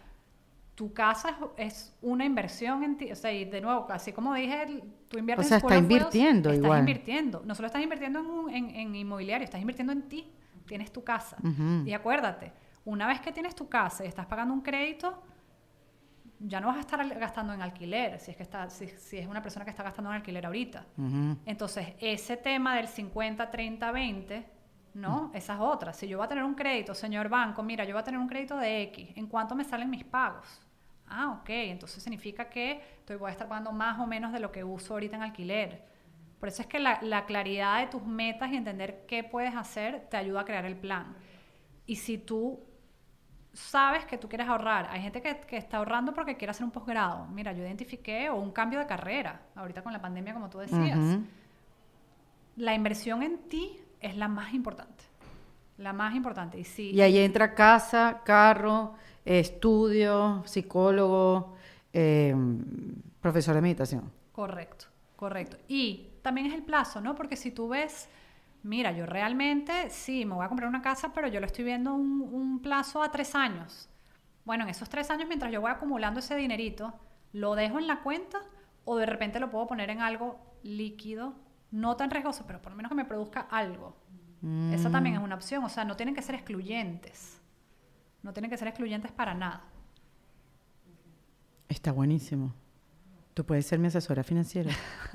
tu 0.83 0.93
casa 0.93 1.39
es, 1.57 1.97
una 2.03 2.25
inversión 2.25 2.83
en 2.83 2.97
ti. 2.97 3.13
O 3.13 3.15
sea, 3.15 3.33
y 3.33 3.45
de 3.45 3.61
nuevo, 3.61 3.87
así 3.89 4.13
como 4.13 4.35
dije, 4.35 4.83
tú 5.07 5.17
inviertes 5.17 5.47
o 5.47 5.49
sea, 5.49 5.59
está 5.59 5.77
invirtiendo 5.77 6.53
igual. 6.53 6.73
Estás 6.73 6.79
invirtiendo. 6.81 7.43
No 7.45 7.55
solo 7.55 7.67
estás 7.67 7.83
invirtiendo 7.83 8.49
en, 8.51 8.71
en, 8.71 8.93
inmobiliario, 8.97 9.45
estás 9.45 9.61
invirtiendo 9.61 9.93
en 9.93 10.03
ti. 10.09 10.33
Tienes 10.67 10.93
tu 10.93 11.05
casa. 11.05 11.37
Y 11.87 11.93
acuérdate, 11.93 12.53
una 12.85 13.07
vez 13.07 13.21
que 13.21 13.31
tienes 13.31 13.55
tu 13.55 13.69
casa 13.69 14.05
y 14.05 14.09
estás 14.09 14.27
pagando 14.27 14.53
un 14.53 14.61
crédito, 14.61 15.23
ya 16.41 16.61
no 16.61 16.67
vas 16.67 16.79
a 16.79 16.81
estar 16.81 17.09
gastando 17.17 17.53
en 17.53 17.63
alquiler, 17.63 18.19
si 18.19 18.33
es 18.33 18.37
que 18.37 18.43
está, 18.43 18.69
si, 18.69 18.87
es 19.19 19.27
una 19.29 19.41
persona 19.41 19.65
que 19.65 19.71
está 19.71 19.85
gastando 19.85 20.11
en 20.11 20.17
alquiler 20.17 20.45
ahorita. 20.47 20.85
Entonces, 21.47 21.95
ese 22.01 22.37
tema 22.37 22.75
del 22.75 22.89
50, 22.89 23.49
30, 23.49 23.93
20, 23.93 24.47
¿no? 24.95 25.31
Esa 25.33 25.55
es 25.55 25.61
otra. 25.61 25.93
Si 25.93 26.09
yo 26.09 26.19
voy 26.19 26.25
a 26.25 26.29
tener 26.29 26.43
un 26.43 26.55
crédito, 26.55 26.93
señor 26.93 27.29
banco, 27.29 27.63
mira, 27.63 27.85
yo 27.85 27.93
voy 27.93 28.01
a 28.01 28.05
tener 28.05 28.19
un 28.19 28.27
crédito 28.27 28.57
de 28.57 28.83
X, 28.83 29.11
¿en 29.15 29.29
cuánto 29.29 29.55
me 29.55 29.63
salen 29.63 29.89
mis 29.89 30.05
pagos? 30.05 30.61
Ah, 31.13 31.39
ok, 31.41 31.49
entonces 31.49 32.03
significa 32.03 32.49
que 32.49 32.83
estoy, 32.99 33.17
voy 33.17 33.29
a 33.29 33.33
estar 33.33 33.49
pagando 33.49 33.73
más 33.73 34.01
o 34.01 34.07
menos 34.07 34.33
de 34.33 34.41
lo 34.41 34.51
que 34.51 34.65
uso 34.65 34.95
ahorita 34.95 35.17
en 35.17 35.23
alquiler. 35.23 35.85
Por 36.41 36.49
eso 36.49 36.63
es 36.63 36.69
que 36.69 36.81
la, 36.81 36.99
la 37.03 37.27
claridad 37.27 37.81
de 37.81 37.87
tus 37.87 38.05
metas 38.05 38.51
y 38.51 38.57
entender 38.57 39.05
qué 39.07 39.23
puedes 39.23 39.55
hacer 39.55 40.09
te 40.11 40.17
ayuda 40.17 40.41
a 40.41 40.45
crear 40.45 40.65
el 40.65 40.77
plan. 40.77 41.15
Y 41.87 41.97
si 41.97 42.19
tú 42.19 42.65
sabes 43.53 44.05
que 44.05 44.19
tú 44.19 44.29
quieres 44.29 44.49
ahorrar. 44.49 44.89
Hay 44.91 45.03
gente 45.03 45.21
que, 45.21 45.41
que, 45.41 45.57
está 45.57 45.79
ahorrando 45.79 46.13
porque 46.13 46.37
quiere 46.37 46.51
hacer 46.51 46.65
un 46.65 46.71
posgrado. 46.71 47.27
Mira, 47.27 47.53
yo 47.53 47.63
identifiqué 47.63 48.31
o 48.31 48.37
un 48.37 48.51
cambio 48.51 48.79
de 48.79 48.87
carrera, 48.87 49.43
ahorita 49.55 49.83
con 49.83 49.93
la 49.93 50.01
pandemia, 50.01 50.33
como 50.33 50.49
tú 50.49 50.59
decías. 50.59 50.99
La 52.57 52.75
inversión 52.75 53.23
en 53.23 53.39
ti 53.49 53.79
es 54.01 54.17
la 54.17 54.29
más 54.29 54.55
importante. 54.55 55.05
La 55.79 55.93
más 55.93 56.15
importante. 56.15 56.59
Y, 56.59 56.65
sí, 56.65 56.91
y 56.91 57.01
ahí 57.01 57.19
entra 57.19 57.55
casa, 57.55 58.23
carro, 58.25 58.95
estudio, 59.25 60.43
psicólogo, 60.47 61.55
eh, 61.93 62.35
profesor 63.21 63.55
de 63.55 63.61
meditación. 63.61 64.11
Correcto, 64.33 64.87
correcto. 65.17 65.57
Y 65.69 66.09
también 66.23 66.47
es 66.47 66.55
el 66.55 66.63
plazo, 66.63 67.01
¿no? 67.01 67.15
Porque 67.15 67.37
si 67.37 67.51
tú 67.51 67.69
ves 67.69 68.09
mira, 68.63 68.93
yo 68.93 69.07
realmente 69.07 69.91
sí, 69.91 70.25
me 70.25 70.35
voy 70.35 70.45
a 70.45 70.49
comprar 70.49 70.69
una 70.69 70.83
casa, 70.83 71.13
pero 71.13 71.29
yo 71.29 71.41
lo 71.41 71.47
estoy 71.47 71.65
viendo 71.65 71.95
un, 71.95 72.23
un 72.23 72.61
plazo 72.61 73.03
a 73.03 73.11
tres 73.11 73.35
años. 73.35 73.89
Bueno, 74.45 74.65
en 74.65 74.71
esos 74.71 74.89
tres 74.89 75.11
años, 75.11 75.29
mientras 75.29 75.53
yo 75.53 75.61
voy 75.61 75.71
acumulando 75.71 76.21
ese 76.21 76.37
dinerito, 76.37 76.93
¿lo 77.33 77.55
dejo 77.55 77.79
en 77.79 77.87
la 77.87 78.01
cuenta 78.03 78.39
o 78.85 78.97
de 78.97 79.07
repente 79.07 79.41
lo 79.41 79.51
puedo 79.51 79.67
poner 79.67 79.91
en 79.91 80.01
algo 80.01 80.39
líquido, 80.63 81.35
no 81.71 81.97
tan 81.97 82.11
riesgoso, 82.11 82.45
pero 82.47 82.61
por 82.61 82.73
lo 82.73 82.77
menos 82.77 82.91
que 82.91 82.97
me 82.97 83.05
produzca 83.05 83.47
algo? 83.51 83.97
Esa 84.73 84.91
también 84.91 85.15
es 85.15 85.23
una 85.23 85.37
opción, 85.37 85.63
o 85.63 85.69
sea, 85.69 85.85
no 85.85 85.95
tienen 85.95 86.17
que 86.17 86.23
ser 86.23 86.35
excluyentes. 86.35 87.41
No 88.23 88.33
tienen 88.33 88.51
que 88.51 88.57
ser 88.57 88.69
excluyentes 88.69 89.11
para 89.13 89.35
nada. 89.35 89.63
Está 91.69 91.93
buenísimo. 91.93 92.53
Tú 93.35 93.47
puedes 93.47 93.65
ser 93.67 93.79
mi 93.79 93.87
asesora 93.87 94.23
financiera. 94.23 94.71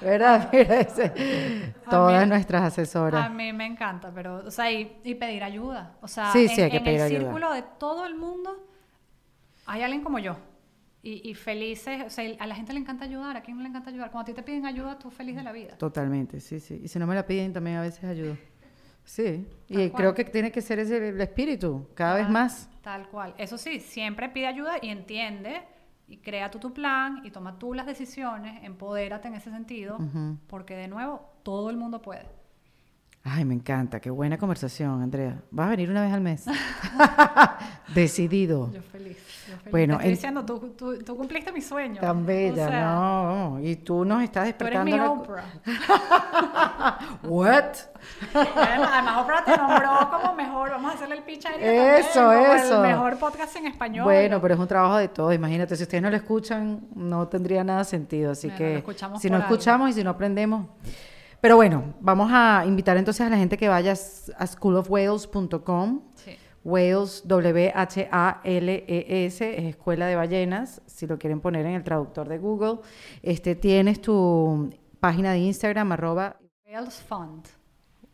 ¿Verdad? 0.00 0.48
Mira 0.52 0.80
ese. 0.80 1.74
Todas 1.90 2.26
nuestras 2.26 2.62
asesoras. 2.62 3.26
A 3.26 3.28
mí 3.28 3.52
me 3.52 3.66
encanta, 3.66 4.10
pero, 4.14 4.36
o 4.46 4.50
sea, 4.50 4.72
y, 4.72 4.98
y 5.04 5.14
pedir 5.14 5.44
ayuda. 5.44 5.96
O 6.00 6.08
sea, 6.08 6.32
Sí, 6.32 6.46
en, 6.50 6.64
hay 6.64 6.70
que 6.70 6.76
en 6.78 6.84
pedir 6.84 7.00
el 7.00 7.06
ayuda. 7.06 7.20
círculo 7.20 7.52
de 7.52 7.62
todo 7.78 8.06
el 8.06 8.14
mundo 8.14 8.66
hay 9.66 9.82
alguien 9.82 10.02
como 10.02 10.18
yo. 10.18 10.36
Y, 11.02 11.28
y 11.28 11.34
felices, 11.34 12.02
o 12.06 12.08
sea, 12.08 12.24
a 12.38 12.46
la 12.46 12.54
gente 12.54 12.72
le 12.72 12.80
encanta 12.80 13.04
ayudar. 13.04 13.36
¿A 13.36 13.42
quién 13.42 13.58
no 13.58 13.62
le 13.62 13.68
encanta 13.68 13.90
ayudar? 13.90 14.10
Cuando 14.10 14.22
a 14.22 14.24
ti 14.24 14.32
te 14.34 14.42
piden 14.42 14.64
ayuda, 14.64 14.98
tú 14.98 15.10
feliz 15.10 15.36
de 15.36 15.42
la 15.42 15.52
vida. 15.52 15.76
Totalmente, 15.76 16.40
sí, 16.40 16.60
sí. 16.60 16.80
Y 16.82 16.88
si 16.88 16.98
no 16.98 17.06
me 17.06 17.14
la 17.14 17.26
piden, 17.26 17.52
también 17.52 17.76
a 17.76 17.82
veces 17.82 18.04
ayudo. 18.04 18.38
Sí. 19.04 19.46
Y 19.68 19.74
cual. 19.74 19.92
creo 19.92 20.14
que 20.14 20.24
tiene 20.24 20.50
que 20.50 20.60
ser 20.60 20.78
ese 20.78 21.08
el 21.08 21.20
espíritu, 21.20 21.88
cada 21.94 22.16
vez 22.16 22.28
más. 22.28 22.70
Tal 22.82 23.08
cual. 23.08 23.34
Eso 23.38 23.58
sí, 23.58 23.80
siempre 23.80 24.28
pide 24.28 24.46
ayuda 24.46 24.74
y 24.80 24.88
entiende 24.88 25.62
y 26.06 26.18
crea 26.18 26.50
tú 26.50 26.58
tu 26.58 26.72
plan 26.72 27.22
y 27.24 27.30
toma 27.30 27.58
tú 27.58 27.74
las 27.74 27.86
decisiones, 27.86 28.62
empodérate 28.62 29.28
en 29.28 29.34
ese 29.34 29.50
sentido, 29.50 29.98
porque 30.48 30.76
de 30.76 30.88
nuevo, 30.88 31.22
todo 31.42 31.70
el 31.70 31.76
mundo 31.76 32.02
puede. 32.02 32.26
Ay, 33.26 33.44
me 33.46 33.54
encanta. 33.54 34.00
Qué 34.00 34.10
buena 34.10 34.36
conversación, 34.36 35.02
Andrea. 35.02 35.40
¿Vas 35.50 35.68
a 35.68 35.70
venir 35.70 35.90
una 35.90 36.02
vez 36.02 36.12
al 36.12 36.20
mes? 36.20 36.44
Decidido. 37.94 38.70
Yo 38.72 38.82
feliz. 38.82 39.16
Yo 39.48 39.56
feliz. 39.56 39.70
Bueno, 39.70 39.94
estoy 39.94 40.08
en- 40.08 40.14
diciendo, 40.14 40.44
tú, 40.44 40.74
tú, 40.76 40.98
tú 41.02 41.16
cumpliste 41.16 41.50
mi 41.50 41.62
sueño. 41.62 42.00
Tan 42.02 42.26
bella, 42.26 42.66
O 42.66 42.68
sea, 42.68 42.84
no. 42.94 43.60
Y 43.62 43.76
tú 43.76 44.04
nos 44.04 44.22
estás 44.22 44.44
Tú 44.58 44.66
eres 44.66 44.84
despertando. 44.84 44.90
mi 44.90 44.96
la- 44.98 45.10
Oprah. 45.10 45.44
What? 47.22 47.64
Además, 48.34 49.22
Oprah 49.22 49.44
te 49.44 49.56
nombró 49.56 50.10
como 50.10 50.34
mejor. 50.34 50.70
Vamos 50.72 50.90
a 50.92 50.94
hacerle 50.94 51.16
el 51.16 51.22
pitch 51.22 51.46
a 51.46 51.50
Eso, 51.50 52.20
también, 52.20 52.42
como 52.44 52.54
eso. 52.56 52.84
El 52.84 52.90
mejor 52.90 53.16
podcast 53.18 53.56
en 53.56 53.66
español. 53.68 54.04
Bueno, 54.04 54.40
pero 54.42 54.54
es 54.54 54.60
un 54.60 54.68
trabajo 54.68 54.96
de 54.98 55.08
todos. 55.08 55.34
Imagínate, 55.34 55.76
si 55.76 55.82
ustedes 55.84 56.02
no 56.02 56.10
lo 56.10 56.16
escuchan, 56.16 56.80
no 56.94 57.26
tendría 57.28 57.64
nada 57.64 57.84
sentido. 57.84 58.32
Así 58.32 58.48
Bueno, 58.48 58.58
que 58.58 58.94
si 59.18 59.30
no 59.30 59.36
algo. 59.36 59.48
escuchamos 59.48 59.90
y 59.90 59.92
si 59.94 60.04
no 60.04 60.10
aprendemos. 60.10 60.66
Pero 61.44 61.56
bueno, 61.56 61.92
vamos 62.00 62.30
a 62.32 62.64
invitar 62.66 62.96
entonces 62.96 63.26
a 63.26 63.28
la 63.28 63.36
gente 63.36 63.58
que 63.58 63.68
vaya 63.68 63.92
a 63.92 64.46
schoolofwales.com. 64.46 66.00
Sí. 66.14 66.38
Wales, 66.64 67.22
W-H-A-L-E-S, 67.26 68.86
E 69.44 69.58
es 69.58 69.64
Escuela 69.66 70.06
de 70.06 70.16
Ballenas, 70.16 70.80
si 70.86 71.06
lo 71.06 71.18
quieren 71.18 71.42
poner 71.42 71.66
en 71.66 71.74
el 71.74 71.84
traductor 71.84 72.26
de 72.30 72.38
Google. 72.38 72.78
Este, 73.20 73.54
tienes 73.56 74.00
tu 74.00 74.70
página 75.00 75.32
de 75.32 75.40
Instagram, 75.40 75.92
arroba 75.92 76.38
Whales 76.66 77.02
Fund. 77.02 77.46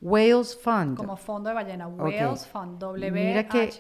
Wales 0.01 0.59
Fund. 0.61 0.97
Como 0.97 1.16
fondo 1.16 1.51
de 1.51 1.55
ballena. 1.55 1.87
Whales 1.87 2.45
Fund. 2.49 2.83
Mira 3.12 3.47
que- 3.47 3.70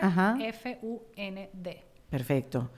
Ajá. 0.00 0.32
W-H-A-L-E-S-F-U-N-D. 0.38 1.84
Perfecto. 2.08 2.70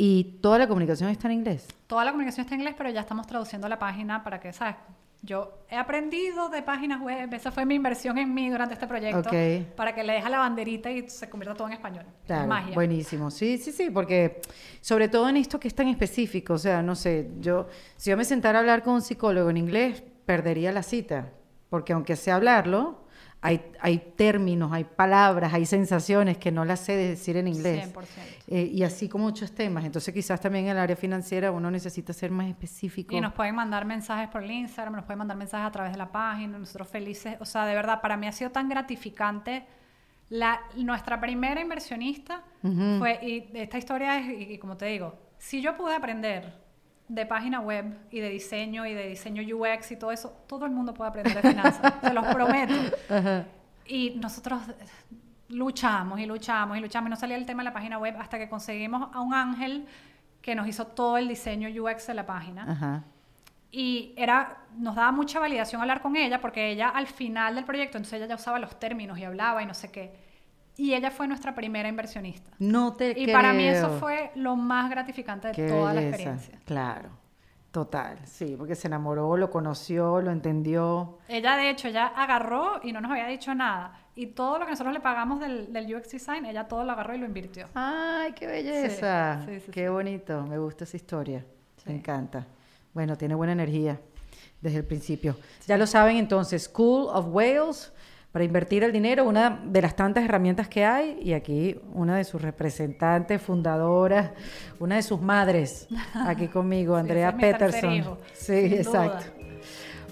¿Y 0.00 0.38
toda 0.40 0.58
la 0.58 0.68
comunicación 0.68 1.10
está 1.10 1.26
en 1.26 1.34
inglés? 1.34 1.66
Toda 1.88 2.04
la 2.04 2.12
comunicación 2.12 2.44
está 2.46 2.54
en 2.54 2.60
inglés, 2.60 2.76
pero 2.78 2.88
ya 2.90 3.00
estamos 3.00 3.26
traduciendo 3.26 3.68
la 3.68 3.78
página 3.80 4.22
para 4.22 4.38
que, 4.38 4.52
¿sabes? 4.52 4.76
Yo 5.22 5.52
he 5.68 5.74
aprendido 5.76 6.48
de 6.48 6.62
páginas 6.62 7.00
web, 7.00 7.34
esa 7.34 7.50
fue 7.50 7.66
mi 7.66 7.74
inversión 7.74 8.16
en 8.18 8.32
mí 8.32 8.48
durante 8.48 8.74
este 8.74 8.86
proyecto, 8.86 9.28
Ok. 9.28 9.74
para 9.74 9.92
que 9.92 10.04
le 10.04 10.12
deja 10.12 10.28
la 10.30 10.38
banderita 10.38 10.88
y 10.92 11.10
se 11.10 11.28
convierta 11.28 11.56
todo 11.56 11.66
en 11.66 11.74
español. 11.74 12.04
Es 12.20 12.26
Claro, 12.26 12.46
magia. 12.46 12.74
buenísimo. 12.76 13.28
Sí, 13.32 13.58
sí, 13.58 13.72
sí, 13.72 13.90
porque 13.90 14.40
sobre 14.80 15.08
todo 15.08 15.28
en 15.28 15.36
esto 15.38 15.58
que 15.58 15.66
es 15.66 15.74
tan 15.74 15.88
específico, 15.88 16.52
o 16.54 16.58
sea, 16.58 16.80
no 16.84 16.94
sé, 16.94 17.32
yo 17.40 17.66
si 17.96 18.10
yo 18.10 18.16
me 18.16 18.24
sentara 18.24 18.58
a 18.58 18.60
hablar 18.60 18.84
con 18.84 18.94
un 18.94 19.02
psicólogo 19.02 19.50
en 19.50 19.56
inglés, 19.56 20.04
perdería 20.24 20.70
la 20.70 20.84
cita, 20.84 21.32
porque 21.68 21.92
aunque 21.92 22.14
sé 22.14 22.30
hablarlo, 22.30 23.00
hay, 23.40 23.60
hay 23.80 23.98
términos, 24.16 24.72
hay 24.72 24.84
palabras, 24.84 25.54
hay 25.54 25.64
sensaciones 25.64 26.38
que 26.38 26.50
no 26.50 26.64
las 26.64 26.80
sé 26.80 26.96
decir 26.96 27.36
en 27.36 27.48
inglés. 27.48 27.92
100%. 27.94 28.04
Eh, 28.48 28.70
y 28.72 28.82
así 28.82 29.08
como 29.08 29.24
muchos 29.24 29.52
temas. 29.52 29.84
Entonces 29.84 30.12
quizás 30.12 30.40
también 30.40 30.64
en 30.64 30.72
el 30.72 30.78
área 30.78 30.96
financiera 30.96 31.52
uno 31.52 31.70
necesita 31.70 32.12
ser 32.12 32.30
más 32.30 32.48
específico. 32.48 33.14
Y 33.14 33.20
nos 33.20 33.32
pueden 33.34 33.54
mandar 33.54 33.84
mensajes 33.84 34.28
por 34.28 34.42
el 34.42 34.50
Instagram, 34.50 34.96
nos 34.96 35.04
pueden 35.04 35.18
mandar 35.18 35.36
mensajes 35.36 35.66
a 35.66 35.70
través 35.70 35.92
de 35.92 35.98
la 35.98 36.10
página, 36.10 36.58
nosotros 36.58 36.88
felices. 36.88 37.36
O 37.40 37.44
sea, 37.44 37.64
de 37.64 37.74
verdad, 37.74 38.00
para 38.00 38.16
mí 38.16 38.26
ha 38.26 38.32
sido 38.32 38.50
tan 38.50 38.68
gratificante. 38.68 39.66
La, 40.30 40.60
nuestra 40.76 41.20
primera 41.20 41.60
inversionista 41.60 42.42
Ujú. 42.62 42.98
fue, 42.98 43.18
y 43.22 43.50
esta 43.54 43.78
historia 43.78 44.18
es, 44.18 44.26
y, 44.26 44.52
y 44.54 44.58
como 44.58 44.76
te 44.76 44.86
digo, 44.86 45.14
si 45.38 45.62
yo 45.62 45.76
pude 45.76 45.94
aprender 45.94 46.67
de 47.08 47.26
página 47.26 47.60
web 47.60 47.98
y 48.10 48.20
de 48.20 48.28
diseño 48.28 48.86
y 48.86 48.94
de 48.94 49.08
diseño 49.08 49.42
UX 49.56 49.92
y 49.92 49.96
todo 49.96 50.12
eso, 50.12 50.30
todo 50.46 50.66
el 50.66 50.72
mundo 50.72 50.92
puede 50.94 51.10
aprender 51.10 51.42
de 51.42 51.48
finanzas, 51.48 51.94
se 52.02 52.12
los 52.12 52.26
prometo. 52.26 52.74
Ajá. 53.08 53.46
Y 53.86 54.10
nosotros 54.16 54.60
luchamos 55.48 56.20
y 56.20 56.26
luchamos 56.26 56.76
y 56.76 56.80
luchamos 56.80 57.08
y 57.08 57.10
no 57.10 57.16
salía 57.16 57.36
el 57.36 57.46
tema 57.46 57.62
de 57.62 57.70
la 57.70 57.72
página 57.72 57.98
web 57.98 58.16
hasta 58.18 58.38
que 58.38 58.48
conseguimos 58.48 59.08
a 59.14 59.20
un 59.20 59.32
ángel 59.32 59.86
que 60.42 60.54
nos 60.54 60.68
hizo 60.68 60.86
todo 60.86 61.16
el 61.16 61.28
diseño 61.28 61.68
UX 61.68 62.06
de 62.06 62.14
la 62.14 62.26
página. 62.26 62.70
Ajá. 62.70 63.04
Y 63.70 64.14
era, 64.16 64.58
nos 64.76 64.94
daba 64.94 65.12
mucha 65.12 65.40
validación 65.40 65.80
hablar 65.80 66.00
con 66.00 66.16
ella 66.16 66.40
porque 66.40 66.70
ella 66.70 66.88
al 66.88 67.06
final 67.06 67.54
del 67.54 67.64
proyecto, 67.64 67.98
entonces 67.98 68.18
ella 68.18 68.26
ya 68.26 68.34
usaba 68.34 68.58
los 68.58 68.78
términos 68.78 69.18
y 69.18 69.24
hablaba 69.24 69.62
y 69.62 69.66
no 69.66 69.74
sé 69.74 69.90
qué. 69.90 70.27
Y 70.78 70.94
ella 70.94 71.10
fue 71.10 71.28
nuestra 71.28 71.54
primera 71.54 71.88
inversionista. 71.88 72.50
No 72.58 72.94
te 72.94 73.12
Y 73.20 73.30
para 73.30 73.52
mí 73.52 73.64
eso 73.68 73.88
creo. 73.88 73.98
fue 73.98 74.30
lo 74.36 74.56
más 74.56 74.88
gratificante 74.88 75.48
de 75.48 75.54
Qué 75.54 75.68
toda 75.68 75.92
la 75.92 76.00
belleza. 76.00 76.16
experiencia. 76.30 76.60
Claro, 76.64 77.10
total, 77.72 78.18
sí, 78.24 78.54
porque 78.56 78.74
se 78.76 78.86
enamoró, 78.86 79.36
lo 79.36 79.50
conoció, 79.50 80.20
lo 80.22 80.30
entendió. 80.30 81.18
Ella, 81.28 81.56
de 81.56 81.68
hecho, 81.70 81.88
ya 81.88 82.06
agarró 82.06 82.80
y 82.82 82.92
no 82.92 83.00
nos 83.00 83.10
había 83.10 83.26
dicho 83.26 83.54
nada. 83.54 83.92
Y 84.14 84.28
todo 84.28 84.58
lo 84.58 84.64
que 84.64 84.70
nosotros 84.72 84.94
le 84.94 85.00
pagamos 85.00 85.40
del, 85.40 85.72
del 85.72 85.94
UX 85.94 86.10
Design, 86.10 86.46
ella 86.46 86.66
todo 86.68 86.84
lo 86.84 86.92
agarró 86.92 87.14
y 87.14 87.18
lo 87.18 87.26
invirtió. 87.26 87.68
Ay, 87.74 88.32
qué 88.32 88.46
belleza. 88.46 89.42
sí, 89.46 89.60
sí, 89.60 89.70
qué 89.72 89.84
sí. 89.84 89.88
bonito, 89.88 90.42
me 90.46 90.58
gusta 90.58 90.84
esa 90.84 90.96
historia. 90.96 91.44
Me 91.86 91.94
encanta. 91.96 92.46
Bueno, 92.94 93.16
tiene 93.16 93.34
buena 93.34 93.52
energía 93.52 94.00
desde 94.60 94.78
el 94.78 94.84
principio. 94.84 95.36
Ya 95.66 95.76
lo 95.76 95.86
saben 95.86 96.16
entonces, 96.16 96.64
School 96.64 97.08
of 97.12 97.26
Wales 97.28 97.92
para 98.32 98.44
invertir 98.44 98.84
el 98.84 98.92
dinero, 98.92 99.24
una 99.24 99.60
de 99.64 99.82
las 99.82 99.96
tantas 99.96 100.24
herramientas 100.24 100.68
que 100.68 100.84
hay 100.84 101.18
y 101.22 101.32
aquí 101.32 101.80
una 101.94 102.16
de 102.16 102.24
sus 102.24 102.42
representantes, 102.42 103.40
fundadoras, 103.40 104.32
una 104.78 104.96
de 104.96 105.02
sus 105.02 105.20
madres 105.20 105.88
aquí 106.26 106.48
conmigo, 106.48 106.96
Andrea 106.96 107.30
es 107.30 107.34
Peterson. 107.34 108.18
sí, 108.34 108.52
exacto. 108.52 109.24
duda. 109.24 109.38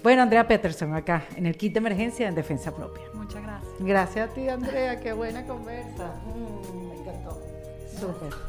Bueno, 0.03 0.21
Andrea 0.21 0.47
Peterson 0.47 0.93
acá 0.93 1.25
en 1.35 1.45
el 1.45 1.57
kit 1.57 1.73
de 1.73 1.79
emergencia 1.79 2.27
en 2.27 2.35
defensa 2.35 2.73
propia. 2.73 3.03
Muchas 3.13 3.41
gracias. 3.43 3.73
Gracias 3.79 4.29
a 4.29 4.33
ti, 4.33 4.47
Andrea. 4.47 4.99
Qué 4.99 5.11
buena 5.13 5.45
conversa. 5.45 6.13
Mm, 6.25 6.87
me 6.87 6.95
encantó. 6.99 7.41
Súper, 7.99 8.33